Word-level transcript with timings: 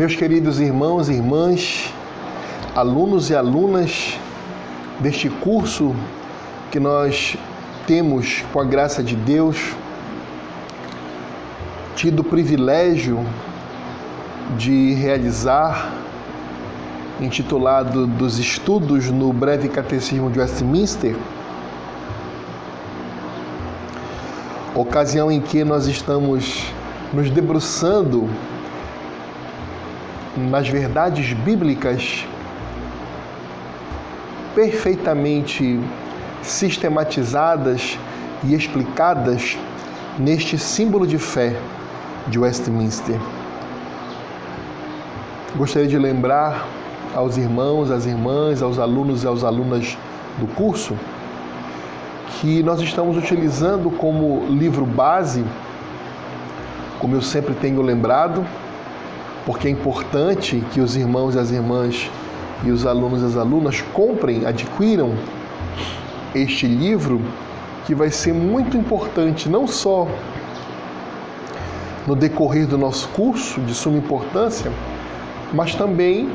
Meus 0.00 0.16
queridos 0.16 0.58
irmãos 0.58 1.10
e 1.10 1.12
irmãs, 1.12 1.92
alunos 2.74 3.28
e 3.28 3.34
alunas 3.34 4.18
deste 4.98 5.28
curso 5.28 5.94
que 6.70 6.80
nós 6.80 7.36
temos, 7.86 8.42
com 8.50 8.60
a 8.60 8.64
graça 8.64 9.02
de 9.02 9.14
Deus, 9.14 9.58
tido 11.94 12.20
o 12.20 12.24
privilégio 12.24 13.22
de 14.56 14.94
realizar, 14.94 15.92
intitulado 17.20 18.06
dos 18.06 18.38
estudos 18.38 19.10
no 19.10 19.34
breve 19.34 19.68
catecismo 19.68 20.30
de 20.30 20.40
Westminster, 20.40 21.14
ocasião 24.74 25.30
em 25.30 25.42
que 25.42 25.62
nós 25.62 25.86
estamos 25.86 26.72
nos 27.12 27.28
debruçando 27.28 28.30
nas 30.48 30.68
verdades 30.68 31.32
bíblicas 31.32 32.26
perfeitamente 34.54 35.78
sistematizadas 36.42 37.98
e 38.44 38.54
explicadas 38.54 39.58
neste 40.18 40.58
símbolo 40.58 41.06
de 41.06 41.18
fé 41.18 41.54
de 42.26 42.38
Westminster. 42.38 43.18
Gostaria 45.56 45.88
de 45.88 45.98
lembrar 45.98 46.66
aos 47.14 47.36
irmãos, 47.36 47.90
às 47.90 48.06
irmãs, 48.06 48.62
aos 48.62 48.78
alunos 48.78 49.24
e 49.24 49.28
às 49.28 49.44
alunas 49.44 49.98
do 50.38 50.46
curso 50.54 50.96
que 52.40 52.62
nós 52.62 52.80
estamos 52.80 53.16
utilizando 53.16 53.90
como 53.90 54.46
livro 54.48 54.86
base, 54.86 55.44
como 56.98 57.14
eu 57.14 57.20
sempre 57.20 57.54
tenho 57.54 57.82
lembrado, 57.82 58.46
porque 59.44 59.68
é 59.68 59.70
importante 59.70 60.62
que 60.72 60.80
os 60.80 60.96
irmãos 60.96 61.34
e 61.34 61.38
as 61.38 61.50
irmãs 61.50 62.10
e 62.64 62.70
os 62.70 62.84
alunos 62.86 63.22
e 63.22 63.24
as 63.24 63.36
alunas 63.36 63.80
comprem, 63.92 64.46
adquiram 64.46 65.14
este 66.34 66.66
livro 66.66 67.20
que 67.86 67.94
vai 67.94 68.10
ser 68.10 68.32
muito 68.32 68.76
importante 68.76 69.48
não 69.48 69.66
só 69.66 70.06
no 72.06 72.14
decorrer 72.14 72.66
do 72.66 72.78
nosso 72.78 73.08
curso 73.08 73.60
de 73.60 73.74
suma 73.74 73.98
importância, 73.98 74.70
mas 75.52 75.74
também 75.74 76.30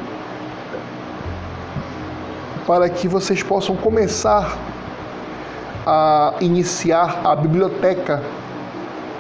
para 2.66 2.90
que 2.90 3.08
vocês 3.08 3.44
possam 3.44 3.76
começar 3.76 4.58
a 5.86 6.34
iniciar 6.42 7.22
a 7.24 7.36
biblioteca 7.36 8.24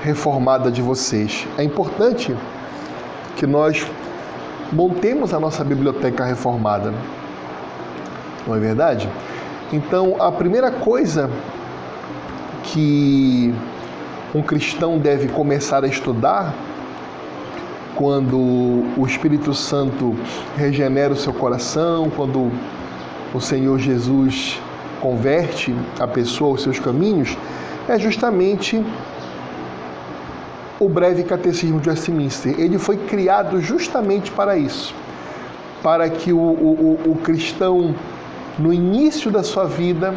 reformada 0.03 0.72
de 0.72 0.81
vocês. 0.81 1.47
É 1.58 1.64
importante 1.64 2.36
que 3.36 3.45
nós 3.45 3.86
montemos 4.72 5.33
a 5.33 5.39
nossa 5.39 5.64
biblioteca 5.64 6.23
reformada. 6.25 6.94
Não 8.47 8.55
é 8.55 8.59
verdade? 8.59 9.09
Então, 9.72 10.22
a 10.22 10.31
primeira 10.31 10.72
coisa 10.72 11.30
que 12.64 13.53
um 14.33 14.42
cristão 14.42 14.97
deve 14.97 15.27
começar 15.27 15.83
a 15.83 15.88
estudar 15.88 16.53
quando 17.95 18.38
o 18.97 19.05
Espírito 19.08 19.53
Santo 19.53 20.16
regenera 20.58 21.14
o 21.14 21.16
seu 21.16 21.33
coração, 21.33 22.09
quando 22.09 22.52
o 23.33 23.39
Senhor 23.39 23.80
Jesus 23.80 24.59
converte 25.02 25.73
a 25.99 26.08
pessoa 26.08 26.52
aos 26.52 26.64
seus 26.64 26.80
caminhos, 26.80 27.38
é 27.88 27.97
justamente 27.97 28.83
o 30.80 30.89
breve 30.89 31.23
catecismo 31.23 31.80
de 31.80 31.89
Westminster. 31.89 32.59
Ele 32.59 32.77
foi 32.77 32.97
criado 32.97 33.61
justamente 33.61 34.31
para 34.31 34.58
isso, 34.58 34.93
para 35.81 36.09
que 36.09 36.33
o, 36.33 36.37
o, 36.37 36.99
o 37.08 37.15
cristão, 37.23 37.95
no 38.58 38.73
início 38.73 39.31
da 39.31 39.43
sua 39.43 39.65
vida, 39.65 40.13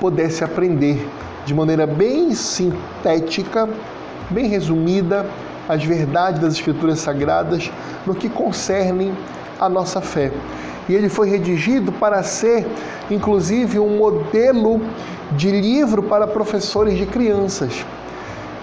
pudesse 0.00 0.42
aprender 0.42 1.06
de 1.46 1.54
maneira 1.54 1.86
bem 1.86 2.34
sintética, 2.34 3.68
bem 4.30 4.46
resumida, 4.46 5.26
as 5.68 5.84
verdades 5.84 6.40
das 6.40 6.54
Escrituras 6.54 6.98
Sagradas 6.98 7.70
no 8.04 8.14
que 8.14 8.28
concernem 8.28 9.12
a 9.60 9.68
nossa 9.68 10.00
fé. 10.00 10.32
E 10.88 10.94
ele 10.94 11.08
foi 11.08 11.28
redigido 11.28 11.92
para 11.92 12.22
ser, 12.22 12.66
inclusive, 13.10 13.78
um 13.78 13.96
modelo 13.96 14.80
de 15.32 15.50
livro 15.50 16.02
para 16.02 16.26
professores 16.26 16.98
de 16.98 17.06
crianças. 17.06 17.84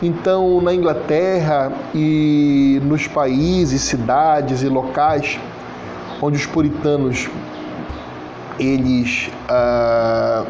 Então, 0.02 0.62
na 0.62 0.74
Inglaterra 0.74 1.74
e 1.94 2.80
nos 2.86 3.06
países, 3.06 3.82
cidades 3.82 4.62
e 4.62 4.70
locais 4.70 5.38
onde 6.22 6.38
os 6.38 6.46
puritanos 6.46 7.30
eles 8.58 9.30
ah, 9.50 10.46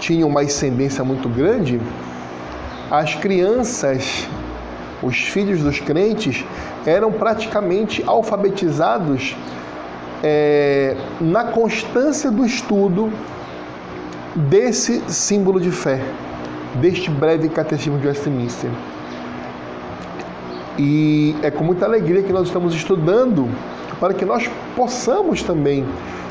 tinham 0.00 0.28
uma 0.28 0.40
ascendência 0.40 1.04
muito 1.04 1.28
grande, 1.28 1.80
as 2.90 3.14
crianças, 3.14 4.26
os 5.02 5.18
filhos 5.18 5.60
dos 5.60 5.78
crentes, 5.78 6.44
eram 6.84 7.12
praticamente 7.12 8.02
alfabetizados 8.06 9.36
é, 10.22 10.96
na 11.20 11.44
constância 11.44 12.30
do 12.30 12.44
estudo 12.44 13.12
desse 14.34 15.00
símbolo 15.08 15.60
de 15.60 15.70
fé 15.70 16.00
deste 16.76 17.10
breve 17.10 17.48
catecismo 17.48 17.98
de 17.98 18.06
Westminster. 18.06 18.70
E 20.78 21.36
é 21.42 21.50
com 21.50 21.62
muita 21.62 21.84
alegria 21.84 22.22
que 22.22 22.32
nós 22.32 22.48
estamos 22.48 22.74
estudando 22.74 23.48
para 24.00 24.12
que 24.12 24.24
nós 24.24 24.50
possamos 24.74 25.42
também 25.42 25.86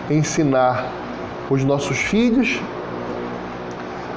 ensinar 0.10 0.86
os 1.50 1.64
nossos 1.64 1.98
filhos, 1.98 2.60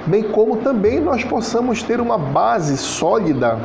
bem 0.06 0.24
como 0.24 0.56
também 0.56 1.00
nós 1.00 1.24
possamos 1.24 1.82
ter 1.82 2.00
uma 2.00 2.18
base 2.18 2.76
sólida, 2.76 3.58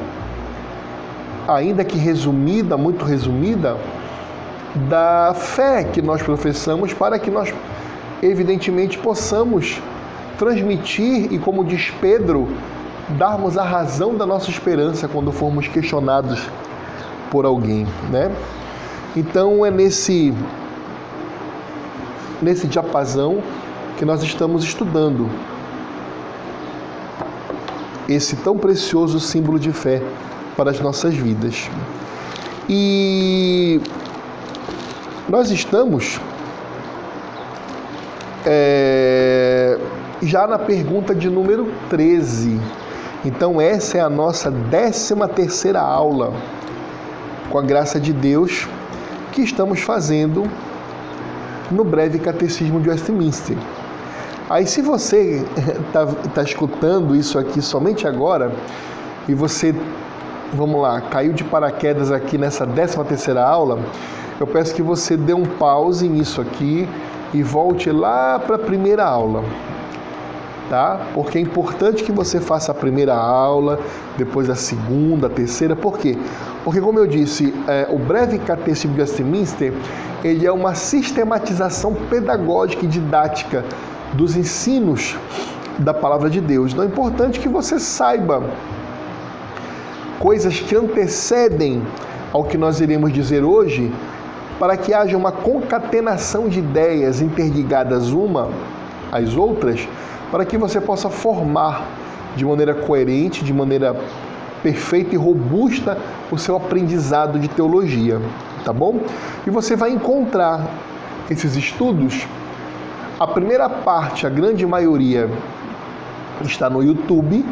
ainda 1.47 1.83
que 1.83 1.97
resumida, 1.97 2.77
muito 2.77 3.05
resumida, 3.05 3.77
da 4.87 5.33
fé 5.33 5.83
que 5.83 6.01
nós 6.01 6.21
professamos, 6.21 6.93
para 6.93 7.19
que 7.19 7.29
nós, 7.29 7.53
evidentemente, 8.21 8.97
possamos 8.97 9.81
transmitir 10.41 11.31
e, 11.31 11.37
como 11.37 11.63
diz 11.63 11.91
Pedro, 12.01 12.47
darmos 13.09 13.59
a 13.59 13.63
razão 13.63 14.15
da 14.15 14.25
nossa 14.25 14.49
esperança 14.49 15.07
quando 15.07 15.31
formos 15.31 15.67
questionados 15.67 16.41
por 17.29 17.45
alguém, 17.45 17.85
né? 18.09 18.35
Então 19.15 19.63
é 19.63 19.69
nesse 19.69 20.33
nesse 22.41 22.65
diapasão 22.65 23.43
que 23.99 24.03
nós 24.03 24.23
estamos 24.23 24.63
estudando 24.63 25.29
esse 28.09 28.35
tão 28.37 28.57
precioso 28.57 29.19
símbolo 29.19 29.59
de 29.59 29.71
fé 29.71 30.01
para 30.57 30.71
as 30.71 30.79
nossas 30.79 31.13
vidas. 31.13 31.69
E 32.67 33.79
nós 35.29 35.51
estamos 35.51 36.19
é, 38.43 39.40
já 40.21 40.45
na 40.45 40.59
pergunta 40.59 41.15
de 41.15 41.29
número 41.29 41.71
13. 41.89 42.59
Então, 43.25 43.59
essa 43.59 43.97
é 43.97 44.01
a 44.01 44.09
nossa 44.09 44.51
13 44.51 45.15
terceira 45.33 45.81
aula, 45.81 46.33
com 47.49 47.57
a 47.57 47.61
graça 47.61 47.99
de 47.99 48.13
Deus, 48.13 48.67
que 49.31 49.41
estamos 49.41 49.81
fazendo 49.81 50.43
no 51.71 51.83
breve 51.83 52.19
catecismo 52.19 52.79
de 52.79 52.89
Westminster. 52.89 53.57
Aí, 54.49 54.67
se 54.67 54.81
você 54.81 55.45
está 55.87 56.05
tá 56.33 56.43
escutando 56.43 57.15
isso 57.15 57.39
aqui 57.39 57.61
somente 57.61 58.07
agora, 58.07 58.51
e 59.27 59.33
você, 59.33 59.73
vamos 60.53 60.81
lá, 60.81 61.01
caiu 61.01 61.33
de 61.33 61.43
paraquedas 61.43 62.11
aqui 62.11 62.37
nessa 62.37 62.65
13 62.65 63.03
terceira 63.05 63.43
aula, 63.43 63.79
eu 64.39 64.45
peço 64.45 64.73
que 64.75 64.81
você 64.81 65.15
dê 65.15 65.33
um 65.33 65.45
pause 65.45 66.07
nisso 66.07 66.41
aqui 66.41 66.87
e 67.33 67.41
volte 67.41 67.91
lá 67.91 68.39
para 68.39 68.55
a 68.55 68.59
primeira 68.59 69.05
aula 69.05 69.43
tá? 70.71 71.07
Porque 71.13 71.37
é 71.37 71.41
importante 71.41 72.01
que 72.01 72.13
você 72.13 72.39
faça 72.39 72.71
a 72.71 72.73
primeira 72.73 73.13
aula, 73.13 73.77
depois 74.17 74.49
a 74.49 74.55
segunda, 74.55 75.27
a 75.27 75.29
terceira. 75.29 75.75
Por 75.75 75.97
quê? 75.97 76.17
Porque, 76.63 76.79
como 76.79 76.97
eu 76.97 77.05
disse, 77.05 77.53
é, 77.67 77.89
o 77.91 77.99
breve 77.99 78.39
catecismo 78.39 78.95
de 78.95 79.01
Westminster 79.01 79.73
ele 80.23 80.47
é 80.47 80.51
uma 80.51 80.73
sistematização 80.73 81.93
pedagógica 82.09 82.85
e 82.85 82.87
didática 82.87 83.65
dos 84.13 84.37
ensinos 84.37 85.17
da 85.77 85.93
palavra 85.93 86.29
de 86.29 86.39
Deus. 86.39 86.71
Então 86.71 86.85
é 86.85 86.87
importante 86.87 87.41
que 87.41 87.49
você 87.49 87.77
saiba 87.77 88.41
coisas 90.19 90.57
que 90.57 90.73
antecedem 90.73 91.81
ao 92.31 92.45
que 92.45 92.57
nós 92.57 92.79
iremos 92.79 93.11
dizer 93.11 93.43
hoje, 93.43 93.91
para 94.57 94.77
que 94.77 94.93
haja 94.93 95.17
uma 95.17 95.33
concatenação 95.33 96.47
de 96.47 96.59
ideias 96.59 97.19
interligadas 97.19 98.11
uma 98.11 98.47
às 99.11 99.35
outras, 99.35 99.85
para 100.31 100.45
que 100.45 100.57
você 100.57 100.79
possa 100.79 101.09
formar 101.09 101.85
de 102.35 102.45
maneira 102.45 102.73
coerente, 102.73 103.43
de 103.43 103.53
maneira 103.53 103.95
perfeita 104.63 105.13
e 105.13 105.17
robusta 105.17 105.97
o 106.31 106.37
seu 106.37 106.55
aprendizado 106.55 107.37
de 107.37 107.47
teologia, 107.49 108.21
tá 108.63 108.71
bom? 108.71 109.01
E 109.45 109.49
você 109.49 109.75
vai 109.75 109.91
encontrar 109.91 110.65
esses 111.29 111.55
estudos. 111.55 112.25
A 113.19 113.27
primeira 113.27 113.69
parte, 113.69 114.25
a 114.25 114.29
grande 114.29 114.65
maioria, 114.65 115.29
está 116.43 116.69
no 116.69 116.81
YouTube, 116.81 117.45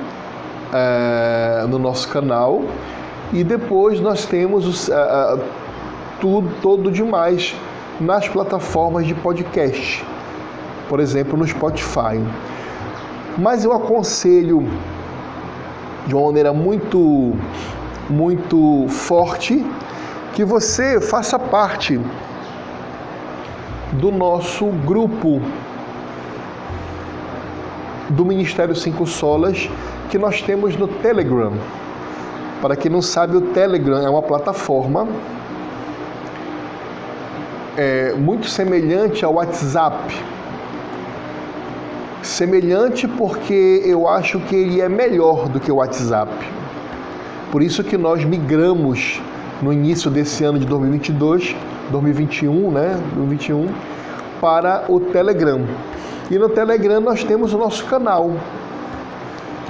é, 0.74 1.66
no 1.68 1.78
nosso 1.78 2.08
canal, 2.08 2.64
e 3.34 3.44
depois 3.44 4.00
nós 4.00 4.26
temos 4.26 4.66
os, 4.66 4.90
é, 4.90 5.40
tudo 6.20 6.50
todo 6.62 6.92
demais 6.92 7.56
nas 8.00 8.28
plataformas 8.28 9.06
de 9.06 9.14
podcast, 9.14 10.04
por 10.88 11.00
exemplo, 11.00 11.38
no 11.38 11.46
Spotify. 11.46 12.24
Mas 13.40 13.64
eu 13.64 13.72
aconselho 13.72 14.68
de 16.06 16.14
uma 16.14 16.26
maneira 16.26 16.52
muito 16.52 17.34
muito 18.10 18.88
forte 18.90 19.64
que 20.34 20.44
você 20.44 21.00
faça 21.00 21.38
parte 21.38 22.00
do 23.94 24.12
nosso 24.12 24.66
grupo 24.66 25.40
do 28.10 28.26
Ministério 28.26 28.76
Cinco 28.76 29.06
Solas 29.06 29.70
que 30.10 30.18
nós 30.18 30.42
temos 30.42 30.76
no 30.76 30.88
Telegram. 30.88 31.54
Para 32.62 32.76
quem 32.76 32.92
não 32.92 33.02
sabe, 33.02 33.38
o 33.38 33.42
Telegram 33.42 34.00
é 34.00 34.10
uma 34.10 34.24
plataforma 34.24 35.08
é, 37.78 38.14
muito 38.18 38.48
semelhante 38.48 39.24
ao 39.24 39.36
WhatsApp. 39.36 40.39
Semelhante 42.30 43.08
porque 43.08 43.82
eu 43.84 44.08
acho 44.08 44.40
que 44.42 44.56
ele 44.56 44.80
é 44.80 44.88
melhor 44.88 45.50
do 45.50 45.60
que 45.60 45.72
o 45.72 45.78
WhatsApp. 45.78 46.32
Por 47.52 47.64
isso 47.64 47.84
que 47.84 47.98
nós 47.98 48.24
migramos 48.24 49.20
no 49.64 49.74
início 49.74 50.12
desse 50.12 50.44
ano 50.44 50.60
de 50.60 50.66
2022, 50.68 51.56
2021, 51.90 52.72
né, 52.72 53.00
2021, 53.16 53.68
para 54.40 54.86
o 54.88 55.00
Telegram. 55.00 55.66
E 56.30 56.38
no 56.38 56.48
Telegram 56.50 57.02
nós 57.02 57.24
temos 57.24 57.52
o 57.52 57.58
nosso 57.58 57.84
canal, 57.86 58.32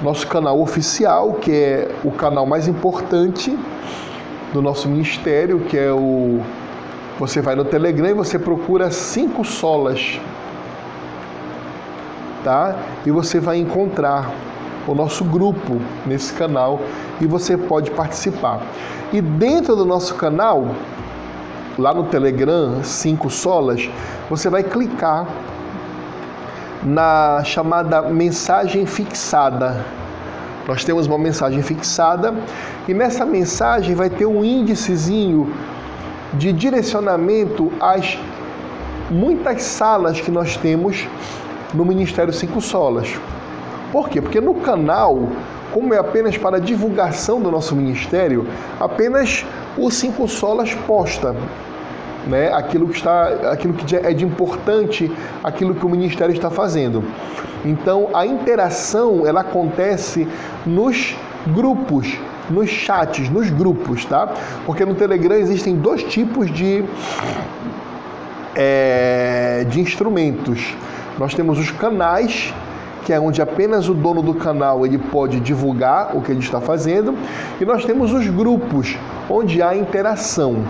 nosso 0.04 0.28
canal 0.28 0.60
oficial, 0.60 1.36
que 1.36 1.52
é 1.52 1.92
o 2.04 2.12
canal 2.12 2.46
mais 2.46 2.68
importante 2.68 3.58
do 4.54 4.62
nosso 4.62 4.90
ministério, 4.90 5.62
que 5.62 5.78
é 5.78 5.94
o 5.94 6.42
você 7.18 7.42
vai 7.42 7.56
no 7.56 7.64
Telegram 7.64 8.10
e 8.10 8.14
você 8.14 8.38
procura 8.38 8.92
cinco 8.92 9.46
solas, 9.46 10.20
tá? 12.44 12.76
E 13.06 13.12
você 13.12 13.40
vai 13.40 13.58
encontrar 13.58 14.32
o 14.88 14.96
nosso 14.96 15.24
grupo 15.24 15.80
nesse 16.06 16.34
canal 16.34 16.80
e 17.22 17.28
você 17.28 17.58
pode 17.58 17.92
participar. 17.92 18.62
E 19.12 19.22
dentro 19.22 19.76
do 19.76 19.86
nosso 19.86 20.16
canal, 20.16 20.68
lá 21.78 21.94
no 21.94 22.04
Telegram, 22.06 22.84
cinco 22.84 23.30
solas, 23.30 23.90
você 24.30 24.50
vai 24.50 24.64
clicar 24.64 25.28
na 26.84 27.42
chamada 27.44 28.02
mensagem 28.04 28.86
fixada. 28.86 29.86
Nós 30.68 30.84
temos 30.84 31.08
uma 31.08 31.18
mensagem 31.18 31.62
fixada 31.62 32.34
e 32.88 32.94
nessa 32.94 33.26
mensagem 33.26 33.96
vai 33.96 34.10
ter 34.10 34.26
um 34.26 34.44
índicezinho 34.44 35.54
de 36.34 36.54
direcionamento 36.54 37.72
às 37.80 38.20
muitas 39.10 39.64
salas 39.64 40.22
que 40.22 40.30
nós 40.30 40.56
temos 40.58 41.08
no 41.74 41.86
Ministério 41.86 42.34
Cinco 42.34 42.62
Solas. 42.62 43.08
Por 43.92 44.10
quê? 44.10 44.22
Porque 44.22 44.40
no 44.40 44.56
canal, 44.56 45.30
como 45.74 45.94
é 45.94 45.98
apenas 45.98 46.38
para 46.38 46.60
divulgação 46.60 47.42
do 47.42 47.50
nosso 47.50 47.76
ministério, 47.76 48.48
apenas 48.80 49.46
o 49.78 49.90
Cinco 49.90 50.28
Solas 50.28 50.74
posta 50.88 51.36
né, 52.28 52.52
aquilo 52.54 52.88
que 52.88 52.96
está, 52.96 53.52
aquilo 53.52 53.74
que 53.74 53.96
é 53.96 54.14
de 54.14 54.26
importante, 54.26 55.12
aquilo 55.44 55.74
que 55.74 55.86
o 55.86 55.90
ministério 55.90 56.34
está 56.34 56.50
fazendo. 56.50 57.04
Então, 57.66 58.10
a 58.14 58.26
interação 58.26 59.26
ela 59.26 59.42
acontece 59.42 60.28
nos 60.66 61.16
grupos, 61.48 62.18
nos 62.50 62.70
chats, 62.70 63.30
nos 63.30 63.50
grupos, 63.50 64.06
tá? 64.06 64.34
Porque 64.66 64.86
no 64.86 64.96
Telegram 64.96 65.36
existem 65.36 65.76
dois 65.76 66.04
tipos 66.04 66.52
de 66.52 66.84
é, 68.56 69.66
de 69.70 69.80
instrumentos. 69.80 70.76
Nós 71.20 71.36
temos 71.36 71.60
os 71.60 71.70
canais 71.70 72.54
que 73.06 73.14
é 73.14 73.20
onde 73.20 73.42
apenas 73.42 73.90
o 73.90 73.94
dono 73.94 74.22
do 74.22 74.34
canal 74.34 74.86
ele 74.86 74.98
pode 74.98 75.40
divulgar 75.40 76.16
o 76.16 76.22
que 76.22 76.32
ele 76.32 76.42
está 76.42 76.62
fazendo, 76.62 77.16
e 77.60 77.66
nós 77.66 77.84
temos 77.84 78.14
os 78.14 78.28
grupos, 78.28 78.98
onde 79.28 79.64
há 79.64 79.76
interação 79.76 80.64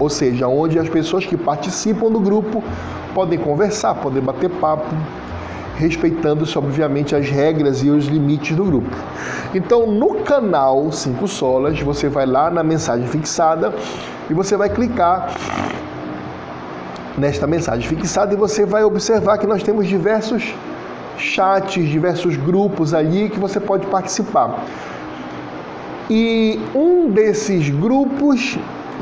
ou 0.00 0.08
seja, 0.08 0.46
onde 0.46 0.78
as 0.78 0.88
pessoas 0.88 1.26
que 1.26 1.36
participam 1.36 2.10
do 2.10 2.20
grupo 2.20 2.62
podem 3.14 3.38
conversar, 3.38 3.94
podem 3.96 4.22
bater 4.22 4.48
papo, 4.48 4.86
respeitando-se, 5.76 6.56
obviamente, 6.56 7.14
as 7.14 7.28
regras 7.28 7.82
e 7.82 7.90
os 7.90 8.06
limites 8.06 8.56
do 8.56 8.64
grupo. 8.64 8.96
Então, 9.54 9.86
no 9.86 10.16
canal 10.22 10.90
5 10.92 11.26
Solas, 11.26 11.80
você 11.80 12.08
vai 12.08 12.26
lá 12.26 12.50
na 12.50 12.62
mensagem 12.62 13.06
fixada 13.06 13.72
e 14.30 14.34
você 14.34 14.56
vai 14.56 14.68
clicar 14.68 15.34
nesta 17.18 17.46
mensagem 17.46 17.88
fixada 17.88 18.32
e 18.32 18.36
você 18.36 18.64
vai 18.64 18.84
observar 18.84 19.38
que 19.38 19.46
nós 19.46 19.62
temos 19.62 19.86
diversos 19.86 20.54
chats, 21.16 21.88
diversos 21.88 22.36
grupos 22.36 22.94
ali 22.94 23.28
que 23.28 23.38
você 23.38 23.58
pode 23.58 23.86
participar. 23.86 24.64
E 26.08 26.60
um 26.74 27.10
desses 27.10 27.68
grupos 27.68 28.58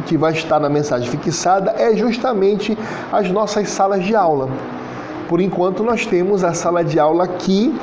que 0.06 0.16
vai 0.16 0.32
estar 0.32 0.58
na 0.58 0.68
mensagem 0.68 1.08
fixada 1.08 1.74
é 1.78 1.94
justamente 1.94 2.76
as 3.12 3.30
nossas 3.30 3.68
salas 3.68 4.04
de 4.04 4.14
aula. 4.14 4.48
Por 5.28 5.40
enquanto, 5.40 5.82
nós 5.82 6.06
temos 6.06 6.44
a 6.44 6.52
sala 6.52 6.84
de 6.84 6.98
aula 6.98 7.24
aqui 7.24 7.74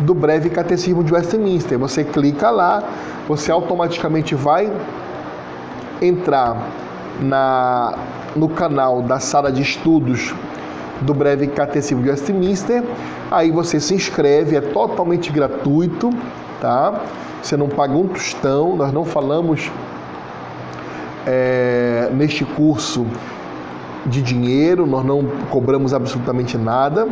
do 0.00 0.14
breve 0.14 0.50
catecismo 0.50 1.02
de 1.04 1.12
Westminster. 1.12 1.78
Você 1.78 2.04
clica 2.04 2.50
lá, 2.50 2.82
você 3.28 3.52
automaticamente 3.52 4.34
vai 4.34 4.72
entrar 6.00 6.56
na, 7.20 7.94
no 8.34 8.48
canal 8.48 9.02
da 9.02 9.18
sala 9.18 9.50
de 9.50 9.62
estudos 9.62 10.34
do 11.00 11.12
breve 11.12 11.48
catecismo 11.48 12.02
de 12.02 12.10
Westminster. 12.10 12.82
Aí 13.30 13.50
você 13.50 13.80
se 13.80 13.94
inscreve, 13.94 14.56
é 14.56 14.60
totalmente 14.60 15.30
gratuito, 15.30 16.10
tá? 16.60 17.00
Você 17.42 17.56
não 17.56 17.68
paga 17.68 17.94
um 17.94 18.06
tostão, 18.06 18.76
nós 18.76 18.92
não 18.92 19.04
falamos 19.04 19.70
é, 21.26 22.08
neste 22.12 22.44
curso 22.44 23.06
de 24.06 24.22
dinheiro, 24.22 24.86
nós 24.86 25.04
não 25.04 25.24
cobramos 25.50 25.94
absolutamente 25.94 26.56
nada, 26.56 27.08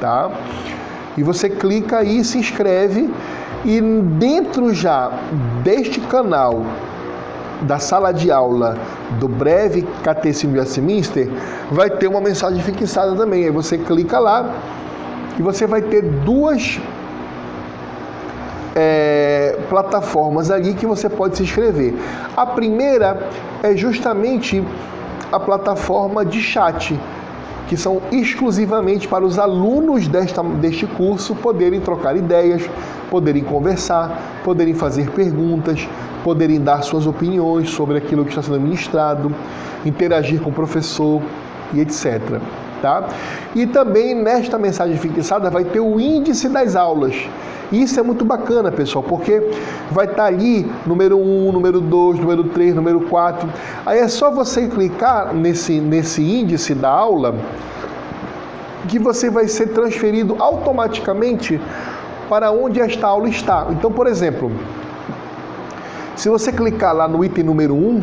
tá? 0.00 0.30
E 1.16 1.22
você 1.22 1.48
clica 1.48 1.98
aí, 1.98 2.24
se 2.24 2.38
inscreve 2.38 3.10
e 3.64 3.80
dentro 3.80 4.74
já 4.74 5.10
deste 5.62 6.00
canal 6.00 6.64
da 7.62 7.78
sala 7.78 8.12
de 8.12 8.30
aula 8.30 8.76
do 9.18 9.28
breve 9.28 9.86
Catecismo 10.02 10.52
de 10.52 10.58
Westminster, 10.58 11.28
vai 11.70 11.90
ter 11.90 12.08
uma 12.08 12.20
mensagem 12.20 12.62
fixada 12.62 13.14
também. 13.14 13.44
Aí 13.44 13.50
você 13.50 13.78
clica 13.78 14.18
lá 14.18 14.54
e 15.38 15.42
você 15.42 15.66
vai 15.66 15.82
ter 15.82 16.02
duas 16.02 16.80
é, 18.74 19.58
plataformas 19.68 20.50
ali 20.50 20.74
que 20.74 20.86
você 20.86 21.08
pode 21.08 21.36
se 21.36 21.42
inscrever. 21.42 21.94
A 22.36 22.46
primeira 22.46 23.28
é 23.62 23.76
justamente 23.76 24.62
a 25.30 25.40
plataforma 25.40 26.24
de 26.24 26.40
chat, 26.40 26.98
que 27.68 27.76
são 27.76 28.02
exclusivamente 28.10 29.08
para 29.08 29.24
os 29.24 29.38
alunos 29.38 30.06
desta, 30.08 30.42
deste 30.42 30.86
curso 30.86 31.34
poderem 31.34 31.80
trocar 31.80 32.16
ideias, 32.16 32.68
poderem 33.10 33.42
conversar, 33.42 34.20
poderem 34.44 34.74
fazer 34.74 35.10
perguntas, 35.10 35.88
poderem 36.22 36.60
dar 36.60 36.82
suas 36.82 37.06
opiniões 37.06 37.70
sobre 37.70 37.98
aquilo 37.98 38.24
que 38.24 38.30
está 38.30 38.42
sendo 38.42 38.60
ministrado, 38.60 39.34
interagir 39.84 40.40
com 40.40 40.50
o 40.50 40.52
professor 40.52 41.22
e 41.72 41.80
etc. 41.80 42.40
Tá? 42.80 43.08
E 43.54 43.66
também 43.66 44.14
nesta 44.14 44.58
mensagem 44.58 44.96
fixada 44.96 45.50
vai 45.50 45.64
ter 45.64 45.80
o 45.80 46.00
índice 46.00 46.48
das 46.48 46.74
aulas. 46.74 47.14
Isso 47.70 47.98
é 47.98 48.02
muito 48.02 48.24
bacana, 48.24 48.70
pessoal, 48.70 49.02
porque 49.02 49.40
vai 49.90 50.04
estar 50.04 50.16
tá 50.16 50.24
ali 50.24 50.70
número 50.84 51.18
1, 51.18 51.52
número 51.52 51.80
2, 51.80 52.18
número 52.18 52.44
3, 52.44 52.74
número 52.74 53.00
4. 53.02 53.48
Aí 53.86 53.98
é 53.98 54.08
só 54.08 54.30
você 54.30 54.68
clicar 54.68 55.32
nesse, 55.32 55.80
nesse 55.80 56.22
índice 56.22 56.74
da 56.74 56.90
aula 56.90 57.34
que 58.88 58.98
você 58.98 59.30
vai 59.30 59.48
ser 59.48 59.68
transferido 59.68 60.36
automaticamente 60.38 61.58
para 62.28 62.50
onde 62.50 62.80
esta 62.80 63.06
aula 63.06 63.28
está. 63.28 63.66
Então, 63.70 63.90
por 63.90 64.06
exemplo, 64.06 64.50
se 66.16 66.28
você 66.28 66.52
clicar 66.52 66.94
lá 66.94 67.08
no 67.08 67.24
item 67.24 67.44
número 67.44 67.74
1, 67.74 68.02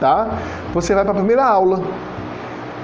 tá? 0.00 0.28
Você 0.74 0.94
vai 0.94 1.04
para 1.04 1.12
a 1.12 1.16
primeira 1.16 1.44
aula. 1.44 1.80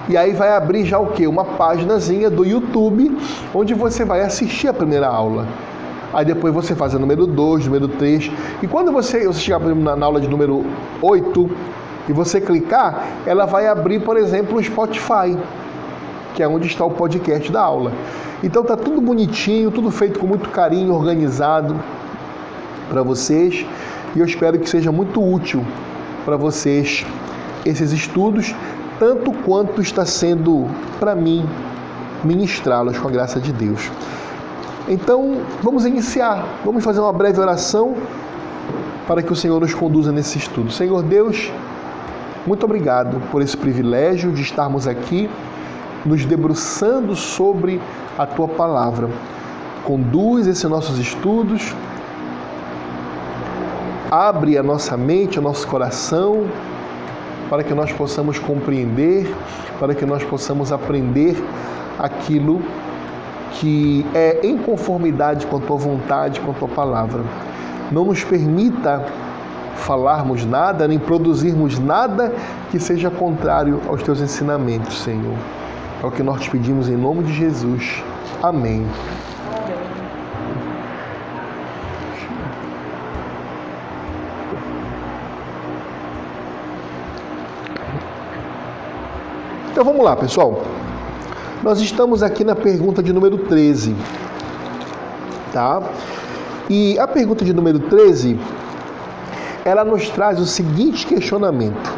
E 0.08 0.16
aí 0.16 0.32
vai 0.32 0.54
abrir 0.54 0.84
já 0.84 0.98
o 0.98 1.06
que? 1.06 1.26
Uma 1.26 1.44
páginazinha 1.44 2.28
do 2.28 2.44
YouTube 2.44 3.16
onde 3.54 3.72
você 3.72 4.04
vai 4.04 4.20
assistir 4.20 4.68
a 4.68 4.72
primeira 4.72 5.08
aula 5.08 5.46
aí 6.14 6.24
depois 6.24 6.54
você 6.54 6.76
faz 6.76 6.94
a 6.94 6.98
número 6.98 7.26
2, 7.26 7.66
número 7.66 7.88
3. 7.88 8.30
E 8.62 8.68
quando 8.68 8.92
você, 8.92 9.26
você 9.26 9.40
chegar 9.40 9.58
na, 9.58 9.96
na 9.96 10.06
aula 10.06 10.20
de 10.20 10.28
número 10.28 10.64
8, 11.02 11.50
e 12.08 12.12
você 12.12 12.40
clicar, 12.40 13.06
ela 13.26 13.46
vai 13.46 13.66
abrir, 13.66 14.00
por 14.00 14.16
exemplo, 14.16 14.58
o 14.58 14.62
Spotify, 14.62 15.36
que 16.34 16.42
é 16.42 16.48
onde 16.48 16.66
está 16.66 16.84
o 16.84 16.90
podcast 16.90 17.50
da 17.50 17.62
aula. 17.62 17.92
Então 18.42 18.62
tá 18.62 18.76
tudo 18.76 19.00
bonitinho, 19.00 19.70
tudo 19.70 19.90
feito 19.90 20.18
com 20.18 20.26
muito 20.26 20.50
carinho, 20.50 20.92
organizado 20.92 21.74
para 22.90 23.02
vocês, 23.02 23.64
e 24.14 24.20
eu 24.20 24.24
espero 24.24 24.58
que 24.58 24.68
seja 24.68 24.92
muito 24.92 25.22
útil 25.22 25.64
para 26.24 26.36
vocês 26.36 27.04
esses 27.64 27.92
estudos, 27.92 28.54
tanto 28.98 29.32
quanto 29.32 29.80
está 29.80 30.04
sendo 30.06 30.66
para 31.00 31.14
mim 31.14 31.48
ministrá-los 32.22 32.98
com 32.98 33.08
a 33.08 33.10
graça 33.10 33.40
de 33.40 33.52
Deus. 33.52 33.90
Então, 34.88 35.38
vamos 35.62 35.86
iniciar. 35.86 36.46
Vamos 36.64 36.84
fazer 36.84 37.00
uma 37.00 37.12
breve 37.12 37.40
oração 37.40 37.94
para 39.06 39.22
que 39.22 39.32
o 39.32 39.36
Senhor 39.36 39.60
nos 39.60 39.74
conduza 39.74 40.12
nesse 40.12 40.38
estudo. 40.38 40.70
Senhor 40.70 41.02
Deus, 41.02 41.50
muito 42.46 42.64
obrigado 42.64 43.20
por 43.30 43.42
esse 43.42 43.56
privilégio 43.56 44.32
de 44.32 44.42
estarmos 44.42 44.86
aqui 44.86 45.28
nos 46.04 46.24
debruçando 46.24 47.16
sobre 47.16 47.80
a 48.18 48.26
tua 48.26 48.46
palavra. 48.46 49.08
Conduz 49.84 50.46
esses 50.46 50.64
nossos 50.64 50.98
estudos, 50.98 51.74
abre 54.10 54.58
a 54.58 54.62
nossa 54.62 54.96
mente, 54.96 55.38
o 55.38 55.42
nosso 55.42 55.66
coração, 55.66 56.46
para 57.48 57.62
que 57.62 57.74
nós 57.74 57.92
possamos 57.92 58.38
compreender, 58.38 59.34
para 59.78 59.94
que 59.94 60.04
nós 60.06 60.22
possamos 60.24 60.72
aprender 60.72 61.36
aquilo 61.98 62.62
que 63.52 64.04
é 64.14 64.40
em 64.42 64.58
conformidade 64.58 65.46
com 65.46 65.56
a 65.56 65.60
tua 65.60 65.76
vontade, 65.76 66.40
com 66.40 66.50
a 66.50 66.54
tua 66.54 66.68
palavra. 66.68 67.22
Não 67.92 68.04
nos 68.04 68.24
permita 68.24 69.04
falarmos 69.76 70.44
nada, 70.44 70.88
nem 70.88 70.98
produzirmos 70.98 71.78
nada 71.78 72.32
que 72.70 72.80
seja 72.80 73.10
contrário 73.10 73.80
aos 73.88 74.02
teus 74.02 74.20
ensinamentos, 74.20 74.98
Senhor. 75.00 75.36
É 76.02 76.06
o 76.06 76.10
que 76.10 76.22
nós 76.22 76.40
te 76.42 76.50
pedimos 76.50 76.88
em 76.88 76.96
nome 76.96 77.22
de 77.24 77.32
Jesus. 77.32 78.02
Amém. 78.42 78.86
Então 89.74 89.84
vamos 89.84 90.04
lá, 90.04 90.14
pessoal. 90.14 90.62
Nós 91.60 91.80
estamos 91.80 92.22
aqui 92.22 92.44
na 92.44 92.54
pergunta 92.54 93.02
de 93.02 93.12
número 93.12 93.36
13. 93.36 93.92
Tá? 95.52 95.82
E 96.70 96.96
a 96.96 97.08
pergunta 97.08 97.44
de 97.44 97.52
número 97.52 97.80
13, 97.80 98.38
ela 99.64 99.84
nos 99.84 100.08
traz 100.10 100.38
o 100.38 100.46
seguinte 100.46 101.04
questionamento. 101.04 101.92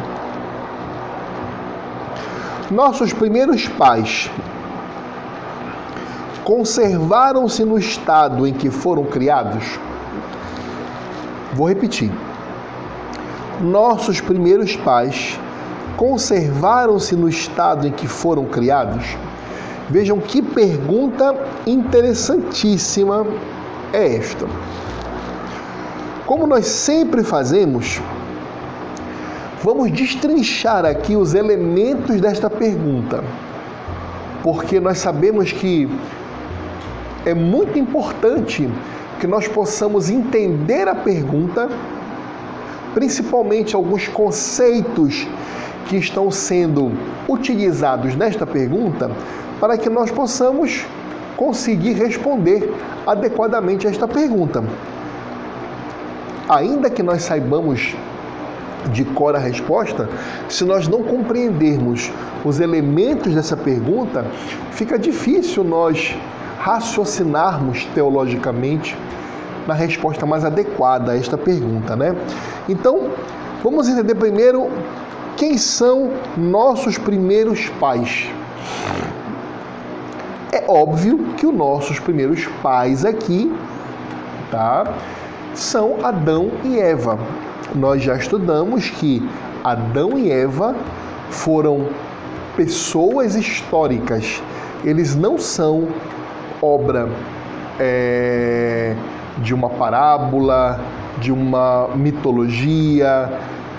Nossos 2.71 3.13
primeiros 3.13 3.67
pais 3.67 4.27
conservaram-se 6.43 7.63
no 7.63 7.77
estado 7.77 8.47
em 8.47 8.53
que 8.53 8.71
foram 8.71 9.03
criados? 9.03 9.77
Vou 11.53 11.69
repetir. 11.69 12.11
Nossos 13.61 14.19
primeiros 14.19 14.75
pais 14.77 15.39
conservaram-se 15.97 17.15
no 17.15 17.27
estado 17.27 17.87
em 17.87 17.91
que 17.91 18.07
foram 18.07 18.45
criados? 18.45 19.17
Vejam 19.89 20.19
que 20.19 20.41
pergunta 20.41 21.35
interessantíssima 21.65 23.25
é 23.91 24.15
esta. 24.15 24.45
Como 26.25 26.45
nós 26.45 26.67
sempre 26.67 27.23
fazemos, 27.23 27.99
vamos 29.63 29.91
destrinchar 29.91 30.85
aqui 30.85 31.15
os 31.15 31.33
elementos 31.33 32.21
desta 32.21 32.49
pergunta, 32.49 33.23
porque 34.43 34.79
nós 34.79 34.99
sabemos 34.99 35.51
que 35.51 35.89
é 37.25 37.33
muito 37.33 37.79
importante 37.79 38.69
que 39.19 39.25
nós 39.25 39.47
possamos 39.47 40.09
entender 40.09 40.87
a 40.87 40.93
pergunta, 40.93 41.69
principalmente 42.93 43.75
alguns 43.75 44.07
conceitos 44.07 45.25
que 45.85 45.97
estão 45.97 46.29
sendo 46.29 46.91
utilizados 47.27 48.15
nesta 48.15 48.45
pergunta, 48.45 49.11
para 49.59 49.77
que 49.77 49.89
nós 49.89 50.11
possamos 50.11 50.85
conseguir 51.35 51.93
responder 51.93 52.73
adequadamente 53.05 53.87
a 53.87 53.89
esta 53.89 54.07
pergunta. 54.07 54.63
Ainda 56.49 56.89
que 56.89 57.03
nós 57.03 57.23
saibamos 57.23 57.95
de 58.91 59.03
cor 59.03 59.35
a 59.35 59.39
resposta, 59.39 60.09
se 60.49 60.63
nós 60.63 60.87
não 60.87 61.03
compreendermos 61.03 62.11
os 62.43 62.59
elementos 62.59 63.33
dessa 63.33 63.55
pergunta, 63.57 64.25
fica 64.71 64.97
difícil 64.97 65.63
nós 65.63 66.15
raciocinarmos 66.59 67.85
teologicamente 67.93 68.97
na 69.67 69.73
resposta 69.73 70.25
mais 70.25 70.45
adequada 70.45 71.11
a 71.11 71.17
esta 71.17 71.37
pergunta, 71.37 71.95
né? 71.95 72.15
Então, 72.69 73.09
vamos 73.63 73.87
entender 73.89 74.15
primeiro 74.15 74.69
quem 75.37 75.57
são 75.57 76.11
nossos 76.35 76.97
primeiros 76.97 77.69
pais. 77.79 78.27
É 80.51 80.65
óbvio 80.67 81.19
que 81.37 81.45
os 81.45 81.53
nossos 81.53 81.99
primeiros 81.99 82.47
pais 82.63 83.05
aqui, 83.05 83.55
tá? 84.49 84.93
São 85.53 86.03
Adão 86.03 86.51
e 86.63 86.79
Eva. 86.79 87.19
Nós 87.75 88.01
já 88.01 88.15
estudamos 88.15 88.89
que 88.89 89.27
Adão 89.63 90.17
e 90.17 90.31
Eva 90.31 90.75
foram 91.29 91.87
pessoas 92.55 93.35
históricas. 93.35 94.41
Eles 94.83 95.15
não 95.15 95.37
são 95.37 95.87
obra 96.61 97.07
é, 97.79 98.95
de 99.39 99.53
uma 99.53 99.69
parábola, 99.69 100.79
de 101.19 101.31
uma 101.31 101.89
mitologia 101.95 103.29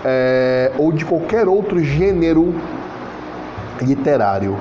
é, 0.05 0.73
ou 0.78 0.93
de 0.93 1.05
qualquer 1.05 1.49
outro 1.49 1.83
gênero 1.83 2.55
literário. 3.81 4.57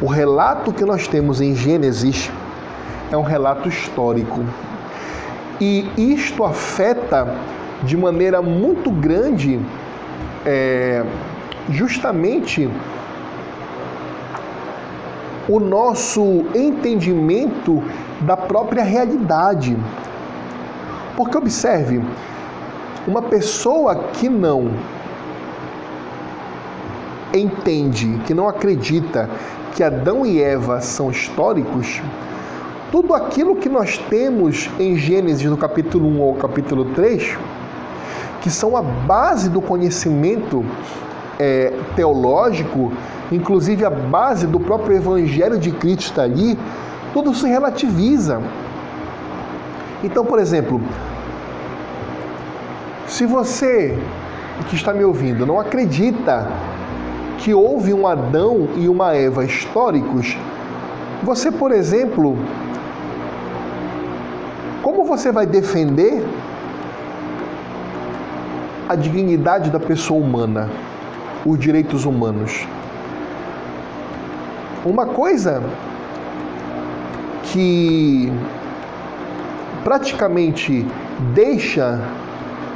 O 0.00 0.06
relato 0.06 0.72
que 0.72 0.84
nós 0.84 1.06
temos 1.06 1.40
em 1.40 1.54
Gênesis 1.54 2.30
é 3.10 3.16
um 3.16 3.22
relato 3.22 3.68
histórico. 3.68 4.44
E 5.60 5.90
isto 5.96 6.44
afeta 6.44 7.36
de 7.82 7.96
maneira 7.96 8.40
muito 8.40 8.90
grande 8.90 9.60
é, 10.46 11.04
justamente 11.68 12.70
o 15.48 15.58
nosso 15.58 16.46
entendimento 16.54 17.82
da 18.20 18.36
própria 18.36 18.82
realidade. 18.82 19.76
Porque 21.16 21.36
observe, 21.36 22.00
uma 23.10 23.22
pessoa 23.22 23.96
que 24.12 24.28
não 24.28 24.70
entende, 27.34 28.20
que 28.24 28.32
não 28.32 28.48
acredita 28.48 29.28
que 29.74 29.82
Adão 29.82 30.24
e 30.24 30.40
Eva 30.40 30.80
são 30.80 31.10
históricos, 31.10 32.00
tudo 32.92 33.12
aquilo 33.12 33.56
que 33.56 33.68
nós 33.68 33.98
temos 33.98 34.70
em 34.78 34.96
Gênesis 34.96 35.44
no 35.50 35.56
capítulo 35.56 36.06
1 36.06 36.20
ou 36.20 36.34
capítulo 36.36 36.84
3, 36.86 37.36
que 38.40 38.48
são 38.48 38.76
a 38.76 38.82
base 38.82 39.50
do 39.50 39.60
conhecimento 39.60 40.64
é, 41.36 41.72
teológico, 41.96 42.92
inclusive 43.32 43.84
a 43.84 43.90
base 43.90 44.46
do 44.46 44.60
próprio 44.60 44.96
Evangelho 44.96 45.58
de 45.58 45.72
Cristo 45.72 46.02
está 46.02 46.22
ali, 46.22 46.56
tudo 47.12 47.34
se 47.34 47.48
relativiza. 47.48 48.40
Então, 50.04 50.24
por 50.24 50.38
exemplo, 50.38 50.80
se 53.10 53.26
você 53.26 53.98
que 54.68 54.76
está 54.76 54.92
me 54.92 55.04
ouvindo 55.04 55.44
não 55.44 55.58
acredita 55.58 56.46
que 57.38 57.52
houve 57.52 57.92
um 57.92 58.06
Adão 58.06 58.68
e 58.76 58.88
uma 58.88 59.14
Eva 59.14 59.44
históricos, 59.44 60.36
você, 61.22 61.50
por 61.50 61.72
exemplo, 61.72 62.38
como 64.82 65.04
você 65.04 65.32
vai 65.32 65.44
defender 65.44 66.24
a 68.88 68.94
dignidade 68.94 69.70
da 69.70 69.80
pessoa 69.80 70.20
humana, 70.20 70.70
os 71.44 71.58
direitos 71.58 72.04
humanos? 72.04 72.66
Uma 74.84 75.06
coisa 75.06 75.62
que 77.44 78.32
praticamente 79.82 80.86
deixa 81.34 82.00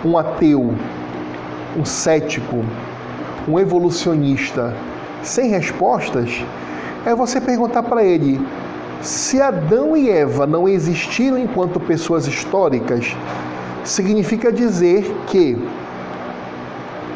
um 0.04 0.18
ateu, 0.18 0.74
um 1.76 1.84
cético, 1.84 2.64
um 3.48 3.58
evolucionista 3.58 4.74
sem 5.22 5.48
respostas, 5.48 6.44
é 7.06 7.14
você 7.14 7.40
perguntar 7.40 7.82
para 7.82 8.04
ele: 8.04 8.40
se 9.00 9.40
Adão 9.40 9.96
e 9.96 10.10
Eva 10.10 10.46
não 10.46 10.68
existiram 10.68 11.38
enquanto 11.38 11.80
pessoas 11.80 12.26
históricas, 12.26 13.16
significa 13.84 14.52
dizer 14.52 15.04
que 15.26 15.58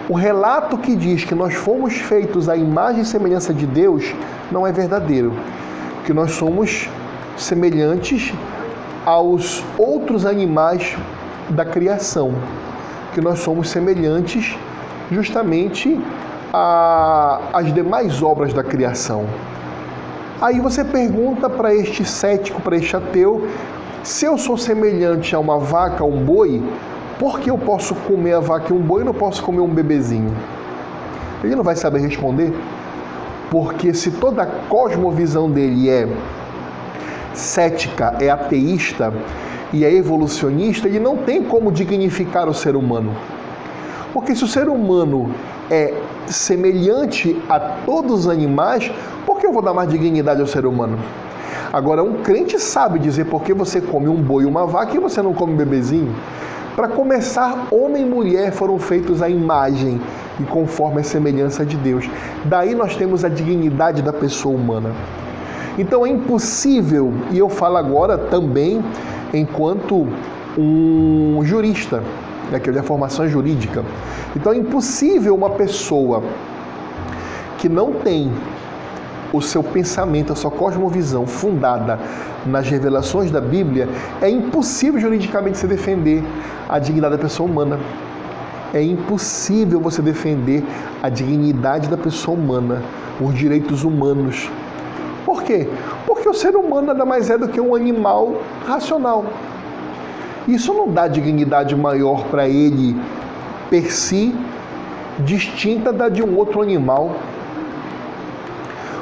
o 0.08 0.14
relato 0.14 0.78
que 0.78 0.96
diz 0.96 1.24
que 1.24 1.34
nós 1.34 1.54
fomos 1.54 1.94
feitos 1.94 2.48
à 2.48 2.56
imagem 2.56 3.02
e 3.02 3.04
semelhança 3.04 3.52
de 3.52 3.66
Deus 3.66 4.14
não 4.50 4.66
é 4.66 4.72
verdadeiro. 4.72 5.34
Que 6.06 6.14
nós 6.14 6.32
somos 6.32 6.88
semelhantes 7.36 8.32
aos 9.04 9.62
outros 9.76 10.24
animais 10.24 10.96
da 11.50 11.64
criação. 11.64 12.34
Que 13.18 13.24
nós 13.24 13.40
somos 13.40 13.68
semelhantes 13.70 14.56
justamente 15.10 16.00
às 17.52 17.74
demais 17.74 18.22
obras 18.22 18.54
da 18.54 18.62
criação. 18.62 19.26
Aí 20.40 20.60
você 20.60 20.84
pergunta 20.84 21.50
para 21.50 21.74
este 21.74 22.04
cético, 22.04 22.62
para 22.62 22.76
este 22.76 22.96
ateu, 22.96 23.48
se 24.04 24.24
eu 24.24 24.38
sou 24.38 24.56
semelhante 24.56 25.34
a 25.34 25.40
uma 25.40 25.58
vaca, 25.58 26.04
a 26.04 26.06
um 26.06 26.24
boi, 26.24 26.62
por 27.18 27.40
que 27.40 27.50
eu 27.50 27.58
posso 27.58 27.92
comer 27.92 28.34
a 28.34 28.40
vaca 28.40 28.72
e 28.72 28.76
um 28.76 28.80
boi 28.80 29.02
e 29.02 29.04
não 29.04 29.12
posso 29.12 29.42
comer 29.42 29.62
um 29.62 29.68
bebezinho? 29.68 30.32
Ele 31.42 31.56
não 31.56 31.64
vai 31.64 31.74
saber 31.74 31.98
responder, 31.98 32.54
porque 33.50 33.92
se 33.92 34.12
toda 34.12 34.44
a 34.44 34.46
cosmovisão 34.46 35.50
dele 35.50 35.90
é 35.90 36.08
cética, 37.34 38.14
é 38.20 38.30
ateísta 38.30 39.12
e 39.72 39.84
é 39.84 39.92
evolucionista, 39.92 40.88
ele 40.88 40.98
não 40.98 41.16
tem 41.16 41.42
como 41.42 41.70
dignificar 41.70 42.48
o 42.48 42.54
ser 42.54 42.76
humano. 42.76 43.14
Porque 44.12 44.34
se 44.34 44.44
o 44.44 44.48
ser 44.48 44.68
humano 44.68 45.30
é 45.70 45.94
semelhante 46.26 47.40
a 47.48 47.60
todos 47.60 48.20
os 48.20 48.28
animais, 48.28 48.90
por 49.26 49.38
que 49.38 49.46
eu 49.46 49.52
vou 49.52 49.62
dar 49.62 49.74
mais 49.74 49.90
dignidade 49.90 50.40
ao 50.40 50.46
ser 50.46 50.64
humano? 50.64 50.98
Agora, 51.72 52.02
um 52.02 52.22
crente 52.22 52.58
sabe 52.58 52.98
dizer 52.98 53.26
por 53.26 53.42
que 53.42 53.52
você 53.52 53.80
come 53.80 54.08
um 54.08 54.16
boi 54.16 54.44
e 54.44 54.46
uma 54.46 54.66
vaca 54.66 54.96
e 54.96 54.98
você 54.98 55.20
não 55.20 55.34
come 55.34 55.52
um 55.52 55.56
bebezinho. 55.56 56.14
Para 56.74 56.88
começar, 56.88 57.66
homem 57.70 58.02
e 58.02 58.06
mulher 58.06 58.52
foram 58.52 58.78
feitos 58.78 59.20
à 59.20 59.28
imagem 59.28 60.00
e 60.40 60.44
conforme 60.44 61.00
a 61.00 61.04
semelhança 61.04 61.66
de 61.66 61.76
Deus. 61.76 62.08
Daí 62.44 62.74
nós 62.74 62.96
temos 62.96 63.24
a 63.24 63.28
dignidade 63.28 64.00
da 64.00 64.12
pessoa 64.12 64.54
humana. 64.54 64.92
Então 65.76 66.06
é 66.06 66.08
impossível, 66.08 67.12
e 67.30 67.38
eu 67.38 67.48
falo 67.48 67.76
agora 67.76 68.16
também 68.16 68.82
enquanto 69.32 70.06
um 70.56 71.40
jurista, 71.44 72.02
né, 72.50 72.58
que 72.58 72.70
é 72.70 72.78
a 72.78 72.82
formação 72.82 73.28
jurídica. 73.28 73.84
Então 74.34 74.52
é 74.52 74.56
impossível 74.56 75.34
uma 75.34 75.50
pessoa 75.50 76.22
que 77.58 77.68
não 77.68 77.92
tem 77.92 78.30
o 79.32 79.42
seu 79.42 79.62
pensamento, 79.62 80.32
a 80.32 80.36
sua 80.36 80.50
cosmovisão 80.50 81.26
fundada 81.26 81.98
nas 82.46 82.68
revelações 82.68 83.30
da 83.30 83.40
Bíblia, 83.40 83.88
é 84.22 84.30
impossível 84.30 85.00
juridicamente 85.00 85.58
se 85.58 85.66
defender 85.66 86.24
a 86.68 86.78
dignidade 86.78 87.16
da 87.16 87.22
pessoa 87.22 87.48
humana. 87.48 87.78
É 88.72 88.82
impossível 88.82 89.80
você 89.80 90.00
defender 90.02 90.64
a 91.02 91.08
dignidade 91.08 91.88
da 91.88 91.96
pessoa 91.96 92.38
humana, 92.38 92.82
os 93.20 93.34
direitos 93.34 93.84
humanos. 93.84 94.50
Por 95.24 95.42
quê? 95.42 95.68
Porque 96.06 96.28
o 96.28 96.34
ser 96.34 96.56
humano 96.56 96.88
nada 96.88 97.04
mais 97.04 97.30
é 97.30 97.38
do 97.38 97.48
que 97.48 97.60
um 97.60 97.74
animal 97.74 98.40
racional. 98.66 99.24
Isso 100.46 100.72
não 100.72 100.88
dá 100.88 101.06
dignidade 101.06 101.76
maior 101.76 102.24
para 102.28 102.48
ele 102.48 102.98
per 103.68 103.92
si, 103.92 104.34
distinta 105.18 105.92
da 105.92 106.08
de 106.08 106.22
um 106.22 106.36
outro 106.36 106.62
animal. 106.62 107.16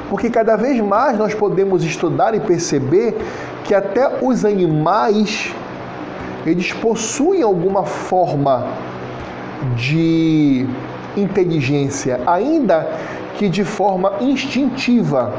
Porque 0.09 0.31
cada 0.31 0.57
vez 0.57 0.81
mais 0.81 1.19
nós 1.19 1.35
podemos 1.35 1.85
estudar 1.85 2.35
e 2.35 2.41
perceber 2.41 3.17
que 3.65 3.75
até 3.75 4.19
os 4.23 4.45
animais 4.45 5.53
eles 6.45 6.73
possuem 6.73 7.43
alguma 7.43 7.85
forma 7.85 8.67
de 9.75 10.67
inteligência, 11.17 12.21
ainda 12.27 12.89
que 13.37 13.49
de 13.49 13.65
forma 13.65 14.13
instintiva. 14.21 15.33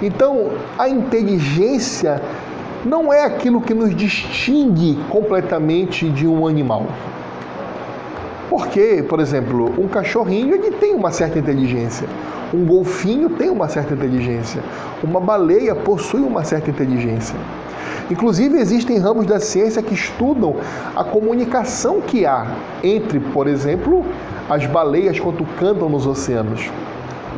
Então, 0.00 0.50
a 0.78 0.88
inteligência 0.88 2.22
não 2.84 3.12
é 3.12 3.24
aquilo 3.24 3.60
que 3.60 3.74
nos 3.74 3.94
distingue 3.94 4.98
completamente 5.08 6.08
de 6.08 6.26
um 6.26 6.46
animal. 6.46 6.86
Porque, 8.48 9.04
por 9.08 9.20
exemplo, 9.20 9.74
um 9.78 9.88
cachorrinho 9.88 10.54
ele 10.54 10.70
tem 10.70 10.94
uma 10.94 11.10
certa 11.10 11.38
inteligência, 11.38 12.08
um 12.54 12.64
golfinho 12.64 13.30
tem 13.30 13.50
uma 13.50 13.68
certa 13.68 13.94
inteligência, 13.94 14.62
uma 15.02 15.20
baleia 15.20 15.74
possui 15.74 16.20
uma 16.20 16.44
certa 16.44 16.70
inteligência. 16.70 17.36
Inclusive, 18.10 18.58
existem 18.58 18.98
ramos 18.98 19.26
da 19.26 19.38
ciência 19.38 19.82
que 19.82 19.92
estudam 19.92 20.56
a 20.96 21.04
comunicação 21.04 22.00
que 22.00 22.24
há 22.24 22.46
entre, 22.82 23.20
por 23.20 23.46
exemplo, 23.46 24.04
as 24.48 24.64
baleias 24.64 25.20
quando 25.20 25.44
cantam 25.58 25.90
nos 25.90 26.06
oceanos. 26.06 26.70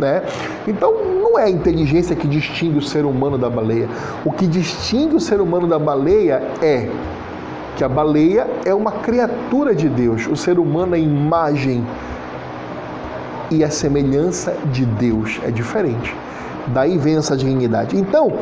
Né? 0.01 0.23
Então, 0.67 0.95
não 1.23 1.39
é 1.39 1.45
a 1.45 1.51
inteligência 1.51 2.17
que 2.17 2.27
distingue 2.27 2.79
o 2.79 2.83
ser 2.83 3.05
humano 3.05 3.37
da 3.37 3.51
baleia. 3.51 3.89
O 4.25 4.33
que 4.33 4.47
distingue 4.47 5.15
o 5.15 5.21
ser 5.21 5.41
humano 5.41 5.67
da 5.67 5.79
baleia 5.79 6.43
é 6.63 6.89
que 7.77 7.85
a 7.85 7.89
baleia 7.89 8.49
é 8.65 8.75
uma 8.75 8.93
criatura 8.93 9.75
de 9.75 9.89
Deus, 9.89 10.27
o 10.27 10.37
ser 10.37 10.59
humano 10.59 10.95
é 10.95 10.99
imagem 10.99 11.87
e 13.51 13.63
a 13.63 13.71
semelhança 13.71 14.57
de 14.73 14.87
Deus. 14.87 15.39
É 15.45 15.51
diferente. 15.51 16.15
Daí 16.69 16.97
vem 16.97 17.17
essa 17.17 17.37
dignidade. 17.37 17.97
Então, 17.97 18.33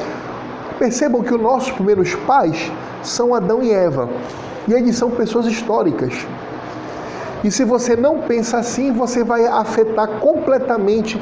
percebam 0.78 1.22
que 1.22 1.34
os 1.34 1.40
nossos 1.40 1.70
primeiros 1.72 2.14
pais 2.14 2.70
são 3.02 3.34
Adão 3.34 3.62
e 3.62 3.72
Eva. 3.72 4.08
E 4.66 4.72
eles 4.72 4.96
são 4.96 5.10
pessoas 5.10 5.46
históricas. 5.46 6.14
E 7.44 7.50
se 7.50 7.64
você 7.64 7.94
não 7.94 8.20
pensa 8.22 8.58
assim, 8.58 8.92
você 8.92 9.22
vai 9.22 9.46
afetar 9.46 10.08
completamente 10.20 11.20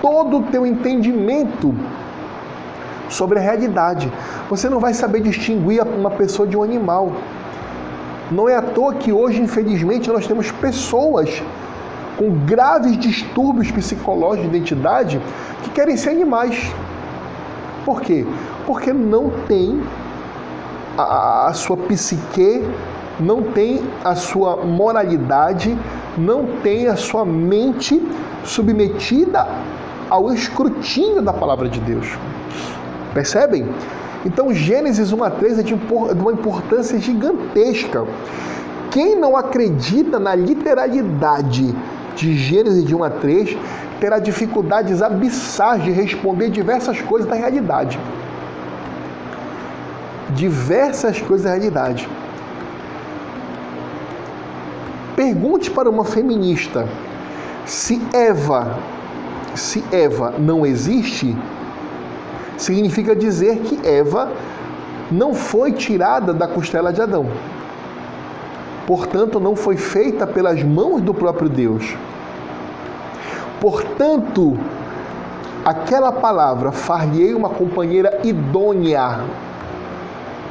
todo 0.00 0.38
o 0.38 0.42
teu 0.42 0.66
entendimento 0.66 1.74
sobre 3.08 3.38
a 3.38 3.42
realidade. 3.42 4.12
Você 4.50 4.68
não 4.68 4.80
vai 4.80 4.92
saber 4.94 5.20
distinguir 5.20 5.82
uma 5.82 6.10
pessoa 6.10 6.48
de 6.48 6.56
um 6.56 6.62
animal. 6.62 7.12
Não 8.30 8.48
é 8.48 8.56
à 8.56 8.62
toa 8.62 8.94
que 8.94 9.12
hoje, 9.12 9.40
infelizmente, 9.40 10.10
nós 10.10 10.26
temos 10.26 10.50
pessoas 10.50 11.42
com 12.18 12.30
graves 12.44 12.98
distúrbios 12.98 13.70
psicológicos 13.70 14.50
de 14.50 14.56
identidade 14.56 15.20
que 15.62 15.70
querem 15.70 15.96
ser 15.96 16.10
animais. 16.10 16.72
Por 17.84 18.00
quê? 18.00 18.26
Porque 18.66 18.92
não 18.92 19.30
tem 19.46 19.82
a, 20.96 21.48
a 21.48 21.52
sua 21.52 21.76
psique, 21.76 22.64
não 23.20 23.42
tem 23.42 23.80
a 24.04 24.14
sua 24.14 24.56
moralidade, 24.56 25.76
não 26.16 26.46
tem 26.62 26.88
a 26.88 26.96
sua 26.96 27.24
mente 27.24 28.02
submetida 28.44 29.46
ao 30.08 30.32
escrutínio 30.32 31.22
da 31.22 31.32
palavra 31.32 31.68
de 31.68 31.80
Deus. 31.80 32.06
Percebem? 33.14 33.66
Então, 34.24 34.52
Gênesis 34.52 35.12
1 35.12 35.24
a 35.24 35.30
3 35.30 35.58
é 35.58 35.62
de 35.62 35.74
uma 35.74 36.32
importância 36.32 36.98
gigantesca. 36.98 38.04
Quem 38.90 39.16
não 39.16 39.36
acredita 39.36 40.18
na 40.18 40.34
literalidade 40.34 41.74
de 42.14 42.36
Gênesis 42.36 42.84
de 42.84 42.94
1 42.94 43.04
a 43.04 43.10
3 43.10 43.56
terá 43.98 44.18
dificuldades 44.18 45.00
abissais 45.00 45.82
de 45.82 45.90
responder 45.90 46.50
diversas 46.50 47.00
coisas 47.00 47.28
da 47.28 47.34
realidade. 47.34 47.98
Diversas 50.30 51.20
coisas 51.20 51.44
da 51.44 51.50
realidade. 51.50 52.08
Pergunte 55.16 55.70
para 55.70 55.90
uma 55.90 56.04
feminista 56.04 56.88
se 57.66 58.00
Eva, 58.12 58.78
se 59.54 59.84
Eva 59.92 60.34
não 60.38 60.64
existe, 60.64 61.36
significa 62.56 63.14
dizer 63.14 63.58
que 63.58 63.86
Eva 63.86 64.32
não 65.10 65.34
foi 65.34 65.72
tirada 65.72 66.32
da 66.32 66.48
costela 66.48 66.92
de 66.92 67.02
Adão. 67.02 67.26
Portanto, 68.86 69.38
não 69.38 69.54
foi 69.54 69.76
feita 69.76 70.26
pelas 70.26 70.62
mãos 70.62 71.00
do 71.00 71.14
próprio 71.14 71.48
Deus. 71.48 71.96
Portanto, 73.60 74.58
aquela 75.64 76.10
palavra, 76.10 76.72
far-lhe 76.72 77.32
uma 77.32 77.48
companheira 77.50 78.20
idônea, 78.24 79.20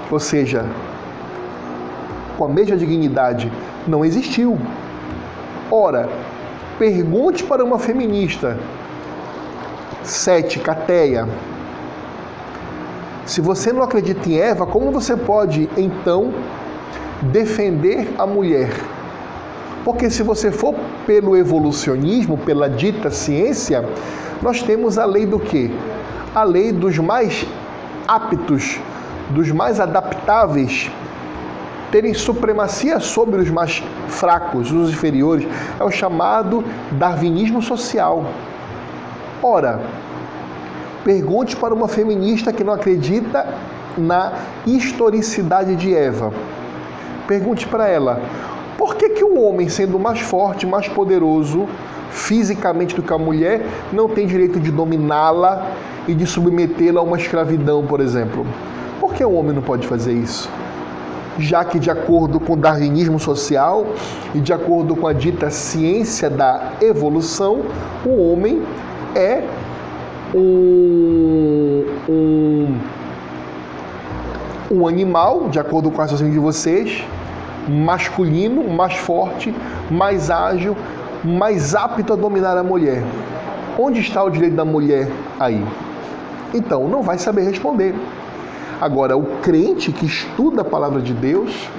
ou 0.09 0.19
seja, 0.19 0.65
com 2.37 2.45
a 2.45 2.49
mesma 2.49 2.77
dignidade, 2.77 3.51
não 3.87 4.03
existiu. 4.05 4.57
Ora, 5.69 6.09
pergunte 6.77 7.43
para 7.43 7.63
uma 7.63 7.79
feminista, 7.79 8.57
sete, 10.03 10.59
Cateia, 10.59 11.27
se 13.25 13.39
você 13.39 13.71
não 13.71 13.81
acredita 13.81 14.27
em 14.29 14.37
Eva, 14.37 14.65
como 14.65 14.91
você 14.91 15.15
pode 15.15 15.69
então 15.77 16.33
defender 17.21 18.13
a 18.17 18.25
mulher? 18.25 18.69
Porque 19.85 20.09
se 20.09 20.23
você 20.23 20.51
for 20.51 20.75
pelo 21.05 21.35
evolucionismo, 21.37 22.37
pela 22.37 22.69
dita 22.69 23.09
ciência, 23.09 23.87
nós 24.41 24.61
temos 24.61 24.97
a 24.97 25.05
lei 25.05 25.25
do 25.25 25.39
quê? 25.39 25.71
A 26.35 26.43
lei 26.43 26.71
dos 26.71 26.97
mais 26.97 27.45
aptos, 28.07 28.79
dos 29.29 29.51
mais 29.51 29.79
adaptáveis 29.79 30.91
terem 31.91 32.13
supremacia 32.13 32.99
sobre 32.99 33.41
os 33.41 33.49
mais 33.49 33.83
fracos, 34.07 34.71
os 34.71 34.89
inferiores, 34.89 35.47
é 35.79 35.83
o 35.83 35.91
chamado 35.91 36.63
darwinismo 36.93 37.61
social. 37.61 38.25
Ora, 39.43 39.81
pergunte 41.03 41.55
para 41.55 41.73
uma 41.73 41.87
feminista 41.87 42.53
que 42.53 42.63
não 42.63 42.73
acredita 42.73 43.47
na 43.97 44.33
historicidade 44.65 45.75
de 45.75 45.93
Eva. 45.93 46.31
Pergunte 47.27 47.67
para 47.67 47.87
ela: 47.87 48.21
por 48.77 48.95
que, 48.95 49.09
que 49.09 49.23
o 49.23 49.41
homem, 49.41 49.67
sendo 49.67 49.99
mais 49.99 50.21
forte, 50.21 50.65
mais 50.65 50.87
poderoso 50.87 51.67
fisicamente 52.11 52.95
do 52.95 53.01
que 53.01 53.13
a 53.13 53.17
mulher, 53.17 53.65
não 53.91 54.09
tem 54.09 54.27
direito 54.27 54.59
de 54.59 54.69
dominá-la 54.69 55.65
e 56.07 56.13
de 56.13 56.25
submetê-la 56.25 56.99
a 56.99 57.03
uma 57.03 57.17
escravidão, 57.17 57.85
por 57.85 58.01
exemplo? 58.01 58.45
Por 58.99 59.13
que 59.13 59.23
o 59.23 59.31
homem 59.31 59.53
não 59.53 59.61
pode 59.61 59.87
fazer 59.87 60.13
isso? 60.13 60.49
Já 61.39 61.63
que, 61.63 61.79
de 61.79 61.89
acordo 61.89 62.39
com 62.39 62.53
o 62.53 62.57
darwinismo 62.57 63.19
social 63.19 63.85
e 64.35 64.39
de 64.39 64.51
acordo 64.51 64.95
com 64.95 65.07
a 65.07 65.13
dita 65.13 65.49
ciência 65.49 66.29
da 66.29 66.73
evolução, 66.81 67.61
o 68.05 68.31
homem 68.31 68.61
é 69.15 69.43
um, 70.33 71.85
um, 72.09 72.77
um 74.71 74.87
animal, 74.87 75.49
de 75.49 75.59
acordo 75.59 75.89
com 75.89 76.01
a 76.01 76.03
raciocínio 76.03 76.33
de 76.33 76.39
vocês, 76.39 77.03
masculino, 77.67 78.63
mais 78.69 78.95
forte, 78.95 79.53
mais 79.89 80.29
ágil, 80.29 80.75
mais 81.23 81.75
apto 81.75 82.13
a 82.13 82.15
dominar 82.15 82.57
a 82.57 82.63
mulher. 82.63 83.03
Onde 83.77 83.99
está 83.99 84.23
o 84.23 84.29
direito 84.29 84.55
da 84.55 84.65
mulher 84.65 85.09
aí? 85.39 85.63
Então, 86.53 86.87
não 86.87 87.01
vai 87.01 87.17
saber 87.17 87.43
responder. 87.43 87.95
Agora, 88.81 89.15
o 89.15 89.23
crente 89.43 89.91
que 89.91 90.07
estuda 90.07 90.63
a 90.63 90.65
palavra 90.65 91.01
de 91.01 91.13
Deus, 91.13 91.69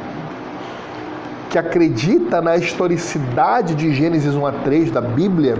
que 1.50 1.58
acredita 1.58 2.40
na 2.40 2.56
historicidade 2.56 3.74
de 3.74 3.92
Gênesis 3.92 4.36
1 4.36 4.46
a 4.46 4.52
3 4.52 4.92
da 4.92 5.00
Bíblia, 5.00 5.56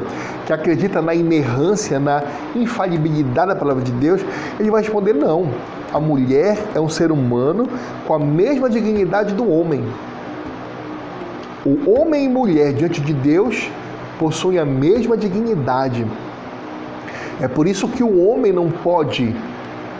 que 0.46 0.52
acredita 0.52 1.02
na 1.02 1.12
inerrância, 1.12 1.98
na 1.98 2.22
infalibilidade 2.54 3.48
da 3.48 3.56
palavra 3.56 3.82
de 3.82 3.90
Deus, 3.90 4.24
ele 4.60 4.70
vai 4.70 4.82
responder: 4.82 5.14
não. 5.14 5.48
A 5.92 5.98
mulher 5.98 6.56
é 6.76 6.80
um 6.80 6.88
ser 6.88 7.10
humano 7.10 7.68
com 8.06 8.14
a 8.14 8.20
mesma 8.20 8.70
dignidade 8.70 9.34
do 9.34 9.50
homem. 9.50 9.84
O 11.66 11.90
homem 11.90 12.24
e 12.24 12.28
mulher 12.28 12.72
diante 12.72 13.00
de 13.00 13.12
Deus 13.12 13.68
possuem 14.16 14.60
a 14.60 14.64
mesma 14.64 15.16
dignidade. 15.16 16.06
É 17.40 17.48
por 17.48 17.66
isso 17.66 17.88
que 17.88 18.04
o 18.04 18.24
homem 18.28 18.52
não 18.52 18.70
pode 18.70 19.34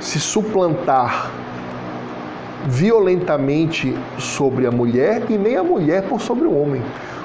se 0.03 0.19
suplantar 0.19 1.31
violentamente 2.67 3.97
sobre 4.19 4.67
a 4.67 4.71
mulher 4.71 5.25
e 5.31 5.39
nem 5.39 5.57
a 5.57 5.63
mulher 5.63 6.03
por 6.03 6.21
sobre 6.21 6.47
o 6.47 6.55
homem, 6.55 6.83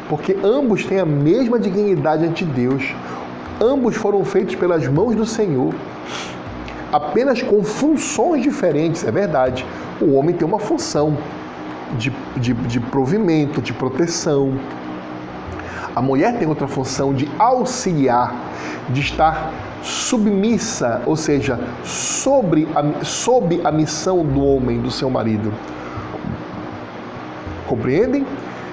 porque 0.07 0.37
ambos 0.43 0.85
têm 0.85 0.99
a 0.99 1.05
mesma 1.05 1.59
dignidade 1.59 2.25
ante 2.25 2.45
Deus. 2.45 2.95
Ambos 3.59 3.95
foram 3.95 4.23
feitos 4.23 4.55
pelas 4.55 4.87
mãos 4.87 5.15
do 5.15 5.25
Senhor, 5.25 5.73
apenas 6.91 7.41
com 7.41 7.63
funções 7.63 8.43
diferentes, 8.43 9.03
é 9.03 9.11
verdade. 9.11 9.65
O 9.99 10.13
homem 10.13 10.35
tem 10.35 10.47
uma 10.47 10.59
função, 10.59 11.17
de, 11.97 12.13
de, 12.35 12.53
de 12.53 12.79
provimento, 12.79 13.61
de 13.61 13.73
proteção. 13.73 14.53
A 15.95 16.01
mulher 16.01 16.37
tem 16.37 16.47
outra 16.47 16.67
função 16.67 17.13
de 17.13 17.27
auxiliar, 17.39 18.35
de 18.89 19.01
estar 19.01 19.51
submissa, 19.81 21.01
ou 21.05 21.15
seja, 21.15 21.59
sobre 21.83 22.67
a, 22.75 23.03
sob 23.03 23.61
a 23.63 23.71
missão 23.71 24.25
do 24.25 24.43
homem, 24.43 24.79
do 24.81 24.91
seu 24.91 25.09
marido. 25.09 25.53
Compreendem? 27.67 28.25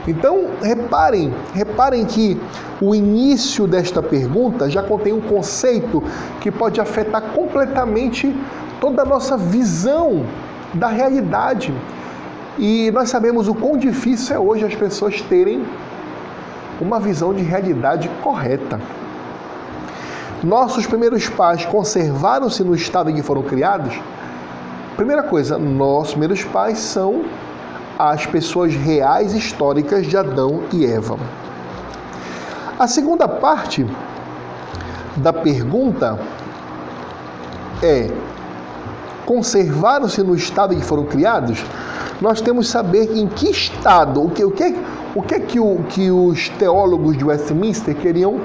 Então, 0.07 0.51
reparem, 0.63 1.33
reparem 1.55 2.05
que 2.05 2.39
o 2.81 2.95
início 2.95 3.67
desta 3.67 4.03
pergunta 4.03 4.69
já 4.69 4.83
contém 4.83 5.13
um 5.13 5.21
conceito 5.21 6.03
que 6.41 6.51
pode 6.51 6.81
afetar 6.81 7.23
completamente 7.35 8.35
toda 8.81 9.03
a 9.03 9.05
nossa 9.05 9.37
visão 9.37 10.27
da 10.75 10.89
realidade. 10.89 11.73
E 12.59 12.91
nós 12.93 13.09
sabemos 13.09 13.49
o 13.49 13.55
quão 13.55 13.77
difícil 13.79 14.37
é 14.37 14.39
hoje 14.39 14.65
as 14.65 14.75
pessoas 14.75 15.21
terem 15.23 15.65
uma 16.81 17.01
visão 17.01 17.33
de 17.33 17.43
realidade 17.43 18.11
correta. 18.23 18.79
Nossos 20.45 20.87
primeiros 20.87 21.29
pais 21.29 21.65
conservaram-se 21.65 22.63
no 22.63 22.75
estado 22.75 23.09
em 23.11 23.15
que 23.15 23.23
foram 23.23 23.43
criados? 23.43 23.99
Primeira 24.95 25.23
coisa, 25.23 25.57
nossos 25.57 26.11
primeiros 26.11 26.45
pais 26.45 26.79
são 26.79 27.25
as 27.99 28.27
pessoas 28.27 28.75
reais 28.75 29.33
históricas 29.33 30.07
de 30.07 30.17
Adão 30.17 30.65
e 30.73 30.85
Eva. 30.85 31.19
A 32.79 32.87
segunda 32.87 33.27
parte 33.27 33.87
da 35.17 35.33
pergunta 35.33 36.19
é: 37.83 38.11
conservaram-se 39.25 40.23
no 40.23 40.35
estado 40.35 40.75
em 40.75 40.81
que 40.81 40.85
foram 40.85 41.05
criados? 41.05 41.65
nós 42.21 42.41
temos 42.41 42.67
que 42.67 42.73
saber 42.73 43.17
em 43.17 43.27
que 43.27 43.51
estado, 43.51 44.23
o 44.23 44.31
que, 44.31 44.45
o 44.45 44.51
que, 44.51 44.75
o 45.15 45.23
que, 45.23 45.41
que, 45.41 45.61
o, 45.61 45.79
que 45.89 46.11
os 46.11 46.49
teólogos 46.51 47.17
de 47.17 47.25
Westminster 47.25 47.95
queriam 47.95 48.41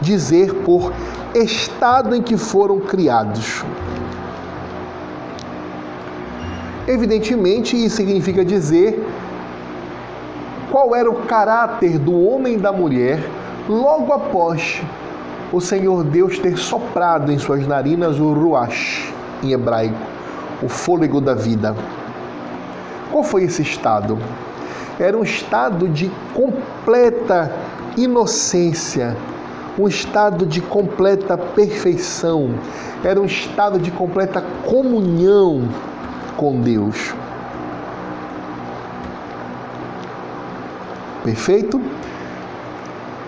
dizer 0.00 0.54
por 0.64 0.92
estado 1.34 2.14
em 2.14 2.22
que 2.22 2.36
foram 2.36 2.80
criados. 2.80 3.64
Evidentemente, 6.86 7.76
isso 7.76 7.96
significa 7.96 8.44
dizer 8.44 9.06
qual 10.70 10.94
era 10.94 11.10
o 11.10 11.22
caráter 11.26 11.98
do 11.98 12.20
homem 12.20 12.54
e 12.54 12.58
da 12.58 12.72
mulher 12.72 13.22
logo 13.68 14.12
após 14.12 14.82
o 15.52 15.60
Senhor 15.60 16.04
Deus 16.04 16.38
ter 16.38 16.56
soprado 16.56 17.30
em 17.30 17.38
suas 17.38 17.66
narinas 17.66 18.18
o 18.18 18.32
ruach, 18.32 19.12
em 19.42 19.52
hebraico, 19.52 19.98
o 20.62 20.68
fôlego 20.68 21.20
da 21.20 21.34
vida. 21.34 21.74
Qual 23.10 23.24
foi 23.24 23.44
esse 23.44 23.62
estado? 23.62 24.18
Era 24.98 25.16
um 25.16 25.22
estado 25.22 25.88
de 25.88 26.10
completa 26.34 27.52
inocência, 27.96 29.16
um 29.80 29.88
estado 29.88 30.44
de 30.44 30.60
completa 30.60 31.38
perfeição, 31.38 32.50
era 33.02 33.20
um 33.20 33.24
estado 33.24 33.78
de 33.78 33.90
completa 33.90 34.44
comunhão 34.66 35.68
com 36.36 36.60
Deus. 36.60 37.14
Perfeito? 41.24 41.80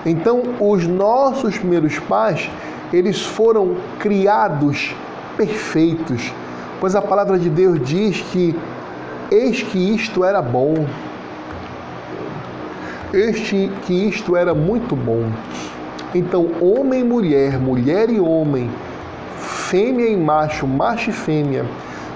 Então, 0.04 0.42
os 0.60 0.86
nossos 0.86 1.56
primeiros 1.56 1.98
pais, 2.00 2.50
eles 2.92 3.22
foram 3.22 3.76
criados 3.98 4.94
perfeitos, 5.36 6.32
pois 6.80 6.94
a 6.94 7.00
palavra 7.00 7.38
de 7.38 7.48
Deus 7.48 7.80
diz 7.82 8.20
que 8.32 8.54
Eis 9.32 9.62
que 9.62 9.78
isto 9.78 10.26
era 10.26 10.42
bom. 10.42 10.74
Este 13.14 13.72
que 13.86 13.94
isto 14.06 14.36
era 14.36 14.52
muito 14.52 14.94
bom. 14.94 15.32
Então, 16.14 16.50
homem 16.60 17.00
e 17.00 17.04
mulher, 17.04 17.58
mulher 17.58 18.10
e 18.10 18.20
homem, 18.20 18.70
fêmea 19.38 20.08
e 20.08 20.16
macho, 20.16 20.66
macho 20.66 21.10
e 21.10 21.12
fêmea, 21.12 21.64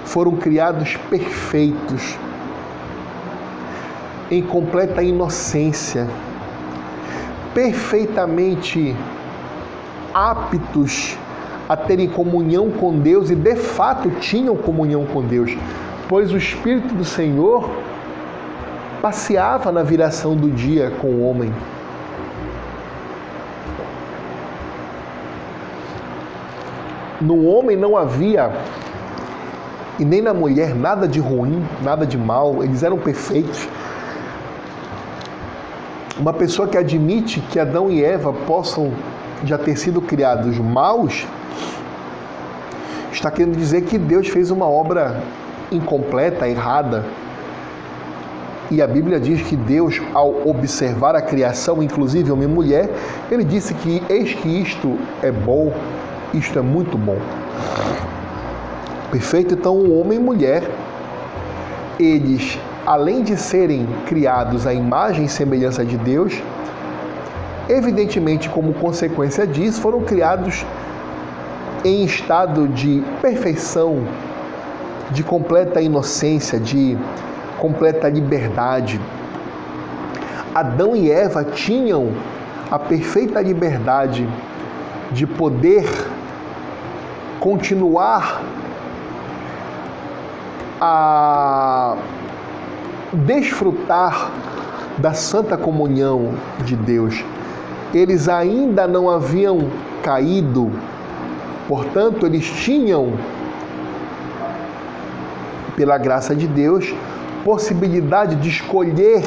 foram 0.05 0.37
criados 0.37 0.97
perfeitos, 1.09 2.17
em 4.31 4.43
completa 4.43 5.03
inocência, 5.03 6.07
perfeitamente 7.55 8.95
aptos 10.13 11.17
a 11.69 11.77
terem 11.77 12.09
comunhão 12.09 12.71
com 12.71 12.99
Deus 12.99 13.31
e 13.31 13.35
de 13.35 13.57
fato 13.57 14.11
tinham 14.21 14.57
comunhão 14.57 15.05
com 15.07 15.23
Deus 15.23 15.57
pois 16.09 16.33
o 16.33 16.37
Espírito 16.37 16.95
do 16.95 17.05
Senhor 17.05 17.69
passeava 19.03 19.73
na 19.73 19.83
viração 19.83 20.37
do 20.37 20.51
dia 20.51 20.93
com 21.01 21.09
o 21.09 21.29
homem. 21.29 21.53
No 27.21 27.47
homem 27.47 27.77
não 27.77 27.97
havia, 27.97 28.53
e 29.99 30.05
nem 30.05 30.21
na 30.21 30.35
mulher, 30.35 30.75
nada 30.75 31.09
de 31.09 31.19
ruim, 31.19 31.65
nada 31.83 32.07
de 32.07 32.19
mal, 32.19 32.63
eles 32.63 32.83
eram 32.83 32.99
perfeitos. 32.99 33.67
Uma 36.19 36.33
pessoa 36.33 36.69
que 36.69 36.77
admite 36.77 37.41
que 37.41 37.59
Adão 37.59 37.91
e 37.91 38.05
Eva 38.05 38.33
possam 38.33 38.93
já 39.45 39.57
ter 39.57 39.77
sido 39.77 40.01
criados 40.01 40.59
maus, 40.59 41.27
está 43.13 43.31
querendo 43.31 43.57
dizer 43.57 43.83
que 43.83 43.99
Deus 43.99 44.29
fez 44.29 44.51
uma 44.51 44.67
obra 44.67 45.23
incompleta, 45.73 46.49
errada. 46.49 47.05
E 48.71 48.83
a 48.83 48.87
Bíblia 48.87 49.21
diz 49.21 49.43
que 49.43 49.57
Deus, 49.57 50.03
ao 50.13 50.49
observar 50.49 51.15
a 51.15 51.23
criação, 51.23 51.83
inclusive 51.83 52.31
homem 52.33 52.49
e 52.49 52.53
mulher, 52.53 52.91
ele 53.31 53.45
disse 53.45 53.73
que 53.75 54.03
eis 54.09 54.35
que 54.35 54.49
isto 54.49 54.99
é 55.23 55.31
bom, 55.31 55.73
isto 56.37 56.59
é 56.59 56.63
muito 56.63 56.97
bom. 56.99 57.19
Perfeito? 59.11 59.55
Então, 59.55 59.77
o 59.77 59.99
homem 59.99 60.19
e 60.19 60.21
mulher, 60.21 60.63
eles 61.99 62.59
além 62.87 63.23
de 63.23 63.37
serem 63.37 63.87
criados 64.07 64.67
à 64.67 64.73
imagem 64.73 65.25
e 65.25 65.29
semelhança 65.29 65.85
de 65.85 65.97
Deus, 65.97 66.41
evidentemente, 67.69 68.49
como 68.49 68.73
consequência 68.75 69.47
disso, 69.47 69.81
foram 69.81 70.03
criados 70.03 70.65
em 71.85 72.05
estado 72.05 72.69
de 72.69 73.03
perfeição, 73.21 74.05
de 75.11 75.23
completa 75.23 75.81
inocência, 75.81 76.61
de 76.61 76.97
completa 77.59 78.09
liberdade. 78.09 79.01
Adão 80.55 80.95
e 80.95 81.11
Eva 81.11 81.45
tinham 81.45 82.13
a 82.71 82.79
perfeita 82.79 83.41
liberdade 83.41 84.29
de 85.13 85.27
poder 85.27 85.85
continuar 87.47 88.43
a 90.81 91.97
desfrutar 93.13 94.33
da 94.99 95.15
santa 95.15 95.57
comunhão 95.57 96.35
de 96.65 96.75
Deus. 96.75 97.25
Eles 97.95 98.29
ainda 98.29 98.89
não 98.89 99.09
haviam 99.09 99.71
caído, 100.03 100.73
portanto, 101.69 102.27
eles 102.27 102.45
tinham, 102.45 103.13
pela 105.77 105.97
graça 105.99 106.35
de 106.35 106.49
Deus, 106.49 106.93
possibilidade 107.45 108.35
de 108.35 108.49
escolher 108.49 109.23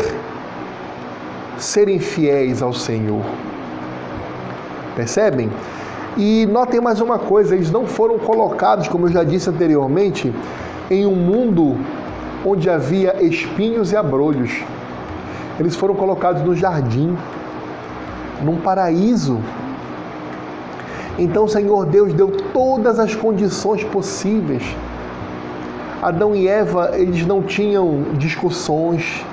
serem 1.58 2.00
fiéis 2.00 2.62
ao 2.62 2.74
Senhor. 2.74 3.24
Percebem? 4.94 5.50
E 6.22 6.46
notem 6.48 6.82
mais 6.82 7.00
uma 7.00 7.18
coisa: 7.18 7.56
eles 7.56 7.72
não 7.72 7.86
foram 7.88 8.20
colocados, 8.20 8.90
como 8.90 9.08
eu 9.08 9.12
já 9.14 9.24
disse 9.24 9.50
anteriormente, 9.50 10.36
em 10.92 11.06
um 11.06 11.16
mundo 11.16 11.78
onde 12.46 12.70
havia 12.70 13.24
espinhos 13.24 13.94
e 13.94 13.96
abrolhos. 13.96 14.52
Eles 15.58 15.78
foram 15.78 15.96
colocados 15.96 16.42
no 16.44 16.54
jardim, 16.54 17.18
num 18.44 18.58
paraíso. 18.58 19.40
Então 21.18 21.46
o 21.46 21.48
Senhor 21.48 21.86
Deus 21.86 22.14
deu 22.14 22.28
todas 22.52 23.00
as 23.00 23.16
condições 23.16 23.86
possíveis. 23.86 24.64
Adão 26.02 26.36
e 26.36 26.50
Eva, 26.50 26.92
eles 26.96 27.26
não 27.26 27.42
tinham 27.42 28.04
discussões, 28.18 29.26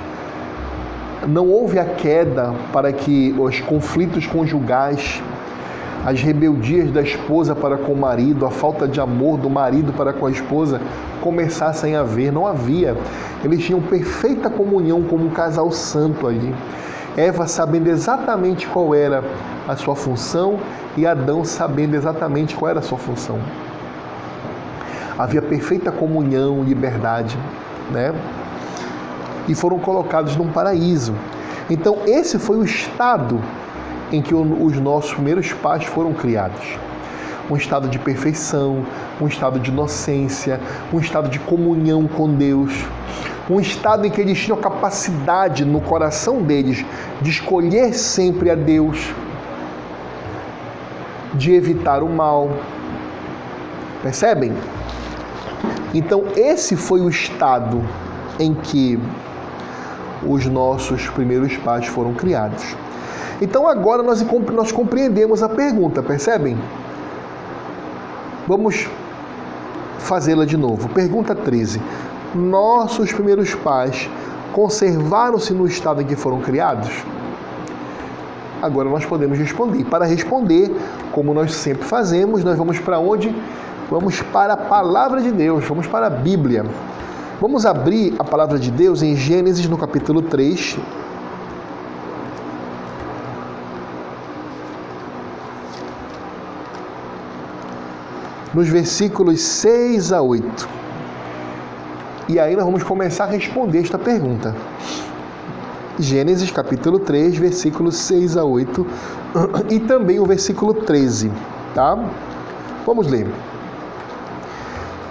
não 1.27 1.49
houve 1.49 1.81
a 1.81 1.85
queda 1.85 2.55
para 2.73 2.93
que 2.93 3.35
os 3.37 3.61
conflitos 3.61 4.25
conjugais, 4.25 5.21
as 6.07 6.23
rebeldias 6.23 6.93
da 6.93 7.03
esposa 7.03 7.53
para 7.53 7.77
com 7.77 7.93
o 7.93 7.97
marido, 7.97 8.47
a 8.47 8.51
falta 8.51 8.87
de 8.87 9.01
amor 9.01 9.37
do 9.37 9.51
marido 9.51 9.93
para 9.93 10.13
com 10.13 10.27
a 10.27 10.31
esposa 10.31 10.81
começassem 11.21 11.97
a 11.97 12.01
haver. 12.01 12.33
Não 12.33 12.47
havia. 12.47 12.97
Eles 13.43 13.65
tinham 13.65 13.83
perfeita 13.83 14.49
comunhão 14.49 15.03
como 15.03 15.27
um 15.27 15.31
casal 15.31 15.73
santo 15.73 16.29
ali. 16.29 16.55
Eva 17.17 17.49
sabendo 17.49 17.89
exatamente 17.89 18.69
qual 18.69 18.95
era 18.95 19.25
a 19.67 19.75
sua 19.75 19.97
função 19.97 20.61
e 20.97 21.05
Adão 21.05 21.45
sabendo 21.45 21.97
exatamente 21.97 22.55
qual 22.55 22.71
era 22.71 22.79
a 22.79 22.83
sua 22.83 22.99
função. 22.99 23.41
Havia 25.19 25.43
perfeita 25.43 25.91
comunhão, 25.91 26.63
liberdade, 26.63 27.37
né? 27.91 28.15
e 29.49 29.55
foram 29.55 29.79
colocados 29.79 30.37
num 30.37 30.51
paraíso. 30.51 31.15
Então, 31.69 31.99
esse 32.07 32.39
foi 32.39 32.57
o 32.59 32.65
estado 32.65 33.41
em 34.13 34.23
que 34.23 34.35
os 34.35 34.79
nossos 34.79 35.13
primeiros 35.15 35.53
pais 35.53 35.85
foram 35.85 36.13
criados. 36.13 36.79
Um 37.51 37.57
estado 37.57 37.89
de 37.89 37.99
perfeição, 37.99 38.85
um 39.21 39.27
estado 39.27 39.59
de 39.59 39.71
inocência, 39.71 40.61
um 40.93 40.99
estado 40.99 41.29
de 41.29 41.39
comunhão 41.39 42.07
com 42.09 42.29
Deus, 42.33 42.73
um 43.49 43.61
estado 43.61 44.07
em 44.07 44.11
que 44.11 44.21
eles 44.21 44.39
tinham 44.39 44.59
capacidade 44.59 45.65
no 45.65 45.81
coração 45.81 46.43
deles 46.43 46.85
de 47.23 47.31
escolher 47.31 47.95
sempre 47.95 48.51
a 48.51 48.55
Deus, 48.55 48.99
de 51.35 51.53
evitar 51.53 52.03
o 52.03 52.09
mal. 52.09 52.51
Percebem? 54.03 54.53
Então, 55.95 56.25
esse 56.35 56.77
foi 56.77 57.01
o 57.01 57.09
estado 57.09 57.83
em 58.39 58.53
que 58.55 58.99
os 60.27 60.47
nossos 60.47 61.09
primeiros 61.09 61.57
pais 61.57 61.87
foram 61.87 62.13
criados. 62.13 62.77
Então 63.41 63.69
agora 63.69 64.03
nós, 64.03 64.25
nós 64.53 64.73
compreendemos 64.73 65.43
a 65.43 65.49
pergunta, 65.49 66.03
percebem? 66.03 66.57
Vamos 68.47 68.89
fazê-la 69.99 70.47
de 70.47 70.57
novo. 70.57 70.89
Pergunta 70.89 71.35
13. 71.35 71.81
Nossos 72.35 73.13
primeiros 73.13 73.55
pais 73.55 74.09
conservaram-se 74.53 75.53
no 75.53 75.67
estado 75.67 76.01
em 76.01 76.07
que 76.07 76.17
foram 76.17 76.41
criados? 76.41 76.89
Agora 78.63 78.89
nós 78.89 79.05
podemos 79.05 79.39
responder. 79.39 79.85
Para 79.85 80.07
responder, 80.07 80.75
como 81.13 81.35
nós 81.35 81.55
sempre 81.55 81.85
fazemos, 81.85 82.43
nós 82.43 82.57
vamos 82.57 82.79
para 82.79 82.99
onde? 82.99 83.35
Vamos 83.91 84.23
para 84.23 84.55
a 84.55 84.57
palavra 84.57 85.21
de 85.21 85.31
Deus, 85.31 85.65
vamos 85.67 85.87
para 85.87 86.07
a 86.07 86.11
Bíblia. 86.11 86.65
Vamos 87.41 87.67
abrir 87.67 88.15
a 88.19 88.25
palavra 88.25 88.59
de 88.59 88.71
Deus 88.71 89.03
em 89.03 89.15
Gênesis 89.15 89.69
no 89.69 89.77
capítulo 89.77 90.23
3. 90.23 90.79
Nos 98.57 98.71
versículos 98.71 99.43
6 99.43 100.15
a 100.15 100.23
8. 100.23 100.67
E 102.27 102.41
aí 102.41 102.57
nós 102.57 102.65
vamos 102.65 102.83
começar 102.83 103.25
a 103.25 103.27
responder 103.27 103.83
esta 103.83 103.99
pergunta. 103.99 104.57
Gênesis 105.99 106.51
capítulo 106.51 106.99
3, 106.99 107.37
versículos 107.37 107.97
6 107.97 108.35
a 108.39 108.45
8 108.45 108.87
e 109.69 109.79
também 109.81 110.19
o 110.19 110.25
versículo 110.25 110.73
13, 110.73 111.31
tá? 111.75 111.99
Vamos 112.87 113.09
ler. 113.09 113.29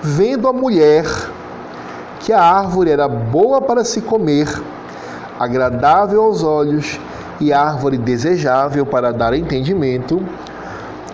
Vendo 0.02 0.48
a 0.48 0.52
mulher 0.52 1.06
que 2.22 2.34
a 2.34 2.42
árvore 2.42 2.90
era 2.90 3.08
boa 3.08 3.62
para 3.62 3.84
se 3.84 4.02
comer, 4.02 4.48
agradável 5.40 6.24
aos 6.24 6.42
olhos 6.42 7.00
e 7.40 7.54
árvore 7.54 8.00
desejável 8.00 8.88
para 8.88 9.14
dar 9.14 9.36
entendimento, 9.36 10.20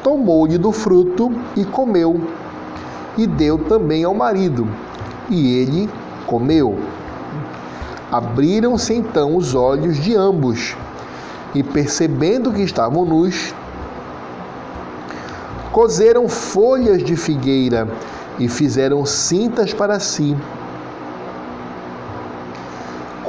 tomou-lhe 0.04 0.58
do 0.58 0.72
fruto 0.72 1.32
e 1.56 1.64
comeu, 1.64 2.20
e 3.18 3.28
deu 3.28 3.58
também 3.58 4.04
ao 4.04 4.14
marido, 4.14 4.68
e 5.30 5.56
ele 5.56 5.90
comeu. 6.26 6.80
Abriram-se 8.12 8.94
então 8.94 9.36
os 9.36 9.56
olhos 9.56 9.98
de 9.98 10.16
ambos, 10.16 10.76
e 11.54 11.64
percebendo 11.64 12.52
que 12.52 12.62
estavam 12.62 13.06
nus, 13.06 13.54
cozeram 15.72 16.28
folhas 16.28 17.04
de 17.04 17.16
figueira 17.16 17.88
e 18.38 18.48
fizeram 18.48 19.06
cintas 19.06 19.74
para 19.74 20.00
si 20.00 20.36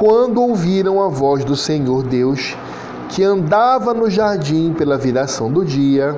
quando 0.03 0.41
ouviram 0.41 1.01
a 1.01 1.07
voz 1.07 1.45
do 1.45 1.55
Senhor 1.55 2.03
Deus, 2.03 2.57
que 3.07 3.23
andava 3.23 3.93
no 3.93 4.09
jardim 4.09 4.73
pela 4.73 4.97
viração 4.97 5.49
do 5.49 5.63
dia, 5.63 6.13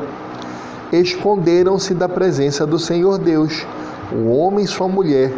esconderam-se 0.91 1.93
da 1.93 2.07
presença 2.07 2.65
do 2.65 2.77
Senhor 2.77 3.17
Deus, 3.17 3.65
o 4.11 4.29
homem 4.31 4.65
e 4.65 4.67
sua 4.67 4.87
mulher, 4.87 5.31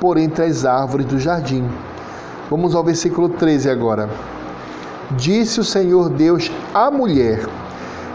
por 0.00 0.16
entre 0.16 0.44
as 0.44 0.64
árvores 0.64 1.06
do 1.06 1.18
jardim. 1.18 1.68
Vamos 2.50 2.74
ao 2.74 2.84
versículo 2.84 3.28
13 3.28 3.70
agora. 3.70 4.08
Disse 5.12 5.60
o 5.60 5.64
Senhor 5.64 6.08
Deus 6.08 6.50
à 6.72 6.90
mulher: 6.90 7.46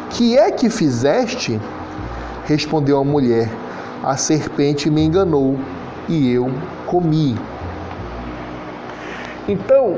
Que 0.09 0.37
é 0.37 0.51
que 0.51 0.69
fizeste? 0.69 1.59
Respondeu 2.45 2.99
a 2.99 3.03
mulher: 3.03 3.49
A 4.03 4.17
serpente 4.17 4.89
me 4.89 5.03
enganou 5.03 5.57
e 6.07 6.31
eu 6.31 6.51
comi. 6.87 7.37
Então, 9.47 9.97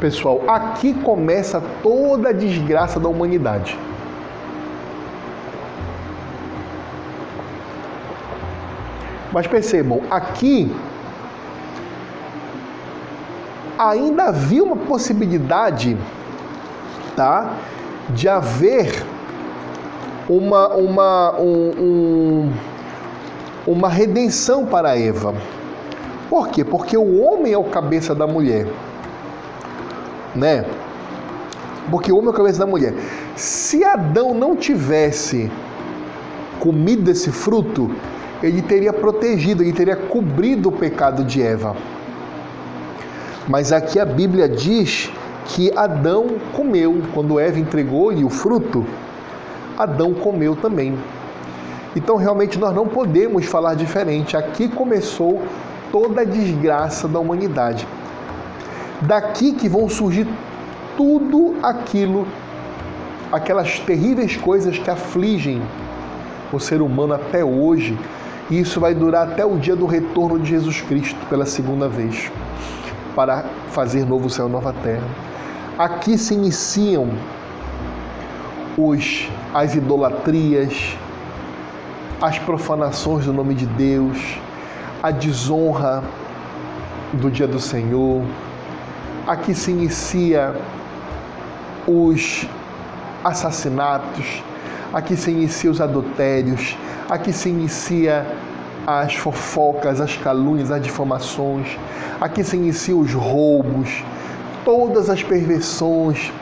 pessoal, 0.00 0.42
aqui 0.48 0.94
começa 0.94 1.62
toda 1.82 2.30
a 2.30 2.32
desgraça 2.32 3.00
da 3.00 3.08
humanidade. 3.08 3.78
Mas 9.32 9.46
percebam, 9.46 10.00
aqui 10.10 10.74
ainda 13.78 14.24
havia 14.24 14.62
uma 14.62 14.76
possibilidade, 14.76 15.96
tá, 17.16 17.54
de 18.10 18.28
haver 18.28 19.04
uma 20.28 20.68
uma 20.68 21.40
um, 21.40 21.70
um, 21.78 22.52
uma 23.66 23.88
redenção 23.88 24.66
para 24.66 24.98
Eva. 24.98 25.34
Por 26.28 26.48
quê? 26.48 26.64
Porque 26.64 26.96
o 26.96 27.20
homem 27.20 27.52
é 27.52 27.58
o 27.58 27.64
cabeça 27.64 28.14
da 28.14 28.26
mulher. 28.26 28.66
Né? 30.34 30.64
Porque 31.90 32.12
o 32.12 32.16
homem 32.16 32.28
é 32.28 32.30
o 32.30 32.34
cabeça 32.34 32.60
da 32.60 32.66
mulher. 32.66 32.94
Se 33.34 33.82
Adão 33.82 34.32
não 34.34 34.54
tivesse 34.54 35.50
comido 36.60 37.02
desse 37.02 37.32
fruto, 37.32 37.90
ele 38.42 38.62
teria 38.62 38.92
protegido, 38.92 39.62
ele 39.62 39.72
teria 39.72 39.96
cobrido 39.96 40.68
o 40.68 40.72
pecado 40.72 41.24
de 41.24 41.42
Eva. 41.42 41.76
Mas 43.48 43.72
aqui 43.72 43.98
a 43.98 44.04
Bíblia 44.04 44.48
diz 44.48 45.10
que 45.46 45.72
Adão 45.76 46.38
comeu, 46.52 47.02
quando 47.12 47.38
Eva 47.38 47.58
entregou-lhe 47.58 48.24
o 48.24 48.30
fruto, 48.30 48.86
Adão 49.76 50.14
comeu 50.14 50.54
também. 50.54 50.96
Então 51.96 52.16
realmente 52.16 52.58
nós 52.58 52.74
não 52.74 52.86
podemos 52.86 53.46
falar 53.46 53.74
diferente. 53.74 54.36
Aqui 54.36 54.68
começou 54.68 55.42
toda 55.90 56.20
a 56.20 56.24
desgraça 56.24 57.08
da 57.08 57.18
humanidade. 57.18 57.86
Daqui 59.02 59.52
que 59.52 59.68
vão 59.68 59.88
surgir 59.88 60.28
tudo 60.96 61.56
aquilo, 61.62 62.26
aquelas 63.32 63.80
terríveis 63.80 64.36
coisas 64.36 64.78
que 64.78 64.90
afligem 64.90 65.62
o 66.52 66.60
ser 66.60 66.82
humano 66.82 67.14
até 67.14 67.44
hoje. 67.44 67.98
E 68.50 68.58
isso 68.58 68.80
vai 68.80 68.94
durar 68.94 69.28
até 69.28 69.44
o 69.44 69.56
dia 69.56 69.76
do 69.76 69.86
retorno 69.86 70.38
de 70.40 70.50
Jesus 70.50 70.80
Cristo 70.80 71.18
pela 71.28 71.46
segunda 71.46 71.88
vez, 71.88 72.30
para 73.14 73.44
fazer 73.70 74.04
novo 74.04 74.28
céu 74.28 74.48
e 74.48 74.50
nova 74.50 74.74
terra. 74.82 75.06
Aqui 75.78 76.18
se 76.18 76.34
iniciam 76.34 77.08
os, 78.76 79.28
as 79.54 79.74
idolatrias, 79.74 80.96
as 82.20 82.38
profanações 82.40 83.24
do 83.24 83.32
nome 83.32 83.54
de 83.54 83.66
Deus, 83.66 84.18
a 85.02 85.10
desonra 85.10 86.02
do 87.12 87.30
dia 87.30 87.46
do 87.46 87.60
Senhor. 87.60 88.22
Aqui 89.26 89.54
se 89.54 89.70
inicia 89.70 90.54
os 91.86 92.46
assassinatos, 93.24 94.42
aqui 94.92 95.16
se 95.16 95.30
inicia 95.30 95.70
os 95.70 95.80
adultérios, 95.80 96.76
aqui 97.10 97.32
se 97.32 97.48
inicia 97.48 98.24
as 98.86 99.14
fofocas, 99.14 100.00
as 100.00 100.16
calúnias, 100.16 100.70
as 100.70 100.80
difamações, 100.80 101.76
aqui 102.20 102.44
se 102.44 102.56
inicia 102.56 102.96
os 102.96 103.12
roubos, 103.12 104.02
todas 104.64 105.10
as 105.10 105.22
perversões, 105.22 106.32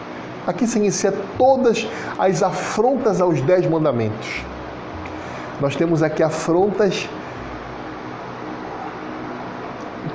aqui 0.46 0.66
se 0.66 0.78
inicia 0.78 1.12
todas 1.38 1.88
as 2.18 2.42
afrontas 2.42 3.20
aos 3.20 3.40
dez 3.40 3.66
mandamentos. 3.66 4.42
Nós 5.60 5.74
temos 5.74 6.02
aqui 6.02 6.22
afrontas 6.22 7.08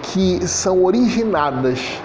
que 0.04 0.48
são 0.48 0.84
originadas 0.84 2.00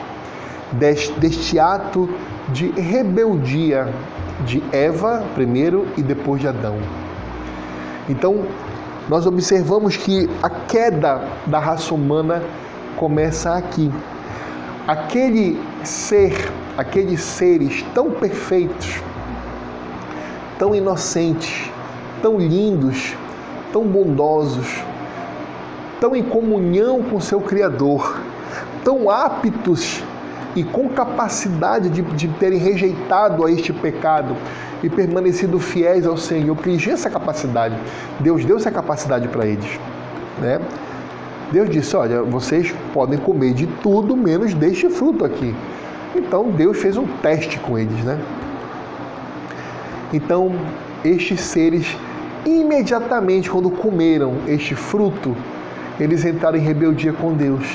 deste, 0.73 1.13
deste 1.21 1.59
ato 1.59 2.09
de 2.49 2.71
rebeldia 2.71 3.93
de 4.47 4.63
Eva 4.73 5.25
primeiro 5.35 5.87
e 5.97 6.03
depois 6.03 6.41
de 6.41 6.49
Adão. 6.49 7.08
Então, 8.09 8.45
nós 9.09 9.27
observamos 9.27 9.97
que 9.97 10.29
a 10.43 10.51
queda 10.51 11.23
da 11.47 11.59
raça 11.59 11.95
humana 11.95 12.43
começa 12.97 13.55
aqui. 13.55 13.91
Aquele 14.87 15.61
ser, 15.85 16.51
aqueles 16.77 17.21
seres 17.21 17.85
tão 17.95 18.11
perfeitos, 18.11 19.01
tão 20.59 20.75
inocentes, 20.75 21.71
tão 22.23 22.39
lindos, 22.39 23.15
tão 23.73 23.85
bondosos, 23.85 24.83
tão 26.01 26.17
em 26.17 26.23
comunhão 26.23 27.03
com 27.03 27.21
seu 27.21 27.41
Criador, 27.41 28.19
tão 28.85 29.11
aptos 29.11 30.03
e 30.57 30.65
com 30.65 30.89
capacidade 30.89 31.89
de, 31.91 32.03
de 32.03 32.29
terem 32.29 32.59
rejeitado 32.59 33.45
a 33.45 33.53
este 33.53 33.73
pecado 33.73 34.35
e 34.83 34.89
permanecido 34.89 35.59
fiéis 35.59 36.07
ao 36.07 36.17
Senhor, 36.17 36.55
porque 36.55 36.91
essa 36.91 37.11
capacidade. 37.11 37.77
Deus 38.21 38.45
deu 38.45 38.57
essa 38.57 38.71
capacidade 38.71 39.29
para 39.29 39.47
eles. 39.47 39.79
Né? 40.41 40.61
Deus 41.51 41.69
disse: 41.71 41.97
Olha, 41.97 42.23
vocês 42.23 42.75
podem 42.93 43.19
comer 43.19 43.55
de 43.55 43.67
tudo 43.67 44.17
menos 44.17 44.55
deste 44.55 44.89
fruto 44.89 45.25
aqui. 45.25 45.55
Então 46.15 46.51
Deus 46.51 46.79
fez 46.79 46.97
um 46.97 47.07
teste 47.23 47.59
com 47.59 47.79
eles, 47.79 48.05
né? 48.05 48.19
Então, 50.13 50.53
estes 51.05 51.41
seres, 51.41 51.97
imediatamente 52.47 53.51
quando 53.51 53.71
comeram 53.71 54.37
este 54.47 54.75
fruto, 54.75 55.37
eles 56.01 56.25
entraram 56.25 56.57
em 56.57 56.63
rebeldia 56.63 57.13
com 57.13 57.35
Deus 57.35 57.67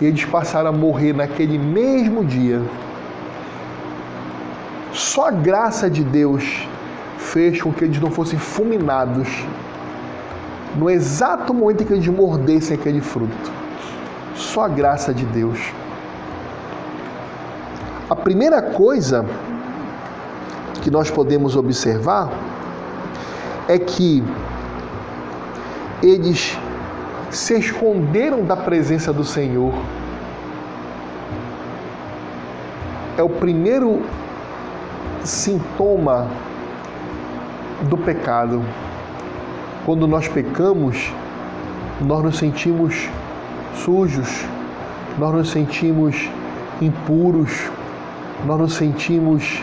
e 0.00 0.06
eles 0.06 0.24
passaram 0.24 0.68
a 0.68 0.72
morrer 0.72 1.14
naquele 1.14 1.58
mesmo 1.58 2.24
dia. 2.24 2.60
Só 4.92 5.28
a 5.28 5.30
graça 5.30 5.88
de 5.88 6.04
Deus 6.04 6.66
fez 7.18 7.60
com 7.62 7.72
que 7.72 7.84
eles 7.84 8.00
não 8.00 8.10
fossem 8.10 8.38
fulminados 8.38 9.28
no 10.76 10.90
exato 10.90 11.52
momento 11.54 11.82
em 11.82 11.86
que 11.86 11.92
eles 11.92 12.08
mordessem 12.08 12.76
aquele 12.76 13.00
fruto. 13.00 13.52
Só 14.34 14.64
a 14.64 14.68
graça 14.68 15.12
de 15.12 15.24
Deus. 15.26 15.58
A 18.08 18.16
primeira 18.16 18.60
coisa 18.60 19.24
que 20.82 20.90
nós 20.90 21.10
podemos 21.10 21.56
observar 21.56 22.30
é 23.68 23.78
que 23.78 24.22
eles 26.02 26.58
se 27.30 27.58
esconderam 27.58 28.44
da 28.44 28.56
presença 28.56 29.12
do 29.12 29.24
Senhor. 29.24 29.72
É 33.16 33.22
o 33.22 33.28
primeiro 33.28 34.02
sintoma 35.24 36.28
do 37.82 37.96
pecado. 37.96 38.62
Quando 39.84 40.06
nós 40.06 40.28
pecamos, 40.28 41.12
nós 42.00 42.22
nos 42.22 42.38
sentimos 42.38 43.08
sujos, 43.74 44.44
nós 45.18 45.34
nos 45.34 45.50
sentimos 45.50 46.28
impuros, 46.80 47.70
nós 48.46 48.58
nos 48.58 48.74
sentimos 48.74 49.62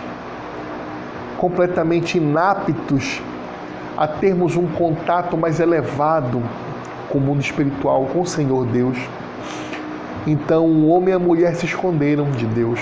completamente 1.37 2.17
inaptos 2.17 3.21
a 3.97 4.07
termos 4.07 4.55
um 4.55 4.67
contato 4.67 5.37
mais 5.37 5.59
elevado 5.59 6.41
com 7.09 7.17
o 7.17 7.21
mundo 7.21 7.41
espiritual, 7.41 8.05
com 8.05 8.21
o 8.21 8.25
Senhor 8.25 8.65
Deus. 8.65 8.97
Então 10.27 10.65
o 10.65 10.89
homem 10.89 11.09
e 11.09 11.13
a 11.13 11.19
mulher 11.19 11.55
se 11.55 11.65
esconderam 11.65 12.29
de 12.31 12.45
Deus. 12.45 12.79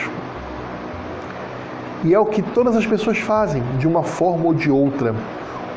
E 2.04 2.14
é 2.14 2.20
o 2.20 2.26
que 2.26 2.42
todas 2.42 2.76
as 2.76 2.86
pessoas 2.86 3.18
fazem, 3.18 3.64
de 3.80 3.88
uma 3.88 4.04
forma 4.04 4.46
ou 4.46 4.54
de 4.54 4.70
outra. 4.70 5.16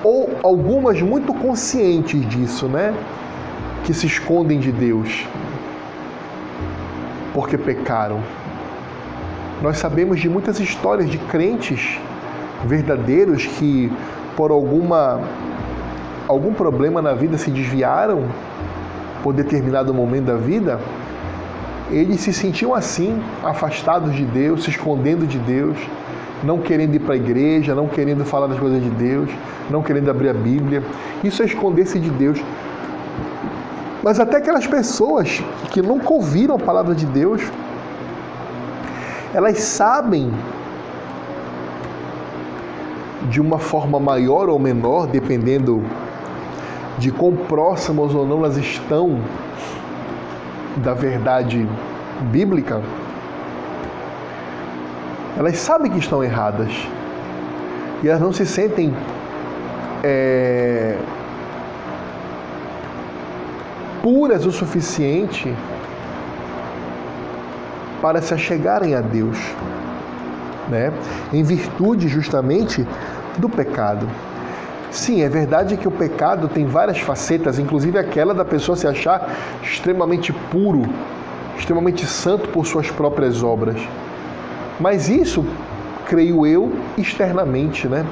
Ou 0.02 0.30
algumas 0.42 1.00
muito 1.00 1.32
conscientes 1.32 2.26
disso, 2.28 2.66
né? 2.66 2.94
Que 3.84 3.94
se 3.94 4.06
escondem 4.06 4.58
de 4.58 4.70
Deus 4.72 5.26
porque 7.32 7.56
pecaram. 7.56 8.20
Nós 9.62 9.78
sabemos 9.78 10.20
de 10.20 10.28
muitas 10.28 10.58
histórias 10.58 11.08
de 11.08 11.18
crentes 11.18 11.98
verdadeiros 12.64 13.46
que 13.46 13.92
por 14.36 14.50
alguma 14.50 15.20
algum 16.28 16.52
problema 16.52 17.02
na 17.02 17.12
vida 17.12 17.36
se 17.36 17.50
desviaram 17.50 18.24
por 19.22 19.34
determinado 19.34 19.92
momento 19.92 20.26
da 20.26 20.36
vida, 20.36 20.78
eles 21.90 22.20
se 22.20 22.32
sentiam 22.32 22.72
assim, 22.72 23.20
afastados 23.42 24.14
de 24.14 24.24
Deus, 24.24 24.62
se 24.62 24.70
escondendo 24.70 25.26
de 25.26 25.38
Deus, 25.38 25.76
não 26.42 26.58
querendo 26.58 26.94
ir 26.94 27.00
para 27.00 27.14
a 27.14 27.16
igreja, 27.16 27.74
não 27.74 27.86
querendo 27.86 28.24
falar 28.24 28.46
das 28.46 28.58
coisas 28.58 28.82
de 28.82 28.90
Deus, 28.90 29.30
não 29.70 29.82
querendo 29.82 30.10
abrir 30.10 30.28
a 30.28 30.34
Bíblia. 30.34 30.82
Isso 31.22 31.42
é 31.42 31.46
esconder-se 31.46 31.98
de 31.98 32.10
Deus. 32.10 32.42
Mas 34.02 34.18
até 34.18 34.38
aquelas 34.38 34.66
pessoas 34.66 35.42
que 35.70 35.82
nunca 35.82 36.12
ouviram 36.12 36.54
a 36.54 36.58
palavra 36.58 36.94
de 36.94 37.04
Deus, 37.04 37.42
elas 39.34 39.58
sabem 39.60 40.32
de 43.28 43.40
uma 43.40 43.58
forma 43.58 44.00
maior 44.00 44.48
ou 44.48 44.58
menor, 44.58 45.06
dependendo 45.06 45.84
de 46.98 47.10
quão 47.10 47.36
próximas 47.36 48.14
ou 48.14 48.26
não 48.26 48.38
elas 48.38 48.56
estão 48.56 49.20
da 50.76 50.94
verdade 50.94 51.66
bíblica, 52.32 52.82
elas 55.40 55.56
sabem 55.56 55.90
que 55.90 55.98
estão 55.98 56.22
erradas 56.22 56.70
e 58.02 58.08
elas 58.08 58.20
não 58.20 58.30
se 58.30 58.44
sentem 58.44 58.94
é, 60.04 60.98
puras 64.02 64.44
o 64.44 64.52
suficiente 64.52 65.50
para 68.02 68.20
se 68.20 68.34
achegarem 68.34 68.94
a 68.94 69.00
Deus, 69.00 69.38
né? 70.68 70.92
em 71.32 71.42
virtude 71.42 72.06
justamente 72.06 72.86
do 73.38 73.48
pecado. 73.48 74.06
Sim, 74.90 75.22
é 75.22 75.28
verdade 75.30 75.78
que 75.78 75.88
o 75.88 75.90
pecado 75.90 76.48
tem 76.48 76.66
várias 76.66 76.98
facetas, 76.98 77.58
inclusive 77.58 77.98
aquela 77.98 78.34
da 78.34 78.44
pessoa 78.44 78.76
se 78.76 78.86
achar 78.86 79.26
extremamente 79.62 80.34
puro, 80.34 80.82
extremamente 81.56 82.04
santo 82.04 82.46
por 82.48 82.66
suas 82.66 82.90
próprias 82.90 83.42
obras. 83.42 83.80
Mas 84.80 85.08
isso, 85.08 85.44
creio 86.06 86.46
eu, 86.46 86.72
externamente, 86.96 87.86
né? 87.86 88.06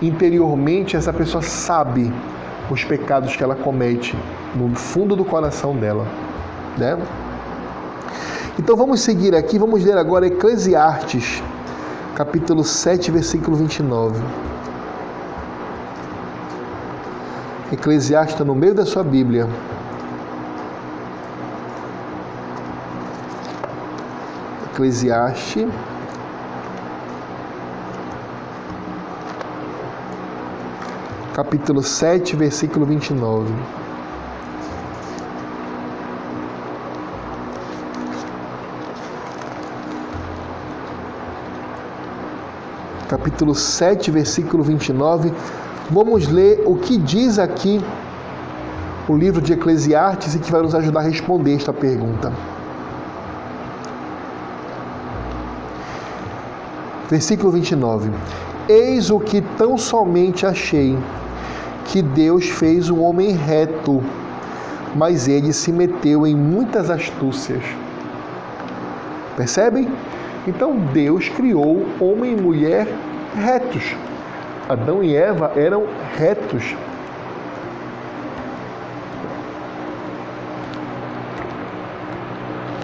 Interiormente, 0.00 0.96
essa 0.96 1.12
pessoa 1.12 1.42
sabe 1.42 2.12
os 2.70 2.84
pecados 2.84 3.34
que 3.34 3.42
ela 3.42 3.54
comete 3.54 4.16
no 4.54 4.74
fundo 4.74 5.16
do 5.16 5.24
coração 5.24 5.76
dela, 5.76 6.06
né? 6.78 6.96
Então 8.58 8.76
vamos 8.76 9.00
seguir 9.00 9.34
aqui, 9.34 9.58
vamos 9.58 9.84
ler 9.84 9.98
agora 9.98 10.26
Eclesiastes, 10.26 11.42
capítulo 12.14 12.62
7, 12.62 13.10
versículo 13.10 13.56
29. 13.56 14.22
Eclesiastes 17.72 18.34
está 18.34 18.44
no 18.44 18.54
meio 18.54 18.72
da 18.74 18.86
sua 18.86 19.02
Bíblia. 19.02 19.48
Eclesiastes 24.74 25.68
capítulo 31.32 31.80
7, 31.80 32.34
versículo 32.34 32.84
29. 32.84 33.52
Capítulo 43.08 43.54
7, 43.54 44.10
versículo 44.10 44.64
29. 44.64 45.32
Vamos 45.88 46.26
ler 46.26 46.62
o 46.66 46.76
que 46.76 46.98
diz 46.98 47.38
aqui 47.38 47.80
o 49.08 49.16
livro 49.16 49.40
de 49.40 49.52
Eclesiastes 49.52 50.34
e 50.34 50.40
que 50.40 50.50
vai 50.50 50.62
nos 50.62 50.74
ajudar 50.74 51.00
a 51.00 51.04
responder 51.04 51.54
esta 51.54 51.72
pergunta. 51.72 52.32
Versículo 57.08 57.52
29. 57.52 58.10
Eis 58.68 59.10
o 59.10 59.20
que 59.20 59.42
tão 59.58 59.76
somente 59.76 60.46
achei 60.46 60.96
que 61.84 62.00
Deus 62.00 62.48
fez 62.48 62.88
um 62.88 63.02
homem 63.02 63.32
reto, 63.32 64.02
mas 64.94 65.28
ele 65.28 65.52
se 65.52 65.70
meteu 65.70 66.26
em 66.26 66.34
muitas 66.34 66.88
astúcias. 66.88 67.62
Percebem? 69.36 69.88
Então 70.46 70.76
Deus 70.92 71.28
criou 71.28 71.84
homem 72.00 72.32
e 72.32 72.40
mulher 72.40 72.86
retos. 73.34 73.94
Adão 74.68 75.02
e 75.02 75.14
Eva 75.14 75.52
eram 75.56 75.84
retos. 76.16 76.74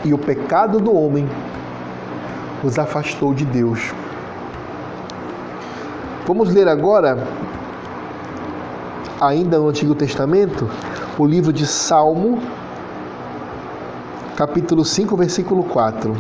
E 0.05 0.13
o 0.13 0.19
pecado 0.19 0.79
do 0.79 0.95
homem 0.95 1.27
os 2.63 2.79
afastou 2.79 3.33
de 3.33 3.45
Deus. 3.45 3.93
Vamos 6.33 6.51
ler 6.55 6.69
agora 6.69 7.19
ainda 9.21 9.59
no 9.59 9.69
Antigo 9.69 9.97
Testamento, 9.97 10.71
o 11.19 11.27
livro 11.27 11.53
de 11.53 11.67
Salmo, 11.67 12.41
capítulo 14.37 14.85
5, 14.85 15.17
versículo 15.17 15.65
4. 15.65 16.17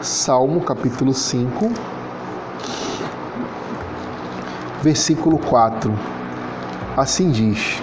Salmo, 0.00 0.60
capítulo 0.60 1.12
5, 1.12 1.72
versículo 4.80 5.38
4. 5.38 5.92
Assim 6.96 7.32
diz: 7.32 7.82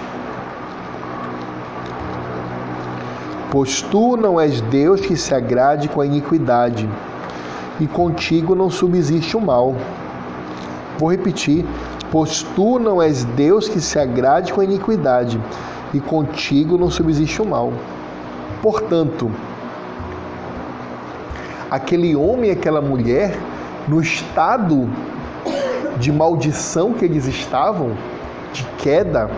Pois 3.50 3.82
tu 3.82 4.16
não 4.16 4.40
és 4.40 4.60
Deus 4.60 5.00
que 5.00 5.16
se 5.16 5.34
agrade 5.34 5.88
com 5.88 6.00
a 6.00 6.06
iniquidade 6.06 6.88
e 7.80 7.86
contigo 7.86 8.54
não 8.54 8.70
subsiste 8.70 9.36
o 9.36 9.40
mal. 9.40 9.74
Vou 10.98 11.10
repetir: 11.10 11.64
pois 12.10 12.42
tu 12.54 12.78
não 12.78 13.00
és 13.00 13.24
Deus 13.24 13.68
que 13.68 13.80
se 13.80 13.98
agrade 13.98 14.52
com 14.52 14.60
a 14.60 14.64
iniquidade, 14.64 15.40
e 15.94 16.00
contigo 16.00 16.76
não 16.76 16.90
subsiste 16.90 17.40
o 17.40 17.46
mal. 17.46 17.72
Portanto, 18.62 19.30
aquele 21.70 22.14
homem 22.14 22.50
e 22.50 22.52
aquela 22.52 22.80
mulher, 22.80 23.38
no 23.88 24.00
estado 24.00 24.88
de 25.98 26.12
maldição 26.12 26.92
que 26.92 27.04
eles 27.04 27.26
estavam, 27.26 27.92
de 28.52 28.64
queda, 28.78 29.30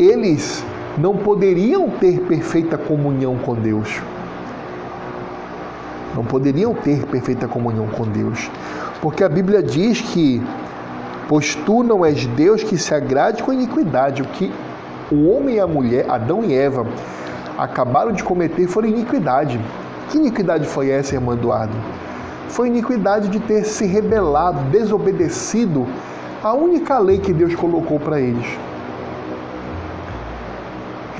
eles 0.00 0.64
não 0.96 1.14
poderiam 1.16 1.90
ter 1.90 2.20
perfeita 2.20 2.78
comunhão 2.78 3.36
com 3.36 3.54
Deus. 3.54 4.00
Não 6.14 6.24
poderiam 6.24 6.74
ter 6.74 7.04
perfeita 7.06 7.46
comunhão 7.46 7.86
com 7.86 8.04
Deus. 8.04 8.50
Porque 9.02 9.22
a 9.22 9.28
Bíblia 9.28 9.62
diz 9.62 10.00
que, 10.00 10.42
pois 11.28 11.54
tu 11.54 11.82
não 11.82 12.04
és 12.04 12.26
Deus 12.26 12.62
que 12.62 12.78
se 12.78 12.94
agrade 12.94 13.42
com 13.42 13.52
iniquidade, 13.52 14.22
o 14.22 14.24
que 14.24 14.50
o 15.12 15.28
homem 15.28 15.56
e 15.56 15.60
a 15.60 15.66
mulher, 15.66 16.06
Adão 16.08 16.42
e 16.42 16.54
Eva, 16.54 16.86
acabaram 17.58 18.12
de 18.12 18.24
cometer 18.24 18.66
foi 18.66 18.88
iniquidade. 18.88 19.60
Que 20.08 20.16
iniquidade 20.16 20.66
foi 20.66 20.88
essa, 20.90 21.14
irmão 21.14 21.34
Eduardo? 21.34 21.74
Foi 22.48 22.68
iniquidade 22.68 23.28
de 23.28 23.38
ter 23.38 23.64
se 23.64 23.86
rebelado, 23.86 24.62
desobedecido 24.70 25.86
à 26.42 26.54
única 26.54 26.98
lei 26.98 27.18
que 27.18 27.32
Deus 27.32 27.54
colocou 27.54 28.00
para 28.00 28.18
eles. 28.18 28.58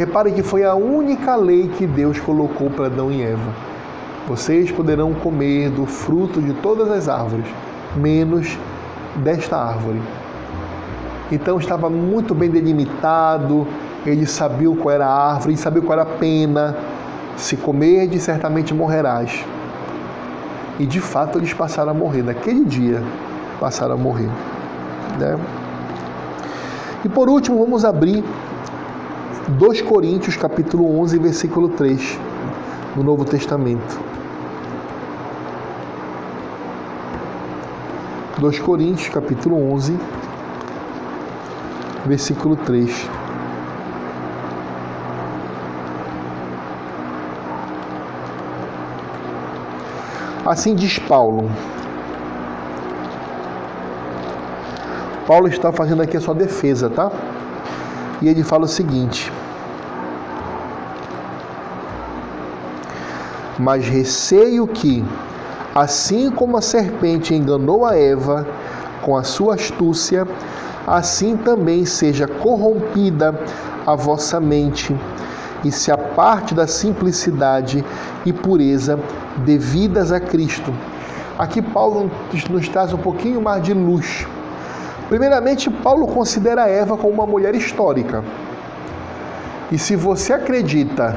Repare 0.01 0.33
que 0.33 0.43
foi 0.43 0.65
a 0.65 0.75
única 0.75 1.37
lei 1.37 1.69
que 1.77 1.87
Deus 1.87 2.19
colocou 2.19 2.71
para 2.71 2.87
Adão 2.87 3.13
e 3.13 3.21
Eva. 3.21 3.53
Vocês 4.27 4.73
poderão 4.73 5.13
comer 5.13 5.69
do 5.69 5.85
fruto 5.85 6.41
de 6.41 6.55
todas 6.55 6.91
as 6.91 7.07
árvores, 7.07 7.45
menos 7.95 8.59
desta 9.17 9.59
árvore. 9.59 10.01
Então 11.31 11.59
estava 11.59 11.91
muito 11.91 12.35
bem 12.35 12.49
delimitado, 12.49 13.69
eles 14.07 14.31
sabiam 14.31 14.75
qual 14.75 14.95
era 14.95 15.07
a 15.07 15.33
árvore, 15.33 15.51
eles 15.51 15.61
sabiam 15.61 15.85
qual 15.85 15.99
era 15.99 16.11
a 16.11 16.17
pena. 16.17 16.79
Se 17.37 17.59
comerdes, 17.59 18.23
certamente 18.23 18.73
morrerás. 18.73 19.45
E 20.79 20.87
de 20.87 20.99
fato 20.99 21.37
eles 21.37 21.53
passaram 21.53 21.91
a 21.91 21.95
morrer. 21.95 22.23
Naquele 22.23 22.65
dia, 22.65 23.03
passaram 23.61 23.97
a 23.97 23.99
morrer. 23.99 24.31
Né? 25.19 25.39
E 27.05 27.09
por 27.11 27.29
último, 27.29 27.59
vamos 27.59 27.85
abrir 27.85 28.25
2 29.49 29.81
Coríntios 29.83 30.37
capítulo 30.37 30.85
11, 31.01 31.19
versículo 31.19 31.71
3, 31.71 32.19
no 32.95 33.03
Novo 33.03 33.25
Testamento. 33.25 33.99
2 38.39 38.61
Coríntios 38.61 39.09
capítulo 39.09 39.57
11, 39.73 39.99
versículo 42.07 42.55
3. 42.55 43.09
Assim 50.45 50.75
diz 50.75 50.99
Paulo. 50.99 51.51
Paulo 55.27 55.49
está 55.49 55.73
fazendo 55.73 56.03
aqui 56.03 56.17
a 56.17 56.21
sua 56.21 56.35
defesa, 56.35 56.91
tá? 56.91 57.11
E 58.23 58.29
ele 58.29 58.43
fala 58.43 58.65
o 58.65 58.69
seguinte: 58.69 59.33
Mas 63.59 63.87
receio 63.87 64.67
que, 64.67 65.05
assim 65.75 66.31
como 66.31 66.57
a 66.57 66.63
serpente 66.63 67.35
enganou 67.35 67.85
a 67.85 67.97
Eva 67.97 68.47
com 69.03 69.17
a 69.17 69.23
sua 69.23 69.55
astúcia, 69.55 70.27
assim 70.87 71.37
também 71.37 71.85
seja 71.85 72.27
corrompida 72.27 73.39
a 73.87 73.95
vossa 73.95 74.41
mente 74.41 74.95
e 75.65 75.71
se 75.71 75.91
aparte 75.91 76.55
da 76.55 76.67
simplicidade 76.67 77.85
e 78.25 78.33
pureza 78.33 78.99
devidas 79.45 80.13
a 80.13 80.21
Cristo. 80.21 80.73
Aqui 81.39 81.63
Paulo 81.63 82.11
nos 82.51 82.69
traz 82.69 82.93
um 82.93 82.99
pouquinho 82.99 83.41
mais 83.41 83.63
de 83.63 83.73
luz 83.73 84.27
Primeiramente, 85.11 85.69
Paulo 85.69 86.07
considera 86.07 86.69
Eva 86.69 86.97
como 86.97 87.13
uma 87.13 87.27
mulher 87.27 87.53
histórica. 87.57 88.23
E 89.73 89.77
se 89.77 89.97
você 89.97 90.33
acredita 90.33 91.17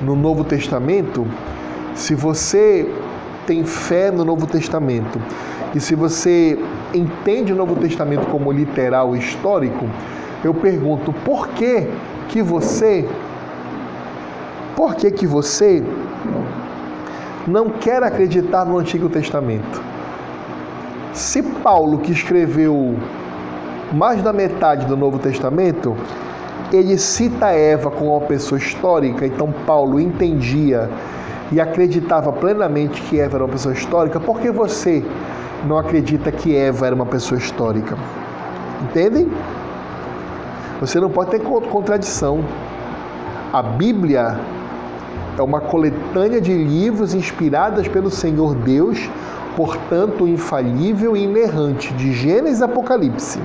no 0.00 0.16
Novo 0.16 0.42
Testamento, 0.42 1.26
se 1.94 2.14
você 2.14 2.90
tem 3.46 3.62
fé 3.62 4.10
no 4.10 4.24
Novo 4.24 4.46
Testamento 4.46 5.20
e 5.74 5.80
se 5.80 5.94
você 5.94 6.58
entende 6.94 7.52
o 7.52 7.56
Novo 7.56 7.76
Testamento 7.76 8.26
como 8.28 8.50
literal 8.50 9.14
histórico, 9.14 9.86
eu 10.42 10.54
pergunto 10.54 11.12
por 11.12 11.48
que 11.48 11.88
que 12.30 12.40
você 12.40 13.06
por 14.74 14.94
que 14.94 15.10
que 15.10 15.26
você 15.26 15.84
não 17.46 17.68
quer 17.68 18.02
acreditar 18.02 18.64
no 18.64 18.78
Antigo 18.78 19.10
Testamento? 19.10 19.82
Se 21.12 21.42
Paulo 21.42 21.98
que 21.98 22.12
escreveu 22.12 22.94
mais 23.96 24.22
da 24.22 24.30
metade 24.30 24.84
do 24.84 24.94
Novo 24.94 25.18
Testamento, 25.18 25.96
ele 26.70 26.98
cita 26.98 27.46
Eva 27.46 27.90
como 27.90 28.14
uma 28.14 28.26
pessoa 28.26 28.58
histórica, 28.58 29.26
então 29.26 29.50
Paulo 29.66 29.98
entendia 29.98 30.90
e 31.50 31.58
acreditava 31.58 32.30
plenamente 32.30 33.00
que 33.00 33.18
Eva 33.18 33.38
era 33.38 33.44
uma 33.44 33.52
pessoa 33.52 33.72
histórica, 33.72 34.20
porque 34.20 34.50
você 34.50 35.02
não 35.64 35.78
acredita 35.78 36.30
que 36.30 36.54
Eva 36.54 36.86
era 36.86 36.94
uma 36.94 37.06
pessoa 37.06 37.38
histórica. 37.38 37.96
Entendem? 38.82 39.32
Você 40.78 41.00
não 41.00 41.08
pode 41.08 41.30
ter 41.30 41.40
contradição. 41.40 42.44
A 43.50 43.62
Bíblia 43.62 44.38
é 45.38 45.42
uma 45.42 45.60
coletânea 45.62 46.38
de 46.38 46.52
livros 46.52 47.14
inspiradas 47.14 47.88
pelo 47.88 48.10
Senhor 48.10 48.54
Deus, 48.56 49.08
portanto 49.56 50.28
infalível 50.28 51.16
e 51.16 51.24
inerrante, 51.24 51.94
de 51.94 52.12
Gênesis 52.12 52.60
e 52.60 52.64
Apocalipse. 52.64 53.40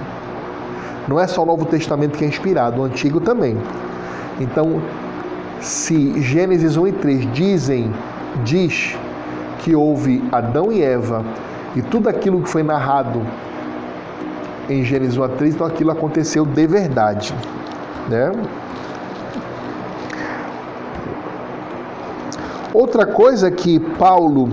Não 1.08 1.20
é 1.20 1.28
só 1.28 1.44
o 1.44 1.46
Novo 1.46 1.66
Testamento 1.66 2.18
que 2.18 2.24
é 2.24 2.28
inspirado, 2.28 2.82
o 2.82 2.86
Antigo 2.86 3.20
também. 3.20 3.58
Então, 4.40 4.82
se 5.60 6.22
Gênesis 6.22 6.78
1 6.78 6.88
e 6.88 6.92
3 6.92 7.34
dizem, 7.34 7.92
diz 8.44 8.98
que 9.60 9.76
houve 9.76 10.24
Adão 10.32 10.72
e 10.72 10.82
Eva 10.82 11.24
e 11.76 11.82
tudo 11.82 12.10
aquilo 12.10 12.42
que 12.42 12.50
foi 12.50 12.64
narrado 12.64 13.22
em 14.70 14.84
Gênesis 14.84 15.18
1 15.18 15.24
a 15.24 15.30
3, 15.30 15.56
então 15.56 15.68
aquilo 15.68 15.92
aconteceu 15.92 16.46
de 16.46 16.68
verdade. 16.68 17.34
Né? 18.10 18.32
Outra 22.74 23.06
coisa 23.06 23.52
que 23.52 23.80
Paulo 23.80 24.50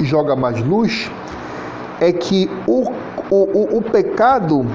joga 0.00 0.36
mais 0.36 0.60
luz 0.62 1.10
é 2.00 2.12
que 2.12 2.50
o, 2.66 2.92
o, 3.30 3.78
o, 3.78 3.82
pecado 3.82 4.66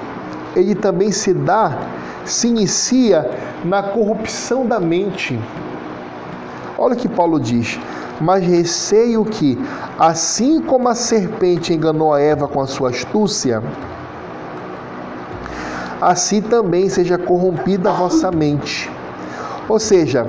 ele 0.56 0.76
também 0.76 1.12
se 1.12 1.34
dá, 1.34 1.78
se 2.26 2.48
inicia 2.48 3.30
na 3.64 3.84
corrupção 3.84 4.66
da 4.66 4.80
mente. 4.80 5.40
Olha 6.78 6.94
o 6.94 6.98
que 6.98 7.10
Paulo 7.10 7.40
diz: 7.40 7.80
Mas 8.20 8.44
receio 8.46 9.24
que, 9.26 9.58
assim 9.98 10.62
como 10.62 10.90
a 10.90 10.96
serpente 10.96 11.74
enganou 11.74 12.14
a 12.14 12.22
Eva 12.22 12.48
com 12.48 12.62
a 12.62 12.68
sua 12.68 12.90
astúcia, 12.90 13.62
assim 16.02 16.42
também 16.42 16.90
seja 16.90 17.18
corrompida 17.18 17.90
a 17.90 17.94
vossa 17.94 18.32
mente. 18.32 18.92
Ou 19.70 19.80
seja, 19.80 20.28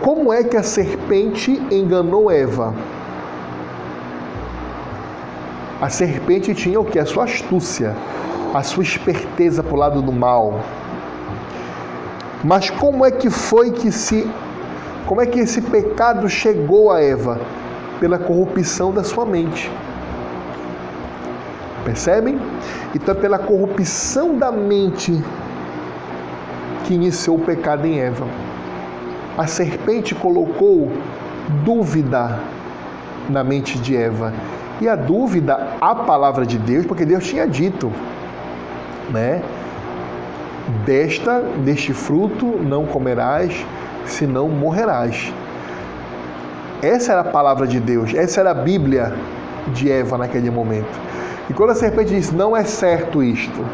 como 0.00 0.32
é 0.32 0.42
que 0.42 0.56
a 0.56 0.62
serpente 0.62 1.62
enganou 1.70 2.30
Eva? 2.30 2.74
A 5.80 5.88
serpente 5.88 6.54
tinha 6.54 6.78
o 6.78 6.84
que? 6.84 6.98
A 6.98 7.06
sua 7.06 7.24
astúcia, 7.24 7.96
a 8.52 8.62
sua 8.62 8.82
esperteza 8.82 9.62
para 9.62 9.74
o 9.74 9.78
lado 9.78 10.02
do 10.02 10.12
mal. 10.12 10.60
Mas 12.44 12.68
como 12.68 13.04
é 13.06 13.10
que 13.10 13.30
foi 13.30 13.70
que 13.70 13.90
se. 13.90 14.30
Como 15.06 15.22
é 15.22 15.26
que 15.26 15.40
esse 15.40 15.62
pecado 15.62 16.28
chegou 16.28 16.92
a 16.92 17.00
Eva? 17.00 17.40
Pela 17.98 18.18
corrupção 18.18 18.92
da 18.92 19.02
sua 19.02 19.24
mente. 19.24 19.70
Percebem? 21.82 22.38
Então 22.94 23.14
é 23.14 23.18
pela 23.18 23.38
corrupção 23.38 24.36
da 24.36 24.52
mente 24.52 25.18
que 26.84 26.92
iniciou 26.92 27.38
o 27.38 27.40
pecado 27.40 27.86
em 27.86 27.98
Eva. 27.98 28.26
A 29.36 29.46
serpente 29.46 30.14
colocou 30.14 30.92
dúvida 31.64 32.38
na 33.30 33.42
mente 33.42 33.78
de 33.78 33.96
Eva 33.96 34.32
e 34.84 34.88
a 34.88 34.96
dúvida 34.96 35.76
a 35.80 35.94
palavra 35.94 36.44
de 36.46 36.58
Deus, 36.58 36.86
porque 36.86 37.04
Deus 37.04 37.26
tinha 37.26 37.46
dito, 37.46 37.92
né? 39.10 39.42
Desta, 40.84 41.40
deste 41.64 41.92
fruto 41.92 42.46
não 42.62 42.86
comerás, 42.86 43.66
senão 44.06 44.48
morrerás. 44.48 45.32
Essa 46.82 47.12
era 47.12 47.20
a 47.22 47.24
palavra 47.24 47.66
de 47.66 47.80
Deus, 47.80 48.14
essa 48.14 48.40
era 48.40 48.52
a 48.52 48.54
Bíblia 48.54 49.12
de 49.74 49.90
Eva 49.90 50.16
naquele 50.16 50.50
momento. 50.50 50.98
E 51.48 51.52
quando 51.52 51.70
a 51.70 51.74
serpente 51.74 52.14
disse, 52.14 52.34
não 52.34 52.56
é 52.56 52.64
certo 52.64 53.22
isto, 53.22 53.64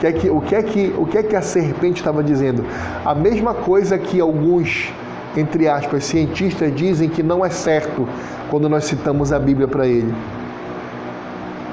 que 0.00 0.06
é 0.06 0.12
que, 0.12 0.30
o 0.30 0.40
que, 0.40 0.54
é 0.54 0.62
que, 0.62 0.94
o 0.96 1.06
que, 1.06 1.18
é 1.18 1.22
que 1.22 1.34
a 1.36 1.42
serpente 1.42 2.00
estava 2.00 2.22
dizendo? 2.22 2.64
A 3.04 3.14
mesma 3.14 3.54
coisa 3.54 3.98
que 3.98 4.20
alguns 4.20 4.92
entre 5.34 5.68
aspas, 5.68 6.04
cientistas 6.04 6.74
dizem 6.74 7.08
que 7.08 7.22
não 7.22 7.44
é 7.44 7.50
certo 7.50 8.06
quando 8.50 8.68
nós 8.68 8.84
citamos 8.84 9.32
a 9.32 9.38
Bíblia 9.38 9.66
para 9.66 9.86
ele. 9.86 10.14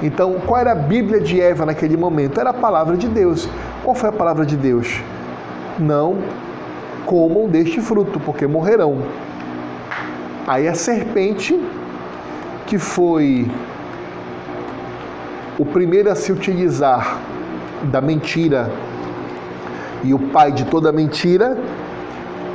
Então, 0.02 0.34
qual 0.46 0.60
era 0.60 0.72
a 0.72 0.74
Bíblia 0.74 1.20
de 1.20 1.40
Eva 1.40 1.64
naquele 1.64 1.96
momento? 1.96 2.40
Era 2.40 2.50
a 2.50 2.54
palavra 2.54 2.96
de 2.96 3.08
Deus. 3.08 3.48
Qual 3.82 3.94
foi 3.94 4.08
a 4.08 4.12
palavra 4.12 4.44
de 4.44 4.56
Deus? 4.56 5.00
Não 5.78 6.18
comam 7.06 7.48
deste 7.48 7.80
fruto, 7.80 8.18
porque 8.20 8.46
morrerão. 8.46 8.98
Aí 10.46 10.68
a 10.68 10.74
serpente, 10.74 11.58
que 12.66 12.78
foi 12.78 13.50
o 15.58 15.64
primeiro 15.64 16.10
a 16.10 16.14
se 16.14 16.32
utilizar 16.32 17.18
da 17.84 18.00
mentira 18.00 18.70
e 20.02 20.12
o 20.12 20.18
pai 20.18 20.52
de 20.52 20.64
toda 20.66 20.92
mentira, 20.92 21.56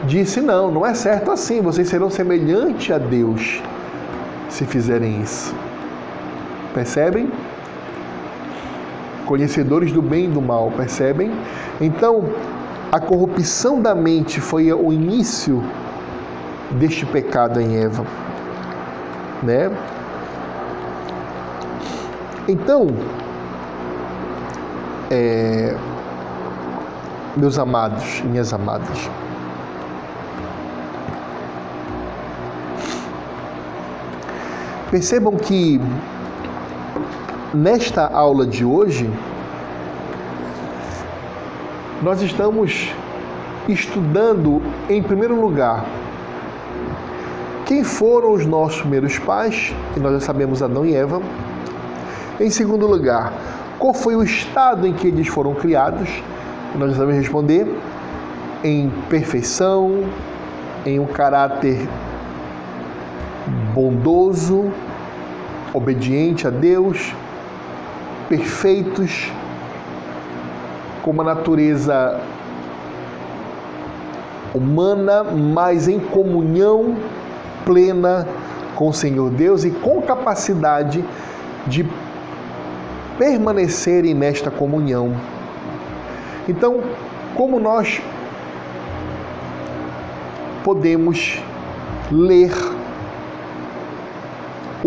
disse: 0.06 0.42
Não, 0.42 0.72
não 0.72 0.86
é 0.86 0.94
certo 0.94 1.32
assim, 1.32 1.62
vocês 1.62 1.88
serão 1.88 2.10
semelhantes 2.10 2.92
a 2.92 2.98
Deus 2.98 3.62
se 4.50 4.66
fizerem 4.66 5.22
isso. 5.22 5.54
Percebem? 6.74 7.32
Conhecedores 9.26 9.92
do 9.92 10.02
bem 10.02 10.26
e 10.26 10.28
do 10.30 10.42
mal, 10.42 10.72
percebem? 10.76 11.32
Então, 11.80 12.26
a 12.92 13.00
corrupção 13.00 13.82
da 13.82 13.94
mente 13.94 14.42
foi 14.42 14.74
o 14.74 14.92
início 14.92 15.64
deste 16.72 17.06
pecado 17.06 17.62
em 17.62 17.78
Eva, 17.78 18.06
né? 19.44 19.72
Então, 22.48 22.88
é, 25.12 25.76
meus 27.38 27.60
amados 27.60 28.20
e 28.20 28.28
minhas 28.28 28.52
amadas, 28.54 29.10
Percebam 34.92 35.36
que 35.38 35.80
nesta 37.54 38.08
aula 38.08 38.46
de 38.46 38.66
hoje 38.66 39.08
nós 42.02 42.24
estamos 42.24 42.90
estudando 43.68 44.62
em 44.90 45.04
primeiro 45.04 45.40
lugar 45.40 45.86
quem 47.68 47.84
foram 47.84 48.32
os 48.32 48.48
nossos 48.48 48.82
primeiros 48.82 49.20
pais, 49.20 49.72
e 49.96 50.00
nós 50.00 50.14
já 50.14 50.20
sabemos 50.22 50.64
Adão 50.64 50.84
e 50.84 50.96
Eva. 50.96 51.22
Em 52.40 52.50
segundo 52.50 52.88
lugar, 52.88 53.32
qual 53.78 53.94
foi 53.94 54.16
o 54.16 54.24
estado 54.24 54.88
em 54.88 54.94
que 54.94 55.08
eles 55.08 55.28
foram 55.28 55.54
criados? 55.54 56.10
Nós 56.76 56.90
já 56.90 56.98
sabemos 56.98 57.22
responder 57.22 57.72
em 58.64 58.92
perfeição, 59.08 60.04
em 60.84 61.00
um 61.00 61.06
caráter 61.06 61.88
bondoso, 63.74 64.72
obediente 65.74 66.48
a 66.48 66.50
Deus, 66.50 67.14
perfeitos, 68.28 69.32
com 71.02 71.12
uma 71.12 71.24
natureza 71.24 72.20
humana, 74.54 75.24
mas 75.24 75.88
em 75.88 76.00
comunhão 76.00 76.96
plena 77.66 78.28
com 78.76 78.90
o 78.90 78.94
Senhor 78.94 79.30
Deus 79.30 79.64
e 79.64 79.72
com 79.72 80.02
capacidade 80.02 81.04
de 81.68 81.88
permanecerem 83.18 84.14
nesta 84.14 84.50
comunhão. 84.50 85.14
Então, 86.48 86.82
como 87.36 87.60
nós 87.60 88.02
podemos 90.64 91.44
ler 92.12 92.52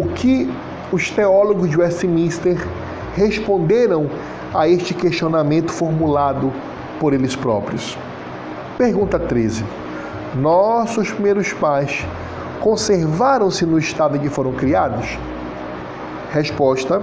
o 0.02 0.08
que 0.08 0.52
os 0.90 1.10
teólogos 1.10 1.70
de 1.70 1.78
Westminster 1.78 2.56
responderam 3.14 4.10
a 4.52 4.68
este 4.68 4.92
questionamento 4.92 5.70
formulado 5.70 6.52
por 6.98 7.12
eles 7.12 7.36
próprios. 7.36 7.96
Pergunta 8.76 9.18
13. 9.18 9.64
Nossos 10.34 11.10
primeiros 11.12 11.52
pais 11.52 12.04
conservaram-se 12.60 13.64
no 13.64 13.78
estado 13.78 14.16
em 14.16 14.20
que 14.20 14.28
foram 14.28 14.52
criados? 14.52 15.18
Resposta: 16.32 17.00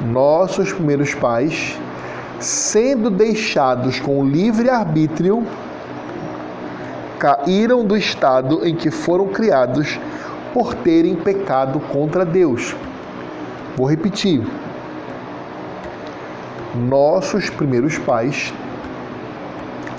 Nossos 0.00 0.72
primeiros 0.72 1.14
pais, 1.14 1.78
sendo 2.38 3.08
deixados 3.08 3.98
com 3.98 4.24
livre 4.24 4.68
arbítrio, 4.68 5.42
caíram 7.18 7.84
do 7.84 7.96
estado 7.96 8.66
em 8.66 8.74
que 8.74 8.90
foram 8.90 9.28
criados 9.28 9.98
por 10.52 10.74
terem 10.74 11.14
pecado 11.14 11.80
contra 11.80 12.24
Deus. 12.24 12.74
Vou 13.76 13.86
repetir. 13.86 14.42
Nossos 16.74 17.50
primeiros 17.50 17.98
pais, 17.98 18.52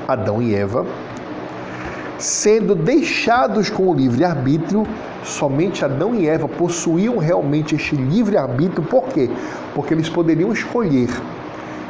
Adão 0.08 0.42
e 0.42 0.56
Eva, 0.56 0.86
sendo 2.18 2.76
deixados 2.76 3.70
com 3.70 3.90
o 3.90 3.94
livre-arbítrio, 3.94 4.86
somente 5.24 5.84
Adão 5.84 6.16
e 6.16 6.28
Eva 6.28 6.48
possuíam 6.48 7.18
realmente 7.18 7.76
este 7.76 7.96
livre-arbítrio. 7.96 8.84
Por 8.84 9.06
quê? 9.06 9.30
Porque 9.74 9.94
eles 9.94 10.10
poderiam 10.10 10.52
escolher 10.52 11.10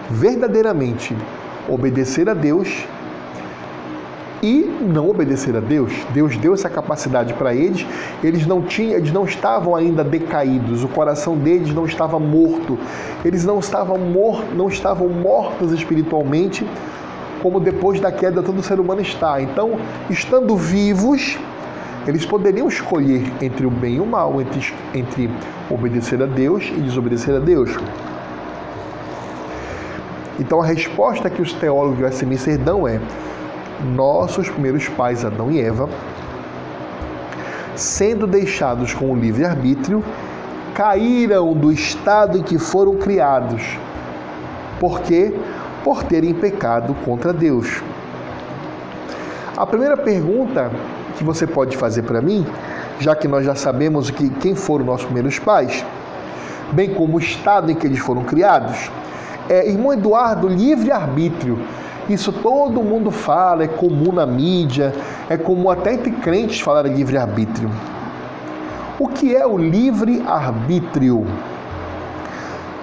verdadeiramente 0.10 1.16
obedecer 1.70 2.30
a 2.30 2.34
Deus 2.34 2.86
e 4.42 4.64
não 4.82 5.10
obedecer 5.10 5.56
a 5.56 5.60
Deus. 5.60 5.94
Deus 6.14 6.36
deu 6.38 6.54
essa 6.54 6.70
capacidade 6.70 7.34
para 7.34 7.54
eles. 7.54 7.86
Eles 8.24 8.46
não 8.46 8.62
tinham, 8.62 8.98
eles 8.98 9.12
não 9.12 9.26
estavam 9.26 9.76
ainda 9.76 10.04
decaídos. 10.04 10.84
O 10.84 10.88
coração 10.88 11.38
deles 11.38 11.74
não 11.74 11.86
estava 11.86 12.20
morto. 12.20 12.78
Eles 13.24 13.46
não 13.46 13.60
estavam 13.60 13.98
mor 13.98 14.44
não 14.56 14.68
estavam 14.68 15.08
mortos 15.10 15.72
espiritualmente, 15.72 16.66
como 17.42 17.60
depois 17.60 18.00
da 18.00 18.12
queda 18.12 18.42
todo 18.42 18.64
ser 18.64 18.80
humano 18.80 19.02
está. 19.02 19.42
Então, 19.42 19.78
estando 20.10 20.56
vivos, 20.56 21.38
eles 22.08 22.26
poderiam 22.26 22.68
escolher 22.68 23.32
entre 23.42 23.66
o 23.66 23.70
bem 23.70 23.96
e 23.96 24.00
o 24.00 24.06
mal, 24.06 24.42
entre, 24.42 24.74
entre 24.94 25.30
obedecer 25.70 26.22
a 26.22 26.26
Deus 26.26 26.72
e 26.76 26.82
desobedecer 26.82 27.36
a 27.36 27.40
Deus. 27.40 27.78
Então 30.40 30.60
a 30.60 30.66
resposta 30.66 31.30
que 31.30 31.42
os 31.42 31.54
teólogos 31.54 31.98
de 31.98 32.04
Westminster 32.04 32.58
dão 32.58 32.88
é: 32.88 33.00
nossos 33.84 34.50
primeiros 34.50 34.88
pais, 34.90 35.26
Adão 35.26 35.52
e 35.52 35.62
Eva, 35.62 35.90
sendo 37.76 38.28
deixados 38.28 38.94
com 38.94 39.12
o 39.12 39.16
livre-arbítrio, 39.16 40.04
caíram 40.74 41.54
do 41.54 41.72
estado 41.72 42.38
em 42.38 42.44
que 42.44 42.58
foram 42.58 42.96
criados. 42.96 43.78
Por 44.80 45.02
quê? 45.02 45.34
Por 45.84 46.04
terem 46.04 46.34
pecado 46.34 46.96
contra 47.06 47.34
Deus. 47.34 47.82
A 49.58 49.66
primeira 49.66 49.98
pergunta 49.98 50.72
que 51.18 51.24
você 51.24 51.46
pode 51.46 51.78
fazer 51.78 52.04
para 52.04 52.22
mim, 52.22 52.46
já 53.00 53.16
que 53.16 53.28
nós 53.28 53.46
já 53.46 53.56
sabemos 53.56 54.10
que 54.10 54.30
quem 54.30 54.56
foram 54.56 54.86
nossos 54.86 55.06
primeiros 55.06 55.38
pais, 55.38 55.86
bem 56.72 56.94
como 56.94 57.18
o 57.18 57.20
estado 57.20 57.72
em 57.72 57.76
que 57.76 57.86
eles 57.86 58.00
foram 58.00 58.24
criados, 58.24 58.90
é, 59.50 59.68
irmão 59.70 59.94
Eduardo, 59.94 60.48
livre-arbítrio. 60.48 61.60
Isso 62.12 62.34
todo 62.34 62.84
mundo 62.84 63.10
fala, 63.10 63.64
é 63.64 63.68
comum 63.70 64.12
na 64.12 64.26
mídia, 64.26 64.94
é 65.30 65.38
comum 65.38 65.70
até 65.70 65.94
entre 65.94 66.12
crentes 66.12 66.60
falar 66.60 66.82
livre-arbítrio. 66.82 67.72
O 69.00 69.08
que 69.08 69.34
é 69.34 69.48
o 69.48 69.58
livre-arbítrio? 69.58 71.26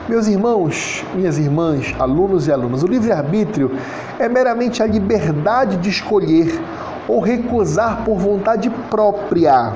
Meus 0.08 0.26
irmãos, 0.26 1.04
minhas 1.14 1.36
irmãs, 1.36 1.94
alunos 1.98 2.46
e 2.46 2.52
alunas, 2.52 2.82
o 2.82 2.86
livre-arbítrio 2.86 3.70
é 4.18 4.30
meramente 4.30 4.82
a 4.82 4.86
liberdade 4.86 5.76
de 5.76 5.90
escolher 5.90 6.58
ou 7.06 7.20
recusar 7.20 8.04
por 8.06 8.16
vontade 8.16 8.70
própria, 8.88 9.74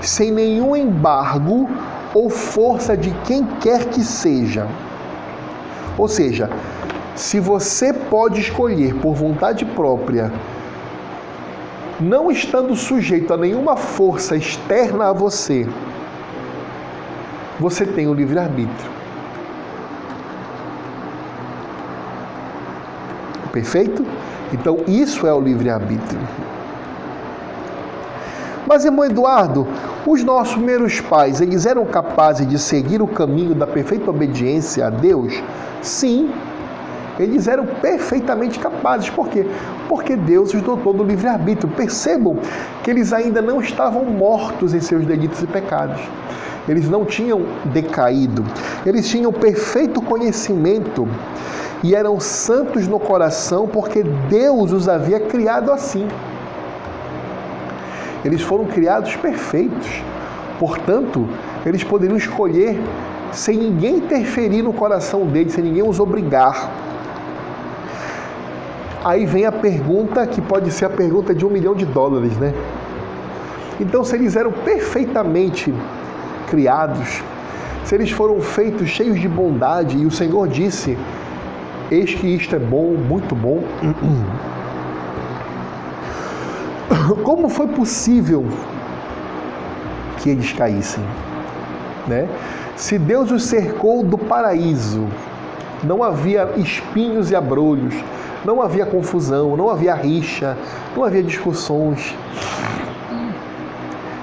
sem 0.00 0.32
nenhum 0.32 0.74
embargo 0.74 1.70
ou 2.12 2.28
força 2.28 2.96
de 2.96 3.12
quem 3.24 3.44
quer 3.60 3.84
que 3.84 4.02
seja. 4.02 4.66
Ou 5.96 6.08
seja, 6.08 6.50
se 7.16 7.40
você 7.40 7.92
pode 7.92 8.40
escolher 8.40 8.94
por 8.96 9.14
vontade 9.14 9.64
própria, 9.64 10.30
não 11.98 12.30
estando 12.30 12.76
sujeito 12.76 13.32
a 13.32 13.38
nenhuma 13.38 13.74
força 13.74 14.36
externa 14.36 15.08
a 15.08 15.12
você, 15.14 15.66
você 17.58 17.86
tem 17.86 18.06
o 18.06 18.12
livre-arbítrio. 18.12 18.90
Perfeito? 23.50 24.04
Então, 24.52 24.80
isso 24.86 25.26
é 25.26 25.32
o 25.32 25.40
livre-arbítrio. 25.40 26.20
Mas, 28.66 28.84
irmão 28.84 29.06
Eduardo, 29.06 29.66
os 30.06 30.22
nossos 30.22 30.54
primeiros 30.54 31.00
pais, 31.00 31.40
eles 31.40 31.64
eram 31.64 31.86
capazes 31.86 32.46
de 32.46 32.58
seguir 32.58 33.00
o 33.00 33.06
caminho 33.06 33.54
da 33.54 33.66
perfeita 33.66 34.10
obediência 34.10 34.86
a 34.86 34.90
Deus? 34.90 35.42
Sim, 35.80 36.30
eles 37.18 37.48
eram 37.48 37.66
perfeitamente 37.66 38.58
capazes. 38.58 39.10
Por 39.10 39.28
quê? 39.28 39.46
Porque 39.88 40.16
Deus 40.16 40.52
os 40.52 40.62
dotou 40.62 40.92
do 40.92 41.02
livre-arbítrio. 41.02 41.72
Percebam 41.74 42.38
que 42.82 42.90
eles 42.90 43.12
ainda 43.12 43.40
não 43.40 43.60
estavam 43.60 44.04
mortos 44.04 44.74
em 44.74 44.80
seus 44.80 45.04
delitos 45.04 45.42
e 45.42 45.46
pecados. 45.46 46.00
Eles 46.68 46.88
não 46.88 47.04
tinham 47.04 47.42
decaído. 47.66 48.44
Eles 48.84 49.08
tinham 49.08 49.32
perfeito 49.32 50.02
conhecimento 50.02 51.08
e 51.82 51.94
eram 51.94 52.18
santos 52.18 52.88
no 52.88 52.98
coração 52.98 53.68
porque 53.68 54.02
Deus 54.02 54.72
os 54.72 54.88
havia 54.88 55.20
criado 55.20 55.70
assim. 55.70 56.08
Eles 58.24 58.42
foram 58.42 58.64
criados 58.64 59.14
perfeitos. 59.16 60.02
Portanto, 60.58 61.28
eles 61.64 61.84
poderiam 61.84 62.16
escolher 62.16 62.80
sem 63.32 63.56
ninguém 63.58 63.98
interferir 63.98 64.62
no 64.62 64.72
coração 64.72 65.26
deles, 65.26 65.52
sem 65.52 65.62
ninguém 65.62 65.88
os 65.88 66.00
obrigar. 66.00 66.70
Aí 69.06 69.24
vem 69.24 69.46
a 69.46 69.52
pergunta 69.52 70.26
que 70.26 70.40
pode 70.40 70.72
ser 70.72 70.86
a 70.86 70.90
pergunta 70.90 71.32
de 71.32 71.46
um 71.46 71.48
milhão 71.48 71.76
de 71.76 71.86
dólares, 71.86 72.36
né? 72.38 72.52
Então, 73.78 74.02
se 74.02 74.16
eles 74.16 74.34
eram 74.34 74.50
perfeitamente 74.50 75.72
criados, 76.48 77.22
se 77.84 77.94
eles 77.94 78.10
foram 78.10 78.40
feitos 78.40 78.88
cheios 78.88 79.20
de 79.20 79.28
bondade, 79.28 79.96
e 79.96 80.04
o 80.04 80.10
Senhor 80.10 80.48
disse: 80.48 80.98
Eis 81.88 82.14
que 82.14 82.26
isto 82.26 82.56
é 82.56 82.58
bom, 82.58 82.94
muito 82.94 83.36
bom. 83.36 83.62
Como 87.22 87.48
foi 87.48 87.68
possível 87.68 88.44
que 90.18 90.30
eles 90.30 90.52
caíssem? 90.52 91.04
Né? 92.08 92.28
Se 92.74 92.98
Deus 92.98 93.30
os 93.30 93.44
cercou 93.44 94.02
do 94.02 94.18
paraíso, 94.18 95.06
não 95.82 96.02
havia 96.02 96.50
espinhos 96.56 97.30
e 97.30 97.36
abrolhos, 97.36 97.94
não 98.44 98.62
havia 98.62 98.86
confusão, 98.86 99.56
não 99.56 99.68
havia 99.68 99.94
rixa, 99.94 100.56
não 100.96 101.04
havia 101.04 101.22
discussões, 101.22 102.14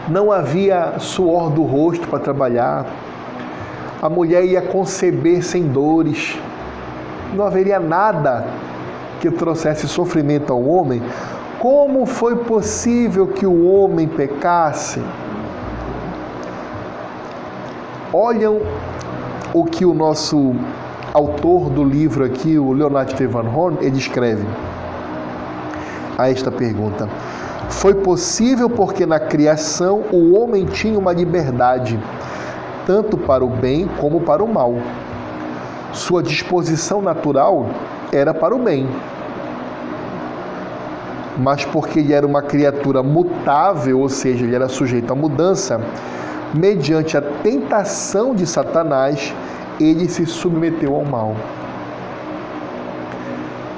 não 0.07 0.31
havia 0.31 0.99
suor 0.99 1.49
do 1.49 1.63
rosto 1.63 2.07
para 2.07 2.19
trabalhar, 2.19 2.85
a 4.01 4.09
mulher 4.09 4.43
ia 4.45 4.61
conceber 4.61 5.43
sem 5.43 5.63
dores, 5.63 6.37
não 7.33 7.45
haveria 7.45 7.79
nada 7.79 8.45
que 9.19 9.31
trouxesse 9.31 9.87
sofrimento 9.87 10.51
ao 10.51 10.61
homem. 10.61 11.01
Como 11.59 12.05
foi 12.05 12.35
possível 12.35 13.27
que 13.27 13.45
o 13.45 13.65
homem 13.65 14.05
pecasse? 14.05 15.01
Olham 18.11 18.59
o 19.53 19.63
que 19.63 19.85
o 19.85 19.93
nosso 19.93 20.53
autor 21.13 21.69
do 21.69 21.83
livro 21.83 22.25
aqui, 22.25 22.57
o 22.57 22.73
Leonard 22.73 23.13
T. 23.13 23.27
Van 23.27 23.45
Horn, 23.47 23.77
ele 23.81 23.97
escreve 23.97 24.43
a 26.17 26.29
esta 26.29 26.51
pergunta. 26.51 27.07
Foi 27.69 27.93
possível 27.93 28.69
porque 28.69 29.05
na 29.05 29.19
criação 29.19 30.03
o 30.11 30.37
homem 30.37 30.65
tinha 30.65 30.97
uma 30.97 31.13
liberdade, 31.13 31.99
tanto 32.85 33.17
para 33.17 33.43
o 33.43 33.47
bem 33.47 33.87
como 33.99 34.21
para 34.21 34.43
o 34.43 34.51
mal. 34.51 34.75
Sua 35.91 36.23
disposição 36.23 37.01
natural 37.01 37.67
era 38.11 38.33
para 38.33 38.55
o 38.55 38.59
bem. 38.59 38.87
Mas 41.37 41.65
porque 41.65 41.99
ele 41.99 42.13
era 42.13 42.25
uma 42.25 42.41
criatura 42.41 43.01
mutável, 43.01 43.99
ou 43.99 44.09
seja, 44.09 44.45
ele 44.45 44.55
era 44.55 44.67
sujeito 44.67 45.11
à 45.11 45.15
mudança, 45.15 45.81
mediante 46.53 47.17
a 47.17 47.21
tentação 47.21 48.35
de 48.35 48.45
Satanás, 48.45 49.33
ele 49.79 50.07
se 50.07 50.25
submeteu 50.25 50.95
ao 50.95 51.05
mal. 51.05 51.35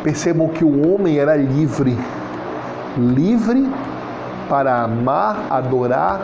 Percebam 0.04 0.50
que 0.50 0.64
o 0.64 0.94
homem 0.94 1.18
era 1.18 1.36
livre, 1.36 1.98
livre 2.98 3.68
para 4.48 4.84
amar, 4.84 5.48
adorar, 5.50 6.22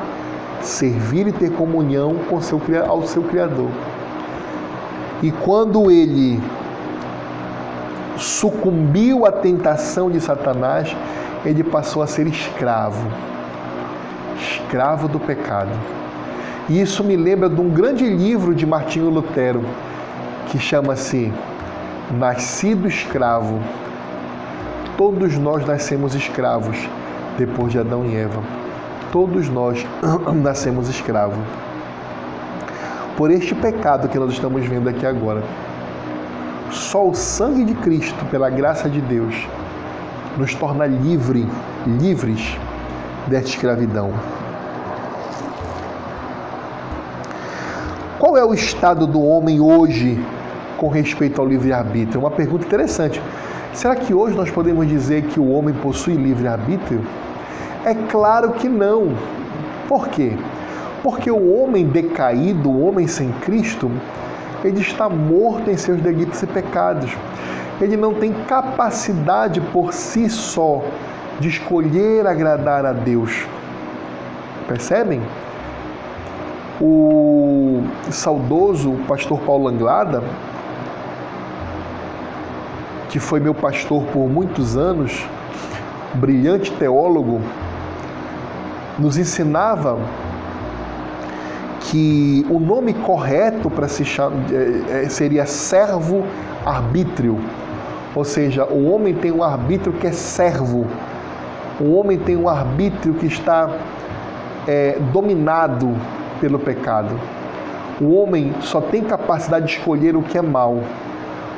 servir 0.62 1.28
e 1.28 1.32
ter 1.32 1.52
comunhão 1.52 2.16
com 2.30 2.40
seu, 2.42 2.62
ao 2.88 3.04
seu 3.04 3.24
Criador. 3.24 3.70
E 5.24 5.32
quando 5.32 5.90
ele 5.90 6.42
sucumbiu 8.18 9.26
à 9.26 9.32
tentação 9.32 10.12
de 10.12 10.20
Satanás, 10.22 10.96
ele 11.44 11.64
passou 11.64 12.04
a 12.04 12.08
ser 12.08 12.28
escravo, 12.28 13.08
escravo 14.38 15.08
do 15.08 15.20
pecado. 15.20 15.72
E 16.72 16.80
isso 16.80 17.04
me 17.04 17.18
lembra 17.18 17.50
de 17.50 17.60
um 17.60 17.70
grande 17.70 18.08
livro 18.08 18.56
de 18.56 18.66
Martinho 18.66 19.10
Lutero, 19.10 19.62
que 20.48 20.58
chama-se 20.58 21.30
Nascido 22.18 22.88
Escravo. 22.88 23.60
Todos 24.98 25.38
nós 25.38 25.68
nascemos 25.68 26.16
escravos 26.16 26.78
depois 27.38 27.74
de 27.74 27.80
Adão 27.80 28.06
e 28.06 28.16
Eva. 28.16 28.42
Todos 29.12 29.50
nós 29.50 29.86
nascemos 30.42 30.88
escravos. 30.88 31.44
Por 33.18 33.32
este 33.32 33.54
pecado 33.54 34.08
que 34.08 34.18
nós 34.18 34.32
estamos 34.32 34.66
vendo 34.66 34.88
aqui 34.88 35.06
agora. 35.06 35.44
Só 36.72 37.06
o 37.06 37.14
sangue 37.14 37.66
de 37.66 37.74
Cristo, 37.74 38.24
pela 38.32 38.50
graça 38.50 38.90
de 38.90 39.02
Deus, 39.02 39.36
nos 40.38 40.56
torna 40.56 40.86
livre 40.86 41.46
livres 41.86 42.58
desta 43.28 43.50
escravidão. 43.50 44.14
Qual 48.22 48.38
é 48.38 48.46
o 48.46 48.54
estado 48.54 49.08
do 49.08 49.20
homem 49.20 49.60
hoje 49.60 50.24
com 50.78 50.88
respeito 50.90 51.42
ao 51.42 51.48
livre-arbítrio? 51.48 52.20
Uma 52.20 52.30
pergunta 52.30 52.68
interessante. 52.68 53.20
Será 53.74 53.96
que 53.96 54.14
hoje 54.14 54.38
nós 54.38 54.52
podemos 54.52 54.88
dizer 54.88 55.24
que 55.24 55.40
o 55.40 55.50
homem 55.50 55.74
possui 55.74 56.14
livre-arbítrio? 56.14 57.04
É 57.84 57.96
claro 57.96 58.52
que 58.52 58.70
não. 58.70 59.16
Por 59.88 60.08
quê? 60.10 60.38
Porque 61.02 61.32
o 61.32 61.52
homem 61.52 61.88
decaído, 61.88 62.70
o 62.70 62.86
homem 62.86 63.08
sem 63.08 63.32
Cristo, 63.42 63.90
ele 64.64 64.82
está 64.82 65.10
morto 65.10 65.72
em 65.72 65.76
seus 65.76 66.00
delitos 66.00 66.44
e 66.44 66.46
pecados. 66.46 67.12
Ele 67.82 67.98
não 67.98 68.14
tem 68.14 68.34
capacidade 68.48 69.60
por 69.74 69.94
si 69.94 70.30
só 70.30 70.84
de 71.40 71.50
escolher 71.50 72.28
agradar 72.28 72.86
a 72.86 72.94
Deus. 72.94 73.48
Percebem? 74.68 75.24
O 76.80 77.11
saudoso 78.10 78.98
pastor 79.08 79.40
Paulo 79.40 79.68
Anglada, 79.68 80.24
que 83.10 83.20
foi 83.20 83.40
meu 83.40 83.54
pastor 83.54 84.04
por 84.06 84.30
muitos 84.30 84.78
anos, 84.78 85.26
brilhante 86.14 86.72
teólogo, 86.72 87.42
nos 88.98 89.18
ensinava 89.18 90.00
que 91.82 92.46
o 92.50 92.60
nome 92.60 92.94
correto 92.94 93.70
para 93.70 93.88
se 93.88 94.06
chamar 94.06 94.38
é, 94.52 95.04
é, 95.04 95.10
seria 95.10 95.46
servo 95.46 96.24
arbítrio. 96.66 97.40
Ou 98.16 98.24
seja, 98.24 98.66
o 98.66 98.90
homem 98.90 99.14
tem 99.14 99.32
um 99.32 99.44
arbítrio 99.44 99.94
que 99.94 100.08
é 100.08 100.12
servo. 100.12 100.86
O 101.80 101.96
homem 101.96 102.18
tem 102.18 102.38
um 102.38 102.48
arbítrio 102.48 103.14
que 103.16 103.26
está 103.26 103.70
é, 104.68 104.98
dominado 105.12 105.96
pelo 106.40 106.60
pecado. 106.60 107.20
O 108.02 108.16
homem 108.16 108.52
só 108.62 108.82
tem 108.82 109.04
capacidade 109.04 109.68
de 109.68 109.74
escolher 109.78 110.16
o 110.16 110.24
que 110.24 110.36
é 110.36 110.42
mal. 110.42 110.80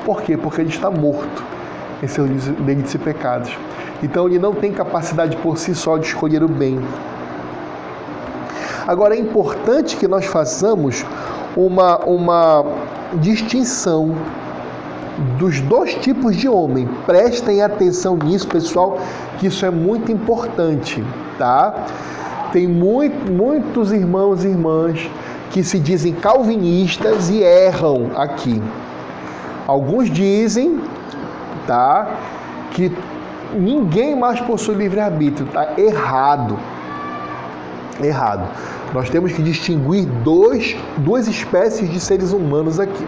Por 0.04 0.22
quê? 0.22 0.36
Porque 0.36 0.60
ele 0.60 0.70
está 0.70 0.92
morto 0.92 1.42
em 2.04 2.08
seus 2.08 2.30
delitos 2.30 2.94
e 2.94 2.98
pecados. 2.98 3.58
Então 4.04 4.28
ele 4.28 4.38
não 4.38 4.54
tem 4.54 4.74
capacidade 4.74 5.38
por 5.38 5.58
si 5.58 5.74
só 5.74 5.98
de 5.98 6.08
escolher 6.08 6.44
o 6.44 6.48
bem. 6.50 6.78
Agora 8.86 9.16
é 9.16 9.20
importante 9.20 9.96
que 9.96 10.06
nós 10.06 10.26
façamos 10.26 11.06
uma, 11.56 12.00
uma 12.00 12.66
distinção 13.14 14.14
dos 15.38 15.62
dois 15.62 15.96
tipos 15.96 16.36
de 16.36 16.50
homem. 16.50 16.90
Prestem 17.06 17.62
atenção 17.62 18.18
nisso, 18.18 18.50
pessoal, 18.50 19.00
que 19.40 19.48
isso 19.48 19.66
é 19.66 19.70
muito 19.70 20.12
importante, 20.12 21.02
tá? 21.38 21.86
Tem 22.52 22.68
muito, 22.68 23.32
muitos 23.32 23.94
irmãos 23.94 24.44
e 24.44 24.50
irmãs 24.50 25.10
que 25.54 25.64
se 25.64 25.78
dizem 25.78 26.14
calvinistas 26.16 27.30
e 27.30 27.44
erram 27.44 28.10
aqui. 28.16 28.60
Alguns 29.68 30.10
dizem, 30.10 30.82
tá, 31.68 32.18
que 32.72 32.92
ninguém 33.54 34.16
mais 34.16 34.42
possui 34.42 34.74
livre-arbítrio, 34.74 35.48
tá 35.48 35.76
errado. 35.78 36.58
Errado. 38.02 38.50
Nós 38.96 39.12
temos 39.12 39.32
que 39.32 39.44
distinguir 39.44 40.08
dois, 40.24 40.76
duas 40.98 41.28
espécies 41.28 41.88
de 41.88 42.00
seres 42.00 42.34
humanos 42.34 42.80
aqui. 42.80 43.08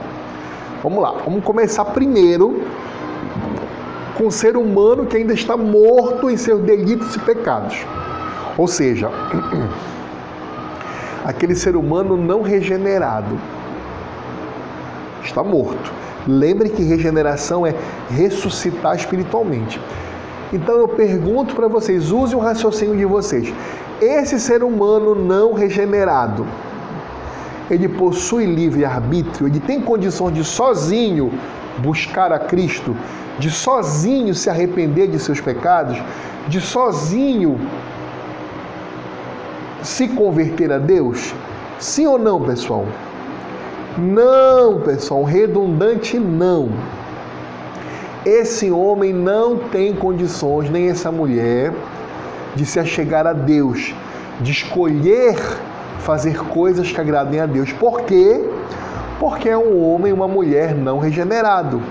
Vamos 0.84 1.02
lá, 1.02 1.16
vamos 1.26 1.43
começar 1.43 1.84
primeiro 1.86 2.62
com 4.16 4.28
o 4.28 4.32
ser 4.32 4.56
humano 4.56 5.08
que 5.08 5.18
ainda 5.18 5.34
está 5.34 5.58
morto 5.58 6.30
em 6.30 6.38
seus 6.38 6.62
delitos 6.62 7.16
e 7.16 7.20
pecados. 7.20 7.76
Ou 8.56 8.68
seja, 8.68 9.10
aquele 11.26 11.56
ser 11.56 11.76
humano 11.76 12.16
não 12.16 12.42
regenerado. 12.44 13.38
Está 15.24 15.44
morto. 15.44 15.92
Lembre 16.28 16.70
que 16.70 16.84
regeneração 16.84 17.66
é 17.66 17.74
ressuscitar 18.10 18.96
espiritualmente. 18.96 19.82
Então 20.54 20.76
eu 20.76 20.88
pergunto 20.88 21.56
para 21.56 21.68
vocês, 21.68 22.12
use 22.12 22.36
o 22.36 22.40
raciocínio 22.40 22.96
de 22.96 23.06
vocês. 23.06 23.52
Esse 24.00 24.40
ser 24.40 24.64
humano 24.64 25.16
não 25.16 25.54
regenerado, 25.54 26.46
ele 27.70 27.88
possui 27.88 28.46
livre 28.46 28.86
arbítrio, 28.86 29.48
ele 29.48 29.60
tem 29.60 29.82
condições 29.82 30.34
de 30.36 30.44
sozinho 30.44 31.32
buscar 31.80 32.32
a 32.32 32.40
Cristo, 32.40 32.96
de 33.40 33.50
sozinho 33.50 34.36
se 34.36 34.50
arrepender 34.50 35.08
de 35.08 35.20
seus 35.20 35.42
pecados, 35.42 35.98
de 36.48 36.62
sozinho 36.62 37.60
se 39.86 40.08
converter 40.08 40.72
a 40.72 40.78
Deus? 40.78 41.34
Sim 41.80 42.08
ou 42.08 42.18
não, 42.18 42.42
pessoal? 42.42 42.86
Não, 43.98 44.82
pessoal, 44.82 45.24
redundante 45.24 46.20
não. 46.20 46.70
Esse 48.26 48.72
homem 48.72 49.14
não 49.14 49.58
tem 49.58 49.94
condições, 49.94 50.70
nem 50.70 50.90
essa 50.90 51.12
mulher, 51.12 51.72
de 52.56 52.66
se 52.66 52.80
achegar 52.80 53.28
a 53.28 53.34
Deus, 53.34 53.94
de 54.42 54.52
escolher 54.52 55.36
fazer 56.00 56.38
coisas 56.46 56.92
que 56.92 57.00
agradem 57.00 57.40
a 57.40 57.46
Deus. 57.46 57.72
Por 57.72 58.02
quê? 58.02 58.44
Porque 59.20 59.48
é 59.48 59.58
um 59.58 59.80
homem, 59.82 60.12
uma 60.12 60.28
mulher 60.28 60.74
não 60.74 60.98
regenerado, 60.98 61.82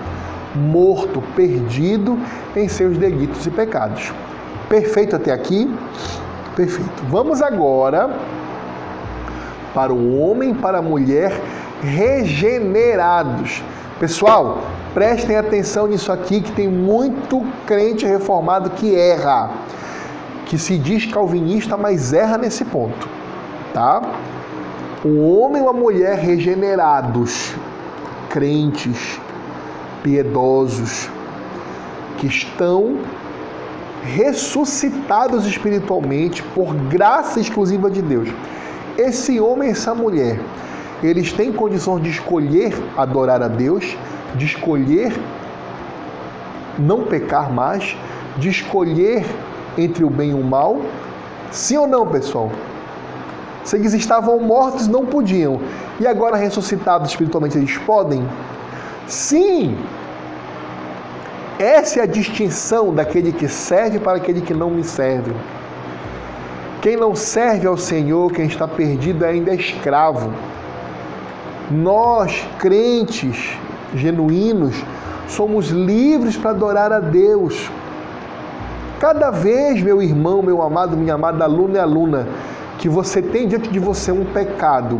morto, 0.53 1.23
perdido 1.35 2.19
em 2.55 2.67
seus 2.67 2.97
delitos 2.97 3.45
e 3.45 3.49
pecados. 3.49 4.13
Perfeito 4.67 5.15
até 5.15 5.31
aqui? 5.31 5.73
Perfeito. 6.55 7.03
Vamos 7.09 7.41
agora 7.41 8.17
para 9.73 9.93
o 9.93 10.19
homem 10.19 10.51
e 10.51 10.55
para 10.55 10.77
a 10.77 10.81
mulher 10.81 11.41
regenerados. 11.81 13.61
Pessoal, 13.99 14.59
prestem 14.93 15.35
atenção 15.35 15.87
nisso 15.87 16.11
aqui 16.11 16.41
que 16.41 16.51
tem 16.53 16.67
muito 16.67 17.45
crente 17.65 18.05
reformado 18.05 18.69
que 18.71 18.95
erra 18.95 19.51
que 20.45 20.57
se 20.57 20.77
diz 20.77 21.05
calvinista, 21.05 21.75
mas 21.75 22.13
erra 22.13 22.37
nesse 22.37 22.63
ponto, 22.63 23.09
tá? 23.73 24.01
Um 25.03 25.27
homem 25.27 25.61
e 25.61 25.65
uma 25.65 25.73
mulher 25.73 26.17
regenerados, 26.17 27.53
crentes, 28.29 29.19
piedosos, 30.03 31.09
que 32.17 32.27
estão 32.27 32.99
ressuscitados 34.05 35.45
espiritualmente 35.45 36.43
por 36.53 36.73
graça 36.73 37.39
exclusiva 37.39 37.89
de 37.89 38.01
Deus. 38.01 38.29
Esse 38.97 39.39
homem 39.39 39.69
e 39.69 39.71
essa 39.71 39.93
mulher, 39.93 40.39
eles 41.03 41.33
têm 41.33 41.51
condições 41.51 42.03
de 42.03 42.09
escolher 42.09 42.73
adorar 42.95 43.41
a 43.41 43.47
Deus, 43.47 43.97
de 44.35 44.45
escolher 44.45 45.13
não 46.77 47.03
pecar 47.03 47.51
mais, 47.51 47.97
de 48.37 48.49
escolher 48.49 49.25
entre 49.77 50.03
o 50.03 50.09
bem 50.09 50.31
e 50.31 50.33
o 50.33 50.43
mal? 50.43 50.81
Sim 51.51 51.77
ou 51.77 51.87
não, 51.87 52.07
pessoal? 52.07 52.51
Se 53.63 53.75
eles 53.75 53.93
estavam 53.93 54.39
mortos, 54.39 54.87
não 54.87 55.05
podiam. 55.05 55.59
E 55.99 56.05
agora 56.05 56.37
ressuscitados 56.37 57.09
espiritualmente, 57.09 57.57
eles 57.57 57.77
podem? 57.79 58.23
Sim! 59.07 59.77
Essa 61.57 62.01
é 62.01 62.03
a 62.03 62.05
distinção 62.05 62.93
daquele 62.93 63.31
que 63.31 63.47
serve 63.47 63.97
para 63.99 64.17
aquele 64.17 64.41
que 64.41 64.53
não 64.53 64.69
me 64.69 64.83
serve. 64.83 65.31
Quem 66.81 66.97
não 66.97 67.15
serve 67.15 67.65
ao 67.65 67.77
Senhor, 67.77 68.31
quem 68.31 68.45
está 68.45 68.67
perdido, 68.67 69.23
ainda 69.23 69.51
é 69.51 69.55
escravo. 69.55 70.33
Nós, 71.71 72.45
crentes 72.59 73.57
genuínos, 73.95 74.75
somos 75.29 75.69
livres 75.69 76.35
para 76.35 76.51
adorar 76.51 76.91
a 76.91 76.99
Deus. 76.99 77.71
Cada 78.99 79.31
vez, 79.31 79.81
meu 79.81 80.01
irmão, 80.01 80.41
meu 80.41 80.61
amado, 80.61 80.97
minha 80.97 81.13
amada 81.13 81.45
aluna 81.45 81.77
e 81.77 81.79
aluna, 81.79 82.27
que 82.77 82.89
você 82.89 83.21
tem 83.21 83.47
diante 83.47 83.69
de 83.69 83.79
você 83.79 84.11
um 84.11 84.25
pecado 84.25 84.99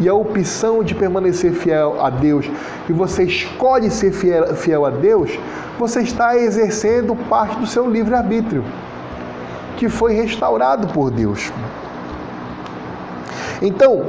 e 0.00 0.08
a 0.08 0.14
opção 0.14 0.82
de 0.82 0.94
permanecer 0.94 1.52
fiel 1.52 1.96
a 2.00 2.10
Deus 2.10 2.48
e 2.88 2.92
você 2.92 3.24
escolhe 3.24 3.90
ser 3.90 4.12
fiel, 4.12 4.54
fiel 4.54 4.84
a 4.86 4.90
Deus, 4.90 5.38
você 5.78 6.00
está 6.00 6.36
exercendo 6.36 7.14
parte 7.28 7.58
do 7.58 7.66
seu 7.66 7.88
livre-arbítrio, 7.88 8.64
que 9.76 9.88
foi 9.88 10.12
restaurado 10.12 10.88
por 10.88 11.10
Deus. 11.10 11.52
Então, 13.60 14.06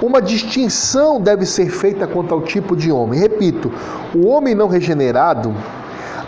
uma 0.00 0.20
distinção 0.20 1.20
deve 1.20 1.46
ser 1.46 1.70
feita 1.70 2.06
quanto 2.06 2.34
ao 2.34 2.42
tipo 2.42 2.76
de 2.76 2.92
homem. 2.92 3.18
Repito, 3.18 3.72
o 4.14 4.26
homem 4.26 4.54
não 4.54 4.68
regenerado 4.68 5.54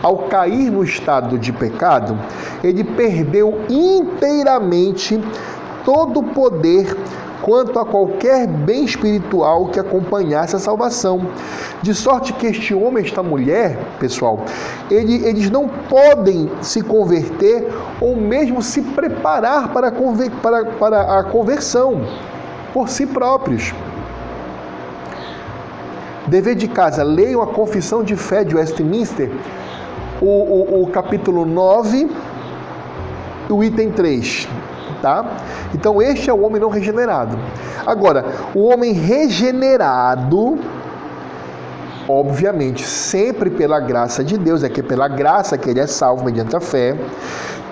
ao 0.03 0.29
cair 0.29 0.71
no 0.71 0.83
estado 0.83 1.39
de 1.39 1.53
pecado, 1.53 2.19
ele 2.63 2.85
perdeu 2.85 3.61
inteiramente 3.69 5.21
todo 5.85 6.21
o 6.21 6.23
poder 6.23 6.97
quanto 7.43 7.79
a 7.79 7.85
qualquer 7.85 8.47
bem 8.47 8.85
espiritual 8.85 9.67
que 9.67 9.79
acompanhasse 9.79 10.57
a 10.57 10.59
salvação. 10.59 11.27
De 11.83 11.95
sorte 11.95 12.33
que 12.33 12.47
este 12.47 12.75
homem, 12.75 13.05
esta 13.05 13.23
mulher, 13.23 13.79
pessoal, 13.99 14.41
ele, 14.91 15.25
eles 15.27 15.51
não 15.51 15.69
podem 15.69 16.51
se 16.61 16.83
converter 16.83 17.69
ou 18.01 18.17
mesmo 18.17 18.63
se 18.63 18.83
preparar 18.83 19.73
para, 19.73 19.93
para, 20.43 20.65
para 20.65 21.19
a 21.19 21.25
conversão 21.25 22.03
por 22.73 22.89
si 22.89 23.07
próprios. 23.07 23.73
Dever 26.27 26.57
de 26.57 26.69
casa, 26.69 27.03
leiam 27.03 27.41
a 27.41 27.47
Confissão 27.47 28.03
de 28.03 28.15
Fé 28.15 28.45
de 28.45 28.55
Westminster, 28.55 29.31
o, 30.21 30.27
o, 30.27 30.83
o 30.83 30.87
capítulo 30.89 31.47
9 31.47 32.11
e 33.49 33.53
o 33.53 33.65
item 33.65 33.91
3 33.91 34.47
tá? 35.01 35.25
Então 35.75 36.01
este 36.01 36.31
é 36.31 36.33
o 36.33 36.43
homem 36.43 36.61
não 36.61 36.69
regenerado. 36.69 37.39
Agora, 37.87 38.25
o 38.55 38.65
homem 38.65 38.93
regenerado, 38.93 40.59
obviamente, 42.09 42.85
sempre 42.85 43.51
pela 43.51 43.81
graça 43.81 44.23
de 44.25 44.37
Deus, 44.37 44.63
é 44.63 44.69
que 44.69 44.81
é 44.81 44.83
pela 44.83 45.09
graça 45.09 45.57
que 45.57 45.71
ele 45.71 45.81
é 45.81 45.87
salvo 45.87 46.25
mediante 46.25 46.57
a 46.57 46.61
fé, 46.61 46.97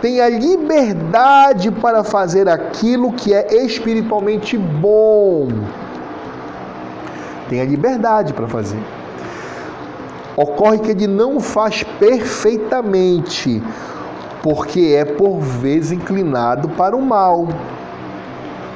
tem 0.01 0.21
a 0.21 0.29
liberdade 0.29 1.71
para 1.71 2.05
fazer 2.05 2.49
aquilo 2.49 3.13
que 3.13 3.33
é 3.33 3.65
espiritualmente 3.65 4.57
bom. 4.57 5.49
Tem 7.49 7.61
a 7.61 7.65
liberdade 7.65 8.33
para 8.33 8.47
fazer. 8.47 8.81
Ocorre 10.37 10.79
que 10.79 10.91
ele 10.91 11.07
não 11.07 11.41
faz 11.41 11.83
perfeitamente, 11.99 13.63
porque 14.47 14.95
é 14.97 15.05
por 15.05 15.41
vezes 15.41 15.91
inclinado 15.91 16.69
para 16.69 16.97
o 16.97 17.03
mal. 17.03 17.49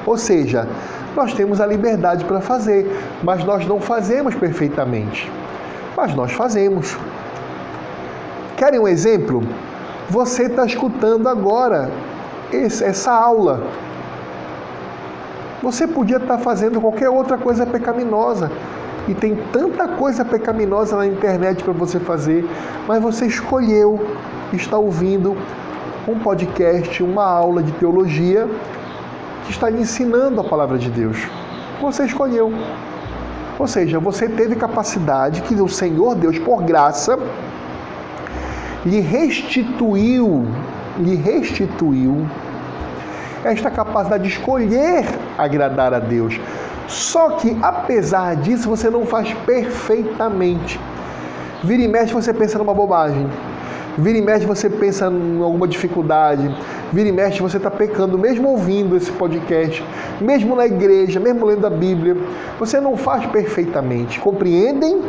Ou 0.04 0.16
seja, 0.16 0.66
nós 1.14 1.32
temos 1.32 1.60
a 1.60 1.66
liberdade 1.66 2.24
para 2.24 2.40
fazer, 2.40 2.90
mas 3.22 3.44
nós 3.44 3.64
não 3.64 3.80
fazemos 3.80 4.34
perfeitamente. 4.34 5.30
Mas 5.96 6.12
nós 6.12 6.32
fazemos. 6.32 6.98
Querem 8.56 8.80
um 8.80 8.88
exemplo? 8.88 9.44
Você 10.08 10.46
está 10.46 10.66
escutando 10.66 11.28
agora 11.28 11.88
essa 12.52 13.12
aula. 13.12 13.62
Você 15.62 15.86
podia 15.86 16.16
estar 16.16 16.38
tá 16.38 16.38
fazendo 16.38 16.80
qualquer 16.80 17.10
outra 17.10 17.38
coisa 17.38 17.64
pecaminosa. 17.64 18.50
E 19.06 19.14
tem 19.14 19.36
tanta 19.52 19.86
coisa 19.86 20.24
pecaminosa 20.24 20.96
na 20.96 21.06
internet 21.06 21.62
para 21.62 21.72
você 21.72 22.00
fazer, 22.00 22.44
mas 22.88 23.00
você 23.00 23.26
escolheu 23.26 24.00
estar 24.56 24.78
ouvindo 24.78 25.36
um 26.06 26.18
podcast, 26.18 27.02
uma 27.02 27.24
aula 27.24 27.62
de 27.62 27.72
teologia 27.72 28.48
que 29.44 29.50
está 29.50 29.68
lhe 29.68 29.80
ensinando 29.80 30.40
a 30.40 30.44
palavra 30.44 30.78
de 30.78 30.90
Deus. 30.90 31.18
Você 31.80 32.04
escolheu. 32.04 32.52
Ou 33.58 33.66
seja, 33.66 33.98
você 33.98 34.28
teve 34.28 34.56
capacidade 34.56 35.42
que 35.42 35.54
o 35.54 35.68
Senhor 35.68 36.14
Deus, 36.14 36.38
por 36.38 36.62
graça, 36.62 37.18
lhe 38.84 39.00
restituiu, 39.00 40.46
lhe 40.98 41.14
restituiu 41.14 42.26
esta 43.44 43.70
capacidade 43.70 44.22
de 44.24 44.30
escolher 44.30 45.04
agradar 45.36 45.92
a 45.92 45.98
Deus. 45.98 46.40
Só 46.88 47.30
que, 47.30 47.56
apesar 47.62 48.36
disso, 48.36 48.68
você 48.68 48.90
não 48.90 49.06
faz 49.06 49.32
perfeitamente. 49.46 50.80
Vira 51.62 51.82
e 51.82 51.88
mexe, 51.88 52.12
você 52.12 52.32
pensa 52.32 52.58
numa 52.58 52.74
bobagem. 52.74 53.28
Vira 53.98 54.18
e 54.18 54.22
mexe, 54.22 54.46
você 54.46 54.70
pensa 54.70 55.06
em 55.06 55.42
alguma 55.42 55.66
dificuldade. 55.66 56.54
Vira 56.92 57.08
e 57.08 57.12
mexe, 57.12 57.40
você 57.40 57.56
está 57.56 57.70
pecando, 57.70 58.18
mesmo 58.18 58.48
ouvindo 58.48 58.96
esse 58.96 59.10
podcast, 59.12 59.84
mesmo 60.20 60.54
na 60.54 60.66
igreja, 60.66 61.18
mesmo 61.18 61.44
lendo 61.46 61.66
a 61.66 61.70
Bíblia. 61.70 62.16
Você 62.58 62.80
não 62.80 62.96
faz 62.96 63.26
perfeitamente. 63.26 64.20
Compreendem? 64.20 65.02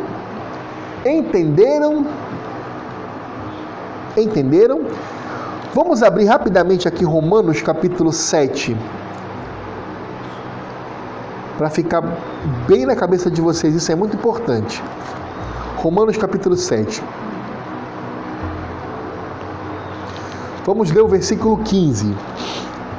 Entenderam? 1.04 2.06
Entenderam? 4.16 4.82
Vamos 5.74 6.02
abrir 6.02 6.26
rapidamente 6.26 6.86
aqui 6.86 7.04
Romanos 7.04 7.62
capítulo 7.62 8.12
7. 8.12 8.76
Para 11.56 11.70
ficar 11.70 12.02
bem 12.68 12.84
na 12.84 12.96
cabeça 12.96 13.30
de 13.30 13.40
vocês, 13.40 13.74
isso 13.74 13.90
é 13.90 13.94
muito 13.94 14.16
importante. 14.16 14.82
Romanos 15.76 16.16
capítulo 16.16 16.56
7. 16.56 17.02
Vamos 20.64 20.92
ler 20.92 21.02
o 21.02 21.08
versículo 21.08 21.58
15. 21.58 22.14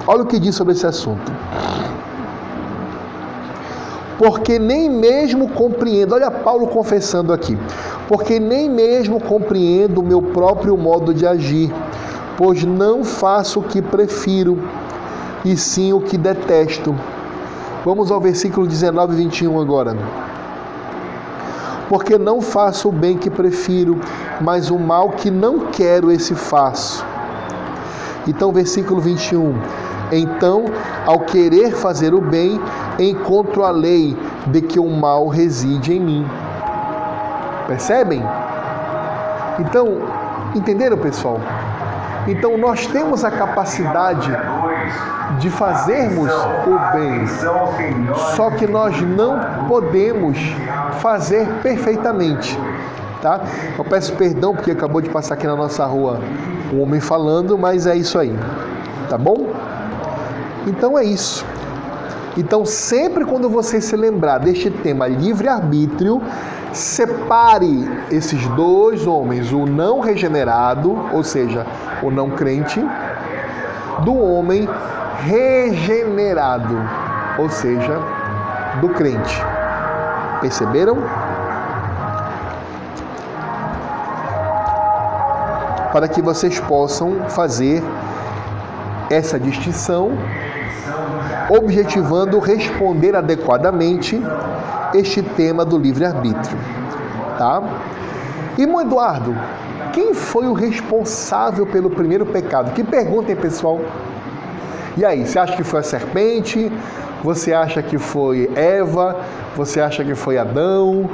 Olha 0.05 0.24
o 0.24 0.26
que 0.26 0.38
diz 0.38 0.53
sobre 0.53 0.74
esse 0.74 0.86
assunto. 0.86 1.32
Porque 4.18 4.59
nem 4.59 4.89
mesmo 4.89 5.47
compreendo, 5.47 6.14
olha 6.14 6.30
Paulo 6.30 6.68
confessando 6.68 7.32
aqui, 7.32 7.57
porque 8.07 8.38
nem 8.38 8.70
mesmo 8.70 9.20
compreendo 9.20 10.01
o 10.01 10.03
meu 10.03 10.22
próprio 10.22 10.78
modo 10.78 11.14
de 11.14 11.26
agir, 11.26 11.74
pois 12.38 12.66
não 12.66 13.03
faço 13.03 13.61
o 13.61 13.64
que 13.64 13.82
prefiro, 13.82 14.59
e 15.45 15.55
sim 15.55 15.93
o 15.93 16.01
que 16.01 16.18
detesto. 16.18 16.93
Vamos 17.86 18.11
ao 18.11 18.20
versículo 18.20 18.68
19 18.68 19.14
e 19.14 19.18
21 19.24 19.59
agora. 19.59 19.97
Porque 21.88 22.18
não 22.18 22.41
faço 22.41 22.89
o 22.89 22.91
bem 22.91 23.18
que 23.18 23.30
prefiro, 23.30 23.99
mas 24.41 24.70
o 24.70 24.78
mal 24.78 25.11
que 25.11 25.32
não 25.32 25.68
quero, 25.68 26.11
esse 26.11 26.36
faço. 26.36 27.12
Então, 28.28 28.52
versículo 28.52 29.02
21. 29.02 29.54
Então, 30.12 30.66
ao 31.06 31.20
querer 31.22 31.72
fazer 31.72 32.14
o 32.14 32.22
bem, 32.22 32.60
encontro 33.00 33.64
a 33.64 33.72
lei 33.72 34.18
de 34.48 34.62
que 34.62 34.80
o 34.80 34.90
mal 34.90 35.28
reside 35.28 35.94
em 35.94 36.00
mim. 36.00 36.28
Percebem? 37.68 38.24
Então, 39.60 40.00
entenderam, 40.56 40.98
pessoal? 40.98 41.40
Então, 42.28 42.58
nós 42.58 42.86
temos 42.88 43.26
a 43.26 43.32
capacidade 43.32 44.32
de 45.40 45.50
fazermos 45.50 46.32
o 46.32 46.98
bem, 46.98 47.28
só 48.36 48.52
que 48.52 48.68
nós 48.68 49.02
não 49.02 49.68
podemos 49.68 50.38
fazer 51.00 51.48
perfeitamente. 51.62 52.58
Tá? 53.24 53.40
Eu 53.78 53.86
peço 53.86 54.12
perdão 54.18 54.54
porque 54.54 54.72
acabou 54.72 55.00
de 55.00 55.10
passar 55.10 55.36
aqui 55.36 55.48
na 55.48 55.56
nossa 55.56 55.86
rua 55.86 56.20
um 56.74 56.82
homem 56.82 57.00
falando, 57.00 57.58
mas 57.58 57.88
é 57.88 57.96
isso 57.96 58.20
aí, 58.20 58.38
tá 59.10 59.18
bom? 59.18 59.48
Então 60.68 61.00
é 61.00 61.06
isso. 61.06 61.46
Então, 62.36 62.66
sempre 62.66 63.24
quando 63.24 63.50
você 63.50 63.80
se 63.80 63.96
lembrar 63.96 64.40
deste 64.40 64.70
tema 64.70 65.08
livre-arbítrio, 65.08 66.22
separe 66.74 67.88
esses 68.12 68.46
dois 68.50 69.08
homens, 69.08 69.54
o 69.54 69.66
não 69.66 70.02
regenerado, 70.02 70.94
ou 71.14 71.24
seja, 71.24 71.66
o 72.02 72.12
não 72.12 72.32
crente, 72.32 72.86
do 74.04 74.18
homem 74.18 74.68
regenerado, 75.22 76.76
ou 77.38 77.50
seja, 77.50 78.02
do 78.82 78.90
crente. 78.90 79.42
Perceberam? 80.42 80.98
Para 85.94 86.08
que 86.10 86.22
vocês 86.22 86.60
possam 86.60 87.30
fazer 87.30 87.82
essa 89.10 89.39
distinção 89.39 90.12
objetivando 91.50 92.39
responder 92.39 93.16
adequadamente 93.16 94.22
este 94.94 95.22
tema 95.22 95.64
do 95.64 95.78
livre-arbítrio. 95.78 96.58
Tá? 97.38 97.62
Irmão 98.58 98.82
Eduardo, 98.82 99.36
quem 99.91 100.14
foi 100.14 100.48
o 100.48 100.54
responsável 100.54 101.66
pelo 101.66 101.89
primeiro 101.89 102.26
pecado? 102.26 102.72
Que 102.72 102.84
perguntem, 102.84 103.36
pessoal. 103.36 103.80
E 104.96 105.04
aí, 105.04 105.26
você 105.26 105.39
acha 105.39 105.56
que 105.56 105.64
foi 105.64 105.80
a 105.80 105.84
serpente? 105.84 106.72
Você 107.24 107.54
acha 107.54 107.82
que 107.82 107.98
foi 107.98 108.52
Eva? 108.56 109.18
Você 109.56 109.80
acha 109.80 110.04
que 110.04 110.14
foi 110.14 110.38
Adão? 110.38 111.10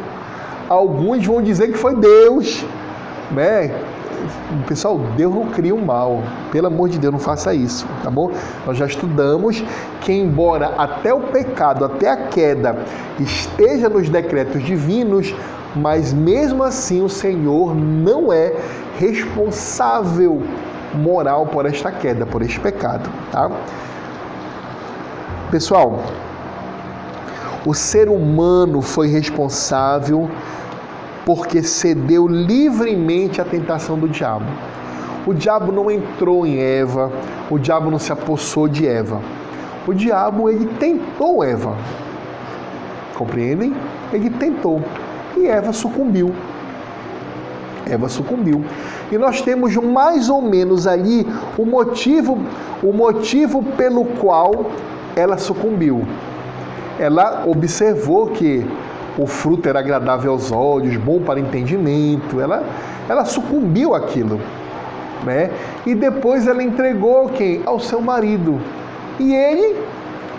Alguns 0.67 1.25
vão 1.25 1.41
dizer 1.41 1.71
que 1.71 1.77
foi 1.77 1.95
Deus, 1.95 2.65
né? 3.31 3.71
Pessoal, 4.67 4.99
Deus 5.15 5.33
não 5.33 5.47
cria 5.47 5.73
o 5.73 5.85
mal. 5.85 6.21
Pelo 6.51 6.67
amor 6.67 6.89
de 6.89 6.99
Deus, 6.99 7.13
não 7.13 7.19
faça 7.19 7.53
isso, 7.53 7.87
tá 8.03 8.09
bom? 8.09 8.31
Nós 8.65 8.77
já 8.77 8.85
estudamos 8.85 9.63
que, 10.01 10.11
embora 10.11 10.73
até 10.77 11.13
o 11.13 11.21
pecado, 11.21 11.85
até 11.85 12.09
a 12.09 12.17
queda, 12.17 12.77
esteja 13.19 13.89
nos 13.89 14.09
decretos 14.09 14.63
divinos, 14.63 15.33
mas 15.75 16.13
mesmo 16.13 16.63
assim 16.63 17.01
o 17.01 17.09
Senhor 17.09 17.75
não 17.75 18.31
é 18.33 18.53
responsável 18.97 20.43
moral 20.93 21.45
por 21.45 21.65
esta 21.65 21.91
queda, 21.91 22.25
por 22.25 22.41
este 22.41 22.59
pecado, 22.59 23.09
tá? 23.31 23.49
Pessoal, 25.51 26.03
o 27.65 27.73
ser 27.73 28.09
humano 28.09 28.81
foi 28.81 29.07
responsável 29.07 30.29
porque 31.25 31.61
cedeu 31.61 32.27
livremente 32.27 33.41
à 33.41 33.45
tentação 33.45 33.97
do 33.97 34.07
diabo. 34.07 34.45
O 35.25 35.33
diabo 35.33 35.71
não 35.71 35.91
entrou 35.91 36.45
em 36.45 36.59
Eva, 36.59 37.11
o 37.49 37.59
diabo 37.59 37.91
não 37.91 37.99
se 37.99 38.11
apossou 38.11 38.67
de 38.67 38.87
Eva. 38.87 39.21
O 39.87 39.93
diabo 39.93 40.49
ele 40.49 40.65
tentou 40.79 41.43
Eva. 41.43 41.75
Compreendem? 43.15 43.75
Ele 44.13 44.29
tentou. 44.29 44.81
E 45.37 45.45
Eva 45.45 45.73
sucumbiu. 45.73 46.33
Eva 47.85 48.07
sucumbiu. 48.07 48.63
E 49.11 49.17
nós 49.17 49.41
temos 49.41 49.75
mais 49.75 50.29
ou 50.29 50.41
menos 50.41 50.85
ali 50.85 51.27
o 51.57 51.65
motivo, 51.65 52.37
o 52.83 52.93
motivo 52.93 53.63
pelo 53.63 54.05
qual 54.05 54.71
ela 55.15 55.37
sucumbiu. 55.37 56.03
Ela 56.99 57.43
observou 57.45 58.27
que 58.27 58.65
o 59.17 59.25
fruto 59.27 59.67
era 59.67 59.79
agradável 59.79 60.31
aos 60.31 60.51
olhos, 60.51 60.95
bom 60.97 61.21
para 61.21 61.39
entendimento. 61.39 62.39
Ela, 62.39 62.63
ela 63.07 63.25
sucumbiu 63.25 63.93
àquilo. 63.93 64.39
Né? 65.23 65.51
E 65.85 65.93
depois 65.93 66.47
ela 66.47 66.63
entregou 66.63 67.29
quem? 67.29 67.61
Ao 67.65 67.79
seu 67.79 67.99
marido. 68.01 68.59
E 69.19 69.33
ele 69.33 69.83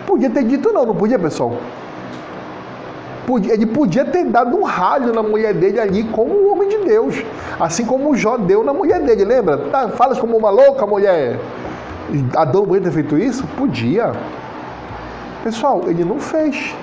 podia 0.06 0.30
ter 0.30 0.44
dito 0.44 0.72
não, 0.72 0.86
não 0.86 0.94
podia, 0.94 1.18
pessoal? 1.18 1.54
ele 3.48 3.66
podia 3.66 4.04
ter 4.04 4.24
dado 4.24 4.56
um 4.56 4.64
ralho 4.64 5.12
na 5.12 5.22
mulher 5.22 5.54
dele 5.54 5.78
ali 5.78 6.02
como 6.04 6.34
um 6.34 6.52
homem 6.52 6.68
de 6.68 6.78
Deus. 6.78 7.22
Assim 7.60 7.84
como 7.84 8.10
o 8.10 8.16
Jó 8.16 8.36
deu 8.36 8.64
na 8.64 8.72
mulher 8.72 9.00
dele, 9.02 9.24
lembra? 9.24 9.58
Tá, 9.70 9.88
falas 9.90 10.18
como 10.18 10.36
uma 10.36 10.50
louca 10.50 10.84
mulher. 10.86 11.38
Adão 12.36 12.64
podia 12.64 12.82
ter 12.82 12.90
feito 12.90 13.16
isso? 13.16 13.46
Podia. 13.56 14.12
Pessoal, 15.44 15.84
ele 15.86 16.04
não 16.04 16.18
fez. 16.18 16.74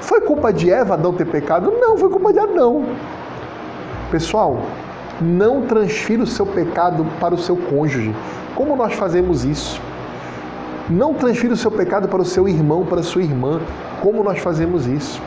Foi 0.00 0.20
culpa 0.20 0.52
de 0.52 0.70
Eva 0.70 0.94
Adão 0.94 1.12
ter 1.12 1.26
pecado? 1.26 1.72
Não, 1.78 1.96
foi 1.96 2.08
culpa 2.08 2.32
de 2.32 2.38
Adão. 2.38 2.86
Pessoal, 4.10 4.62
não 5.20 5.62
transfira 5.62 6.22
o 6.22 6.26
seu 6.26 6.46
pecado 6.46 7.04
para 7.20 7.34
o 7.34 7.38
seu 7.38 7.56
cônjuge. 7.56 8.14
Como 8.54 8.76
nós 8.76 8.94
fazemos 8.94 9.44
isso? 9.44 9.80
Não 10.88 11.12
transfira 11.12 11.52
o 11.52 11.56
seu 11.56 11.70
pecado 11.70 12.08
para 12.08 12.22
o 12.22 12.24
seu 12.24 12.48
irmão, 12.48 12.86
para 12.86 13.00
a 13.00 13.02
sua 13.02 13.22
irmã. 13.22 13.60
Como 14.00 14.22
nós 14.22 14.38
fazemos 14.38 14.86
isso? 14.86 15.20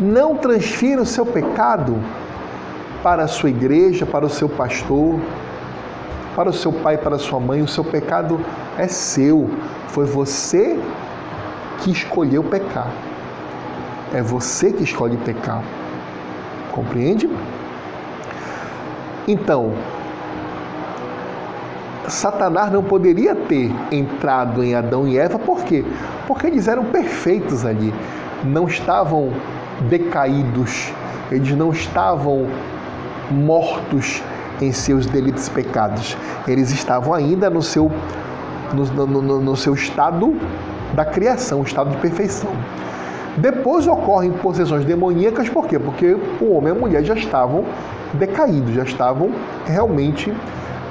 Não 0.00 0.36
transfira 0.36 1.02
o 1.02 1.06
seu 1.06 1.26
pecado 1.26 1.98
para 3.02 3.24
a 3.24 3.28
sua 3.28 3.50
igreja, 3.50 4.06
para 4.06 4.24
o 4.24 4.30
seu 4.30 4.48
pastor, 4.48 5.18
para 6.36 6.50
o 6.50 6.52
seu 6.52 6.72
pai, 6.72 6.96
para 6.96 7.16
a 7.16 7.18
sua 7.18 7.40
mãe. 7.40 7.62
O 7.62 7.68
seu 7.68 7.84
pecado 7.84 8.38
é 8.78 8.86
seu. 8.86 9.50
Foi 9.88 10.04
você 10.04 10.78
que 11.78 11.90
escolheu 11.90 12.44
pecar. 12.44 13.09
É 14.12 14.22
você 14.22 14.72
que 14.72 14.82
escolhe 14.82 15.16
pecar. 15.18 15.62
Compreende? 16.72 17.28
Então, 19.26 19.72
Satanás 22.08 22.72
não 22.72 22.82
poderia 22.82 23.34
ter 23.34 23.70
entrado 23.92 24.64
em 24.64 24.74
Adão 24.74 25.06
e 25.06 25.16
Eva, 25.16 25.38
por 25.38 25.62
quê? 25.64 25.84
Porque 26.26 26.46
eles 26.46 26.66
eram 26.66 26.84
perfeitos 26.86 27.64
ali, 27.64 27.94
não 28.42 28.66
estavam 28.66 29.32
decaídos, 29.88 30.92
eles 31.30 31.56
não 31.56 31.70
estavam 31.70 32.48
mortos 33.30 34.22
em 34.60 34.72
seus 34.72 35.06
delitos 35.06 35.46
e 35.46 35.50
pecados, 35.50 36.16
eles 36.46 36.70
estavam 36.70 37.14
ainda 37.14 37.48
no 37.48 37.62
seu, 37.62 37.90
no, 38.74 39.06
no, 39.06 39.40
no 39.40 39.56
seu 39.56 39.74
estado 39.74 40.36
da 40.94 41.04
criação, 41.04 41.62
estado 41.62 41.90
de 41.90 41.96
perfeição. 41.98 42.52
Depois 43.40 43.86
ocorrem 43.86 44.32
possessões 44.32 44.84
demoníacas, 44.84 45.48
por 45.48 45.66
quê? 45.66 45.78
Porque 45.78 46.16
o 46.40 46.52
homem 46.52 46.74
e 46.74 46.76
a 46.76 46.78
mulher 46.78 47.02
já 47.02 47.14
estavam 47.14 47.64
decaídos, 48.12 48.74
já 48.74 48.82
estavam 48.82 49.30
realmente 49.64 50.32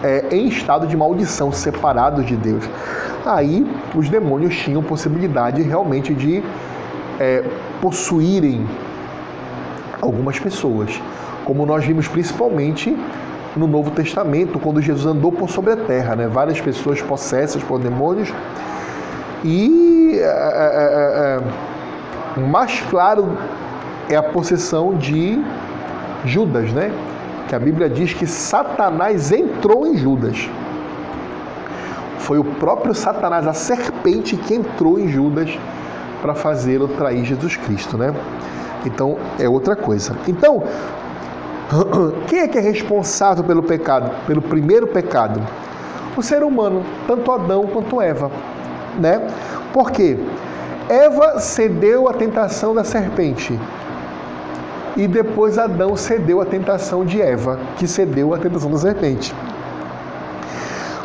é, 0.03 0.25
em 0.31 0.47
estado 0.47 0.87
de 0.87 0.97
maldição, 0.97 1.51
separados 1.51 2.25
de 2.25 2.35
Deus. 2.35 2.63
Aí 3.25 3.69
os 3.93 4.09
demônios 4.09 4.55
tinham 4.55 4.81
possibilidade 4.81 5.61
realmente 5.61 6.13
de 6.13 6.43
é, 7.19 7.43
possuírem 7.81 8.65
algumas 10.01 10.39
pessoas, 10.39 10.99
como 11.45 11.65
nós 11.65 11.85
vimos 11.85 12.07
principalmente 12.07 12.97
no 13.55 13.67
Novo 13.67 13.91
Testamento, 13.91 14.57
quando 14.57 14.81
Jesus 14.81 15.05
andou 15.05 15.31
por 15.31 15.49
sobre 15.49 15.73
a 15.73 15.77
terra, 15.77 16.15
né? 16.15 16.27
várias 16.27 16.59
pessoas 16.59 17.01
possessas 17.01 17.61
por 17.61 17.79
demônios. 17.79 18.33
E 19.43 20.19
é, 20.19 21.39
é 22.37 22.39
mais 22.39 22.79
claro 22.89 23.37
é 24.09 24.15
a 24.15 24.23
possessão 24.23 24.95
de 24.95 25.43
Judas, 26.25 26.71
né? 26.71 26.91
Que 27.47 27.55
a 27.55 27.59
Bíblia 27.59 27.89
diz 27.89 28.13
que 28.13 28.25
Satanás 28.27 29.31
entrou 29.31 29.87
em 29.87 29.97
Judas. 29.97 30.49
Foi 32.19 32.37
o 32.37 32.43
próprio 32.43 32.93
Satanás, 32.93 33.47
a 33.47 33.53
serpente, 33.53 34.35
que 34.35 34.53
entrou 34.53 34.99
em 34.99 35.07
Judas 35.07 35.57
para 36.21 36.35
fazê-lo 36.35 36.87
trair 36.87 37.25
Jesus 37.25 37.55
Cristo, 37.55 37.97
né? 37.97 38.13
Então 38.85 39.17
é 39.39 39.47
outra 39.47 39.75
coisa. 39.75 40.15
Então, 40.27 40.63
quem 42.27 42.39
é 42.39 42.47
que 42.47 42.57
é 42.57 42.61
responsável 42.61 43.43
pelo 43.43 43.63
pecado, 43.63 44.11
pelo 44.25 44.41
primeiro 44.41 44.87
pecado? 44.87 45.41
O 46.17 46.21
ser 46.21 46.43
humano, 46.43 46.83
tanto 47.07 47.31
Adão 47.31 47.67
quanto 47.67 48.01
Eva, 48.01 48.31
né? 48.99 49.27
Por 49.71 49.91
quê? 49.91 50.19
Eva 50.89 51.39
cedeu 51.39 52.09
à 52.09 52.13
tentação 52.13 52.73
da 52.73 52.83
serpente. 52.83 53.59
E 54.97 55.07
depois 55.07 55.59
Adão 55.59 55.95
cedeu 55.95 56.41
à 56.41 56.45
tentação 56.45 57.05
de 57.05 57.21
Eva, 57.21 57.59
que 57.77 57.87
cedeu 57.87 58.33
à 58.33 58.39
tentação 58.39 58.71
da 58.71 58.79
serpente. 58.79 59.31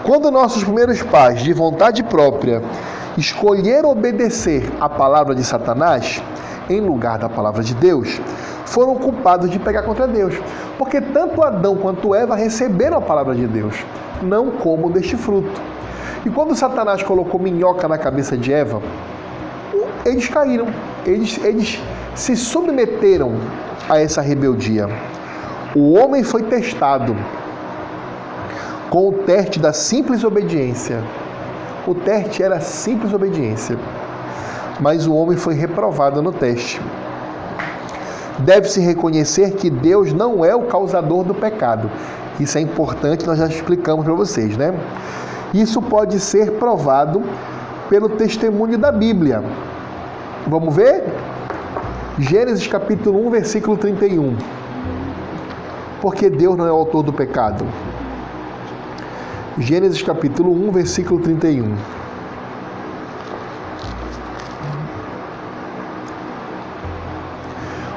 Quando 0.03 0.31
nossos 0.31 0.65
primeiros 0.65 1.03
pais, 1.03 1.43
de 1.43 1.53
vontade 1.53 2.03
própria, 2.03 2.63
escolheram 3.19 3.91
obedecer 3.91 4.73
à 4.81 4.89
palavra 4.89 5.35
de 5.35 5.45
Satanás 5.45 6.23
em 6.71 6.81
lugar 6.81 7.19
da 7.19 7.29
palavra 7.29 7.63
de 7.63 7.75
Deus, 7.75 8.23
foram 8.65 8.95
culpados 8.95 9.51
de 9.51 9.59
pegar 9.59 9.83
contra 9.83 10.09
Deus. 10.09 10.35
Porque 10.79 10.99
tanto 10.99 11.43
Adão 11.43 11.77
quanto 11.77 12.15
Eva 12.15 12.35
receberam 12.35 12.97
a 12.97 13.03
palavra 13.03 13.35
de 13.35 13.47
Deus, 13.47 13.85
não 14.23 14.51
como 14.51 14.91
deste 14.91 15.15
fruto. 15.15 15.61
E 16.25 16.31
quando 16.31 16.57
Satanás 16.57 17.03
colocou 17.03 17.39
minhoca 17.39 17.87
na 17.87 17.99
cabeça 17.99 18.35
de 18.35 18.51
Eva, 18.51 18.81
eles 20.05 20.29
caíram, 20.29 20.67
eles, 21.07 21.39
eles 21.43 21.81
se 22.15 22.37
submeteram 22.37 23.35
a 23.89 24.01
essa 24.01 24.21
rebeldia. 24.21 24.89
O 25.75 25.93
homem 25.95 26.23
foi 26.23 26.43
testado 26.43 27.17
com 28.91 29.09
o 29.09 29.13
teste 29.13 29.59
da 29.59 29.73
simples 29.73 30.23
obediência 30.23 31.03
o 31.87 31.95
teste 31.95 32.43
era 32.43 32.61
simples 32.61 33.13
obediência, 33.13 33.77
mas 34.81 35.07
o 35.07 35.15
homem 35.15 35.37
foi 35.37 35.53
reprovado 35.53 36.23
no 36.23 36.33
teste. 36.33 36.81
Deve-se 38.39 38.81
reconhecer 38.81 39.53
que 39.53 39.69
Deus 39.69 40.11
não 40.11 40.43
é 40.43 40.57
o 40.57 40.63
causador 40.63 41.23
do 41.25 41.35
pecado. 41.35 41.91
Isso 42.41 42.57
é 42.57 42.63
importante, 42.63 43.27
nós 43.27 43.39
já 43.39 43.47
explicamos 43.47 44.05
para 44.07 44.15
vocês, 44.15 44.57
né? 44.57 44.75
Isso 45.53 45.83
pode 45.83 46.19
ser 46.19 46.53
provado 46.53 47.23
pelo 47.91 48.09
testemunho 48.09 48.79
da 48.79 48.91
Bíblia. 48.91 49.45
Vamos 50.47 50.77
ver? 50.77 51.05
Gênesis 52.19 52.67
capítulo 52.67 53.27
1, 53.27 53.31
versículo 53.31 53.79
31. 53.79 54.37
Porque 56.03 56.29
Deus 56.29 56.57
não 56.57 56.67
é 56.67 56.73
o 56.73 56.77
autor 56.77 57.03
do 57.03 57.13
pecado. 57.13 57.67
Gênesis 59.59 60.03
capítulo 60.03 60.53
1, 60.69 60.71
versículo 60.71 61.19
31. 61.21 61.75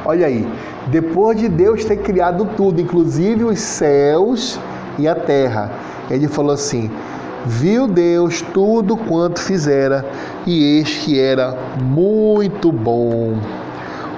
Olha 0.05 0.27
aí, 0.27 0.47
depois 0.87 1.37
de 1.37 1.49
Deus 1.49 1.83
ter 1.83 1.97
criado 1.97 2.45
tudo, 2.55 2.79
inclusive 2.79 3.43
os 3.43 3.59
céus 3.59 4.57
e 4.97 5.05
a 5.05 5.13
terra, 5.13 5.69
ele 6.09 6.29
falou 6.29 6.53
assim: 6.53 6.89
Viu 7.47 7.87
Deus 7.87 8.41
tudo 8.41 8.95
quanto 8.95 9.39
fizera, 9.39 10.05
e 10.45 10.77
eis 10.77 10.97
que 10.97 11.19
era 11.19 11.57
muito 11.81 12.71
bom. 12.71 13.35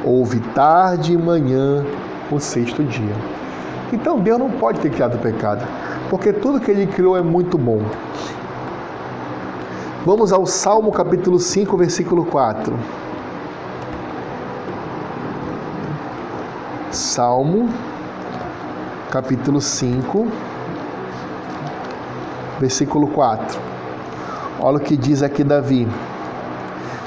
Houve 0.04 0.40
tarde 0.54 1.14
e 1.14 1.18
manhã 1.18 1.86
o 2.32 2.40
sexto 2.40 2.84
dia. 2.84 3.16
Então 3.94 4.20
Deus 4.20 4.40
não 4.40 4.50
pode 4.50 4.80
ter 4.80 4.90
criado 4.90 5.16
o 5.16 5.20
pecado 5.20 5.66
porque 6.10 6.34
tudo 6.34 6.60
que 6.60 6.72
ele 6.72 6.88
criou 6.88 7.16
é 7.16 7.22
muito 7.22 7.58
bom. 7.58 7.82
Vamos 10.06 10.34
ao 10.34 10.46
Salmo 10.46 10.92
capítulo 10.92 11.40
5, 11.40 11.78
versículo 11.78 12.26
4. 12.26 12.74
Salmo 16.92 17.70
capítulo 19.12 19.62
5, 19.62 20.28
versículo 22.60 23.08
4. 23.08 23.60
Olha 24.60 24.78
o 24.78 24.80
que 24.80 24.98
diz 24.98 25.24
aqui 25.24 25.44
Davi. 25.44 25.88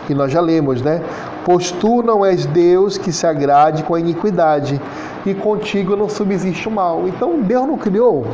E 0.08 0.14
nós 0.14 0.32
já 0.32 0.40
lemos, 0.40 0.82
né? 0.82 1.02
Pois 1.44 1.70
tu 1.70 2.02
não 2.02 2.24
és 2.24 2.46
Deus 2.46 2.96
que 2.98 3.12
se 3.12 3.26
agrade 3.26 3.82
com 3.82 3.94
a 3.94 4.00
iniquidade, 4.00 4.80
e 5.24 5.34
contigo 5.34 5.96
não 5.96 6.08
subsiste 6.08 6.68
o 6.68 6.70
mal. 6.70 7.06
Então 7.06 7.40
Deus 7.40 7.66
não 7.66 7.78
criou 7.78 8.26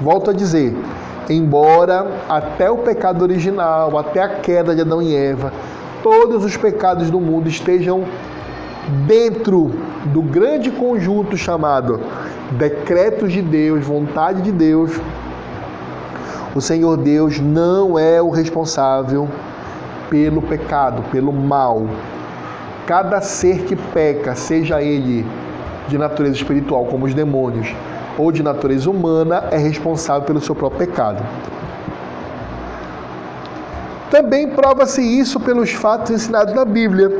Volto 0.00 0.30
a 0.30 0.32
dizer, 0.32 0.76
Embora 1.30 2.20
até 2.28 2.68
o 2.68 2.78
pecado 2.78 3.22
original, 3.22 3.96
até 3.96 4.20
a 4.20 4.28
queda 4.28 4.74
de 4.74 4.80
Adão 4.80 5.00
e 5.00 5.14
Eva, 5.14 5.52
todos 6.02 6.44
os 6.44 6.56
pecados 6.56 7.10
do 7.10 7.20
mundo 7.20 7.48
estejam 7.48 8.04
dentro 9.06 9.70
do 10.06 10.20
grande 10.20 10.70
conjunto 10.70 11.36
chamado 11.36 12.00
decretos 12.50 13.32
de 13.32 13.40
Deus, 13.40 13.86
vontade 13.86 14.42
de 14.42 14.50
Deus, 14.50 15.00
o 16.54 16.60
Senhor 16.60 16.96
Deus 16.96 17.40
não 17.40 17.98
é 17.98 18.20
o 18.20 18.30
responsável 18.30 19.28
pelo 20.10 20.42
pecado, 20.42 21.02
pelo 21.10 21.32
mal. 21.32 21.86
Cada 22.86 23.20
ser 23.20 23.64
que 23.64 23.74
peca, 23.74 24.34
seja 24.34 24.82
ele 24.82 25.26
de 25.88 25.96
natureza 25.96 26.36
espiritual, 26.36 26.84
como 26.84 27.06
os 27.06 27.14
demônios, 27.14 27.74
ou 28.18 28.30
de 28.30 28.42
natureza 28.42 28.90
humana, 28.90 29.44
é 29.50 29.56
responsável 29.56 30.22
pelo 30.22 30.40
seu 30.40 30.54
próprio 30.54 30.86
pecado. 30.86 31.24
Também 34.10 34.48
prova-se 34.48 35.00
isso 35.00 35.40
pelos 35.40 35.70
fatos 35.72 36.10
ensinados 36.10 36.52
na 36.52 36.66
Bíblia. 36.66 37.10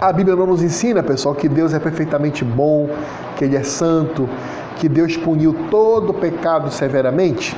A 0.00 0.12
Bíblia 0.12 0.36
não 0.36 0.46
nos 0.46 0.62
ensina, 0.62 1.02
pessoal, 1.02 1.34
que 1.34 1.48
Deus 1.48 1.74
é 1.74 1.80
perfeitamente 1.80 2.44
bom, 2.44 2.88
que 3.36 3.44
Ele 3.44 3.56
é 3.56 3.64
santo, 3.64 4.28
que 4.80 4.88
Deus 4.88 5.14
puniu 5.14 5.54
todo 5.70 6.10
o 6.10 6.14
pecado 6.14 6.70
severamente? 6.70 7.54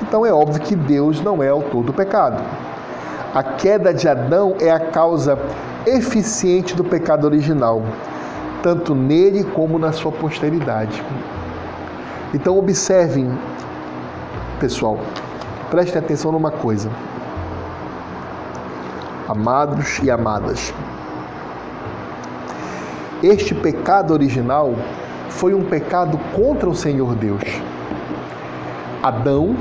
Então 0.00 0.24
é 0.24 0.32
óbvio 0.32 0.62
que 0.62 0.74
Deus 0.74 1.20
não 1.20 1.42
é 1.42 1.48
autor 1.48 1.84
do 1.84 1.92
pecado. 1.92 2.42
A 3.34 3.42
queda 3.42 3.92
de 3.92 4.08
Adão 4.08 4.56
é 4.58 4.70
a 4.70 4.80
causa 4.80 5.38
eficiente 5.86 6.74
do 6.74 6.82
pecado 6.82 7.24
original, 7.24 7.82
tanto 8.62 8.94
nele 8.94 9.44
como 9.44 9.78
na 9.78 9.92
sua 9.92 10.10
posteridade. 10.10 11.04
Então 12.32 12.58
observem, 12.58 13.30
pessoal, 14.58 14.98
prestem 15.70 15.98
atenção 15.98 16.32
numa 16.32 16.50
coisa. 16.50 16.90
Amados 19.28 19.98
e 20.02 20.10
amadas, 20.10 20.72
este 23.22 23.54
pecado 23.54 24.14
original 24.14 24.74
foi 25.28 25.54
um 25.54 25.64
pecado 25.64 26.18
contra 26.34 26.68
o 26.68 26.74
Senhor 26.74 27.14
Deus. 27.14 27.42
Adão, 29.02 29.56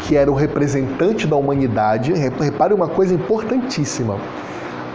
que 0.00 0.16
era 0.16 0.30
o 0.30 0.34
representante 0.34 1.26
da 1.26 1.36
humanidade, 1.36 2.12
repare 2.12 2.74
uma 2.74 2.88
coisa 2.88 3.14
importantíssima. 3.14 4.16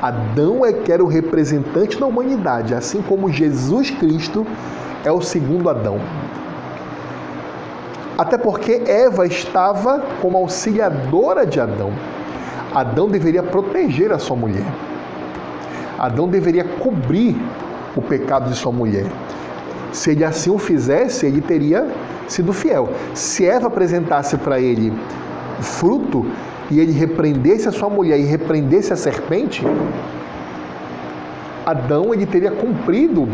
Adão 0.02 0.66
é 0.66 0.74
que 0.74 0.92
era 0.92 1.04
o 1.04 1.08
representante 1.08 2.00
da 2.00 2.06
humanidade, 2.06 2.74
assim 2.74 3.02
como 3.02 3.32
Jesus 3.32 3.92
Cristo 3.92 4.46
é 5.04 5.12
o 5.12 5.22
segundo 5.22 5.70
Adão. 5.70 6.00
Até 8.18 8.38
porque 8.38 8.84
Eva 8.86 9.26
estava 9.26 10.04
como 10.22 10.38
auxiliadora 10.38 11.46
de 11.46 11.60
Adão. 11.60 11.92
Adão 12.74 13.10
deveria 13.10 13.44
proteger 13.44 14.12
a 14.12 14.20
sua 14.20 14.36
mulher. 14.36 14.66
Adão 15.98 16.28
deveria 16.28 16.64
cobrir 16.64 17.36
o 17.96 18.02
pecado 18.02 18.50
de 18.50 18.56
sua 18.56 18.72
mulher. 18.72 19.06
Se 19.92 20.12
ele 20.12 20.24
assim 20.24 20.50
o 20.50 20.58
fizesse, 20.58 21.26
ele 21.26 21.42
teria 21.42 21.88
sido 22.28 22.54
fiel. 22.54 22.90
Se 23.14 23.46
Eva 23.46 23.68
apresentasse 23.68 24.38
para 24.38 24.60
ele 24.60 24.94
fruto 25.60 26.26
e 26.70 26.80
ele 26.80 26.92
repreendesse 26.92 27.68
a 27.68 27.72
sua 27.72 27.90
mulher 27.90 28.18
e 28.20 28.24
repreendesse 28.24 28.94
a 28.94 28.96
serpente, 28.96 29.66
Adão 31.66 32.14
ele 32.14 32.26
teria 32.26 32.52
cumprido 32.52 33.28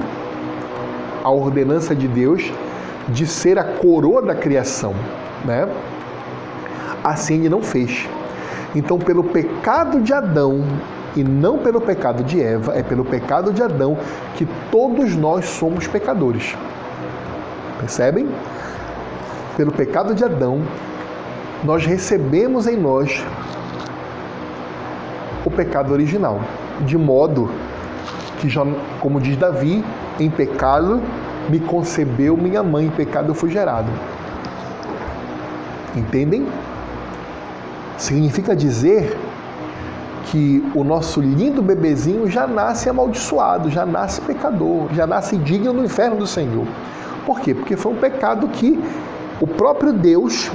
a 1.23 1.29
ordenança 1.29 1.95
de 1.95 2.07
Deus 2.07 2.51
de 3.09 3.25
ser 3.25 3.57
a 3.57 3.63
coroa 3.63 4.21
da 4.21 4.35
criação, 4.35 4.93
né? 5.45 5.67
Assim 7.03 7.35
ele 7.35 7.49
não 7.49 7.61
fez. 7.61 8.07
Então, 8.75 8.97
pelo 8.97 9.23
pecado 9.23 10.01
de 10.01 10.13
Adão, 10.13 10.63
e 11.17 11.23
não 11.23 11.57
pelo 11.57 11.81
pecado 11.81 12.23
de 12.23 12.41
Eva, 12.41 12.73
é 12.77 12.83
pelo 12.83 13.03
pecado 13.03 13.51
de 13.51 13.63
Adão 13.63 13.97
que 14.35 14.47
todos 14.71 15.15
nós 15.15 15.45
somos 15.45 15.87
pecadores. 15.87 16.55
Percebem? 17.79 18.29
Pelo 19.55 19.71
pecado 19.71 20.13
de 20.13 20.23
Adão, 20.23 20.61
nós 21.63 21.85
recebemos 21.85 22.67
em 22.67 22.77
nós 22.77 23.25
o 25.43 25.49
pecado 25.49 25.91
original, 25.91 26.39
de 26.81 26.97
modo 26.97 27.49
que 28.39 28.47
já, 28.47 28.63
como 28.99 29.19
diz 29.19 29.35
Davi, 29.37 29.83
em 30.19 30.29
pecado 30.29 31.01
me 31.49 31.59
concebeu 31.59 32.37
minha 32.37 32.61
mãe, 32.61 32.85
em 32.85 32.91
pecado 32.91 33.29
eu 33.29 33.33
fui 33.33 33.49
gerado. 33.49 33.89
Entendem? 35.95 36.47
Significa 37.97 38.55
dizer 38.55 39.17
que 40.27 40.63
o 40.75 40.83
nosso 40.83 41.21
lindo 41.21 41.61
bebezinho 41.61 42.29
já 42.29 42.45
nasce 42.45 42.89
amaldiçoado, 42.89 43.69
já 43.69 43.85
nasce 43.85 44.21
pecador, 44.21 44.87
já 44.93 45.07
nasce 45.07 45.37
digno 45.37 45.73
do 45.73 45.83
inferno 45.83 46.17
do 46.17 46.27
Senhor. 46.27 46.65
Por 47.25 47.39
quê? 47.39 47.53
Porque 47.53 47.75
foi 47.75 47.93
um 47.93 47.95
pecado 47.95 48.47
que 48.47 48.79
o 49.39 49.47
próprio 49.47 49.93
Deus 49.93 50.51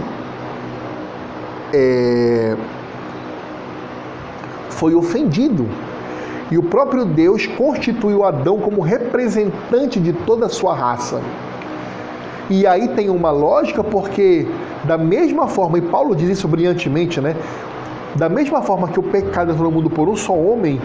é, 1.72 2.56
foi 4.70 4.94
ofendido. 4.94 5.66
E 6.50 6.58
o 6.58 6.62
próprio 6.62 7.06
Deus 7.06 7.46
constituiu 7.46 8.24
Adão 8.24 8.58
como 8.58 8.82
representante 8.82 9.98
de 9.98 10.12
toda 10.12 10.46
a 10.46 10.48
sua 10.50 10.74
raça. 10.74 11.22
E 12.50 12.66
aí 12.66 12.88
tem 12.88 13.08
uma 13.08 13.30
lógica, 13.30 13.82
porque 13.82 14.46
da 14.84 14.98
mesma 14.98 15.48
forma, 15.48 15.78
e 15.78 15.80
Paulo 15.80 16.14
diz 16.14 16.28
isso 16.28 16.46
brilhantemente, 16.46 17.20
né? 17.22 17.34
Da 18.14 18.28
mesma 18.28 18.60
forma 18.62 18.88
que 18.88 19.00
o 19.00 19.02
pecado 19.02 19.52
entrou 19.52 19.70
no 19.70 19.76
mundo 19.76 19.90
por 19.90 20.08
um 20.08 20.16
só 20.16 20.34
homem, 20.34 20.80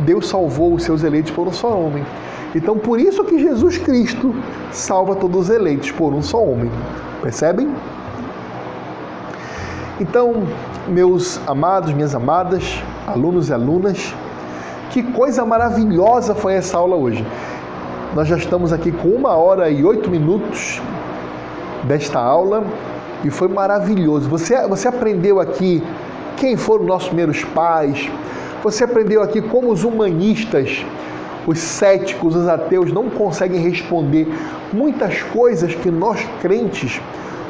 Deus 0.00 0.28
salvou 0.28 0.74
os 0.74 0.82
seus 0.82 1.02
eleitos 1.02 1.30
por 1.30 1.46
um 1.46 1.52
só 1.52 1.68
homem. 1.68 2.04
Então, 2.54 2.78
por 2.78 2.98
isso 2.98 3.24
que 3.24 3.38
Jesus 3.38 3.76
Cristo 3.76 4.34
salva 4.72 5.14
todos 5.14 5.48
os 5.48 5.54
eleitos 5.54 5.90
por 5.90 6.14
um 6.14 6.22
só 6.22 6.42
homem. 6.42 6.70
Percebem? 7.22 7.68
Então, 10.00 10.44
meus 10.86 11.40
amados, 11.46 11.92
minhas 11.92 12.14
amadas, 12.14 12.82
alunos 13.06 13.50
e 13.50 13.52
alunas, 13.52 14.14
que 14.90 15.02
coisa 15.02 15.44
maravilhosa 15.44 16.34
foi 16.34 16.54
essa 16.54 16.78
aula 16.78 16.96
hoje. 16.96 17.26
Nós 18.14 18.26
já 18.26 18.36
estamos 18.36 18.72
aqui 18.72 18.90
com 18.90 19.08
uma 19.08 19.34
hora 19.34 19.68
e 19.68 19.84
oito 19.84 20.08
minutos 20.08 20.80
desta 21.84 22.18
aula 22.18 22.64
e 23.22 23.28
foi 23.28 23.48
maravilhoso. 23.48 24.28
Você, 24.30 24.66
você 24.66 24.88
aprendeu 24.88 25.40
aqui 25.40 25.82
quem 26.38 26.56
foram 26.56 26.84
nossos 26.84 27.08
primeiros 27.08 27.44
pais. 27.44 28.08
Você 28.62 28.84
aprendeu 28.84 29.22
aqui 29.22 29.40
como 29.40 29.70
os 29.72 29.84
humanistas, 29.84 30.84
os 31.46 31.58
céticos, 31.58 32.34
os 32.34 32.48
ateus 32.48 32.92
não 32.92 33.08
conseguem 33.08 33.60
responder 33.60 34.28
muitas 34.72 35.22
coisas 35.22 35.74
que 35.74 35.90
nós 35.90 36.18
crentes 36.40 37.00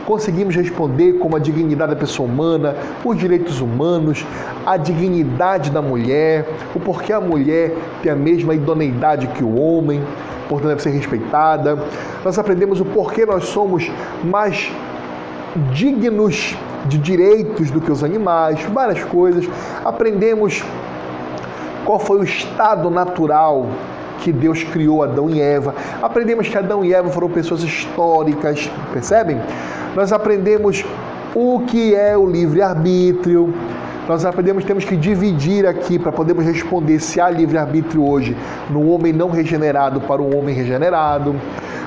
conseguimos 0.08 0.56
responder, 0.56 1.18
como 1.18 1.36
a 1.36 1.38
dignidade 1.38 1.92
da 1.92 2.00
pessoa 2.00 2.26
humana, 2.26 2.74
os 3.04 3.18
direitos 3.18 3.60
humanos, 3.60 4.24
a 4.64 4.78
dignidade 4.78 5.70
da 5.70 5.82
mulher, 5.82 6.48
o 6.74 6.80
porquê 6.80 7.12
a 7.12 7.20
mulher 7.20 7.76
tem 8.02 8.10
a 8.10 8.16
mesma 8.16 8.54
idoneidade 8.54 9.26
que 9.26 9.44
o 9.44 9.60
homem, 9.60 10.02
portanto 10.48 10.70
deve 10.70 10.82
ser 10.82 10.90
respeitada. 10.90 11.78
Nós 12.24 12.38
aprendemos 12.38 12.80
o 12.80 12.86
porquê 12.86 13.26
nós 13.26 13.48
somos 13.48 13.92
mais 14.24 14.72
dignos 15.72 16.56
de 16.86 16.98
direitos 16.98 17.70
do 17.70 17.80
que 17.80 17.90
os 17.90 18.04
animais, 18.04 18.62
várias 18.72 19.02
coisas. 19.04 19.48
Aprendemos 19.84 20.62
qual 21.84 21.98
foi 21.98 22.18
o 22.18 22.24
estado 22.24 22.90
natural 22.90 23.66
que 24.18 24.32
Deus 24.32 24.62
criou 24.62 25.02
Adão 25.02 25.30
e 25.30 25.40
Eva. 25.40 25.74
Aprendemos 26.02 26.48
que 26.48 26.58
Adão 26.58 26.84
e 26.84 26.92
Eva 26.92 27.08
foram 27.08 27.28
pessoas 27.28 27.62
históricas, 27.62 28.70
percebem? 28.92 29.40
Nós 29.94 30.12
aprendemos 30.12 30.84
o 31.34 31.60
que 31.60 31.94
é 31.94 32.16
o 32.16 32.26
livre-arbítrio. 32.26 33.54
Nós 34.08 34.24
aprendemos 34.24 34.62
que 34.62 34.68
temos 34.68 34.84
que 34.86 34.96
dividir 34.96 35.66
aqui 35.66 35.98
para 35.98 36.10
podermos 36.10 36.42
responder 36.46 36.98
se 36.98 37.20
há 37.20 37.28
livre-arbítrio 37.28 38.02
hoje 38.08 38.34
no 38.70 38.88
homem 38.88 39.12
não 39.12 39.28
regenerado 39.28 40.00
para 40.00 40.22
o 40.22 40.34
homem 40.34 40.54
regenerado. 40.54 41.36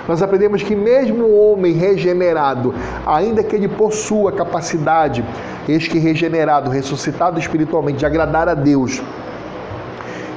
Nós 0.08 0.22
aprendemos 0.22 0.62
que 0.62 0.76
mesmo 0.76 1.24
o 1.24 1.52
homem 1.52 1.74
regenerado, 1.74 2.76
ainda 3.08 3.44
que 3.44 3.56
ele 3.56 3.68
possua 3.68 4.30
a 4.30 4.34
capacidade, 4.34 5.26
eis 5.68 5.88
que 5.88 5.98
regenerado, 5.98 6.70
ressuscitado 6.70 7.40
espiritualmente, 7.40 7.98
de 7.98 8.06
agradar 8.06 8.48
a 8.48 8.54
Deus, 8.54 9.02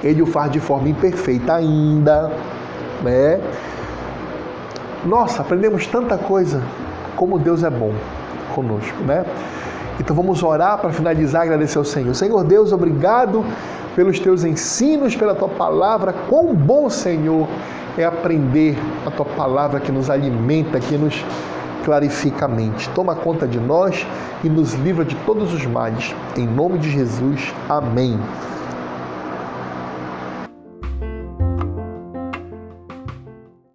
ele 0.03 0.23
o 0.23 0.27
faz 0.27 0.51
de 0.51 0.61
forma 0.61 0.89
imperfeita 0.89 1.55
ainda, 1.55 2.31
né? 3.03 3.41
Nossa, 5.05 5.43
aprendemos 5.43 5.87
tanta 5.87 6.17
coisa, 6.17 6.63
como 7.15 7.39
Deus 7.39 7.63
é 7.63 7.69
bom 7.69 7.93
conosco, 8.55 9.03
né? 9.05 9.25
Então 10.01 10.15
vamos 10.15 10.43
orar 10.43 10.79
para 10.79 10.91
finalizar 10.91 11.43
agradecer 11.43 11.79
ao 11.79 11.85
Senhor. 11.85 12.15
Senhor 12.15 12.43
Deus, 12.45 12.73
obrigado 12.73 13.45
pelos 13.95 14.19
teus 14.19 14.45
ensinos, 14.45 15.15
pela 15.15 15.35
tua 15.35 15.49
palavra. 15.49 16.13
Quão 16.29 16.55
bom, 16.55 16.91
Senhor, 16.91 17.47
é 17.97 18.05
aprender 18.05 18.77
a 19.07 19.11
tua 19.11 19.27
palavra 19.27 19.79
que 19.79 19.93
nos 19.93 20.11
alimenta, 20.11 20.81
que 20.81 20.97
nos 20.97 21.25
clarifica 21.85 22.47
a 22.47 22.49
mente. 22.49 22.89
Toma 22.91 23.15
conta 23.15 23.47
de 23.47 23.61
nós 23.61 24.07
e 24.43 24.49
nos 24.49 24.73
livra 24.75 25.05
de 25.05 25.15
todos 25.27 25.53
os 25.53 25.65
males. 25.67 26.15
Em 26.37 26.47
nome 26.47 26.79
de 26.79 26.91
Jesus. 26.91 27.55
Amém. 27.69 28.19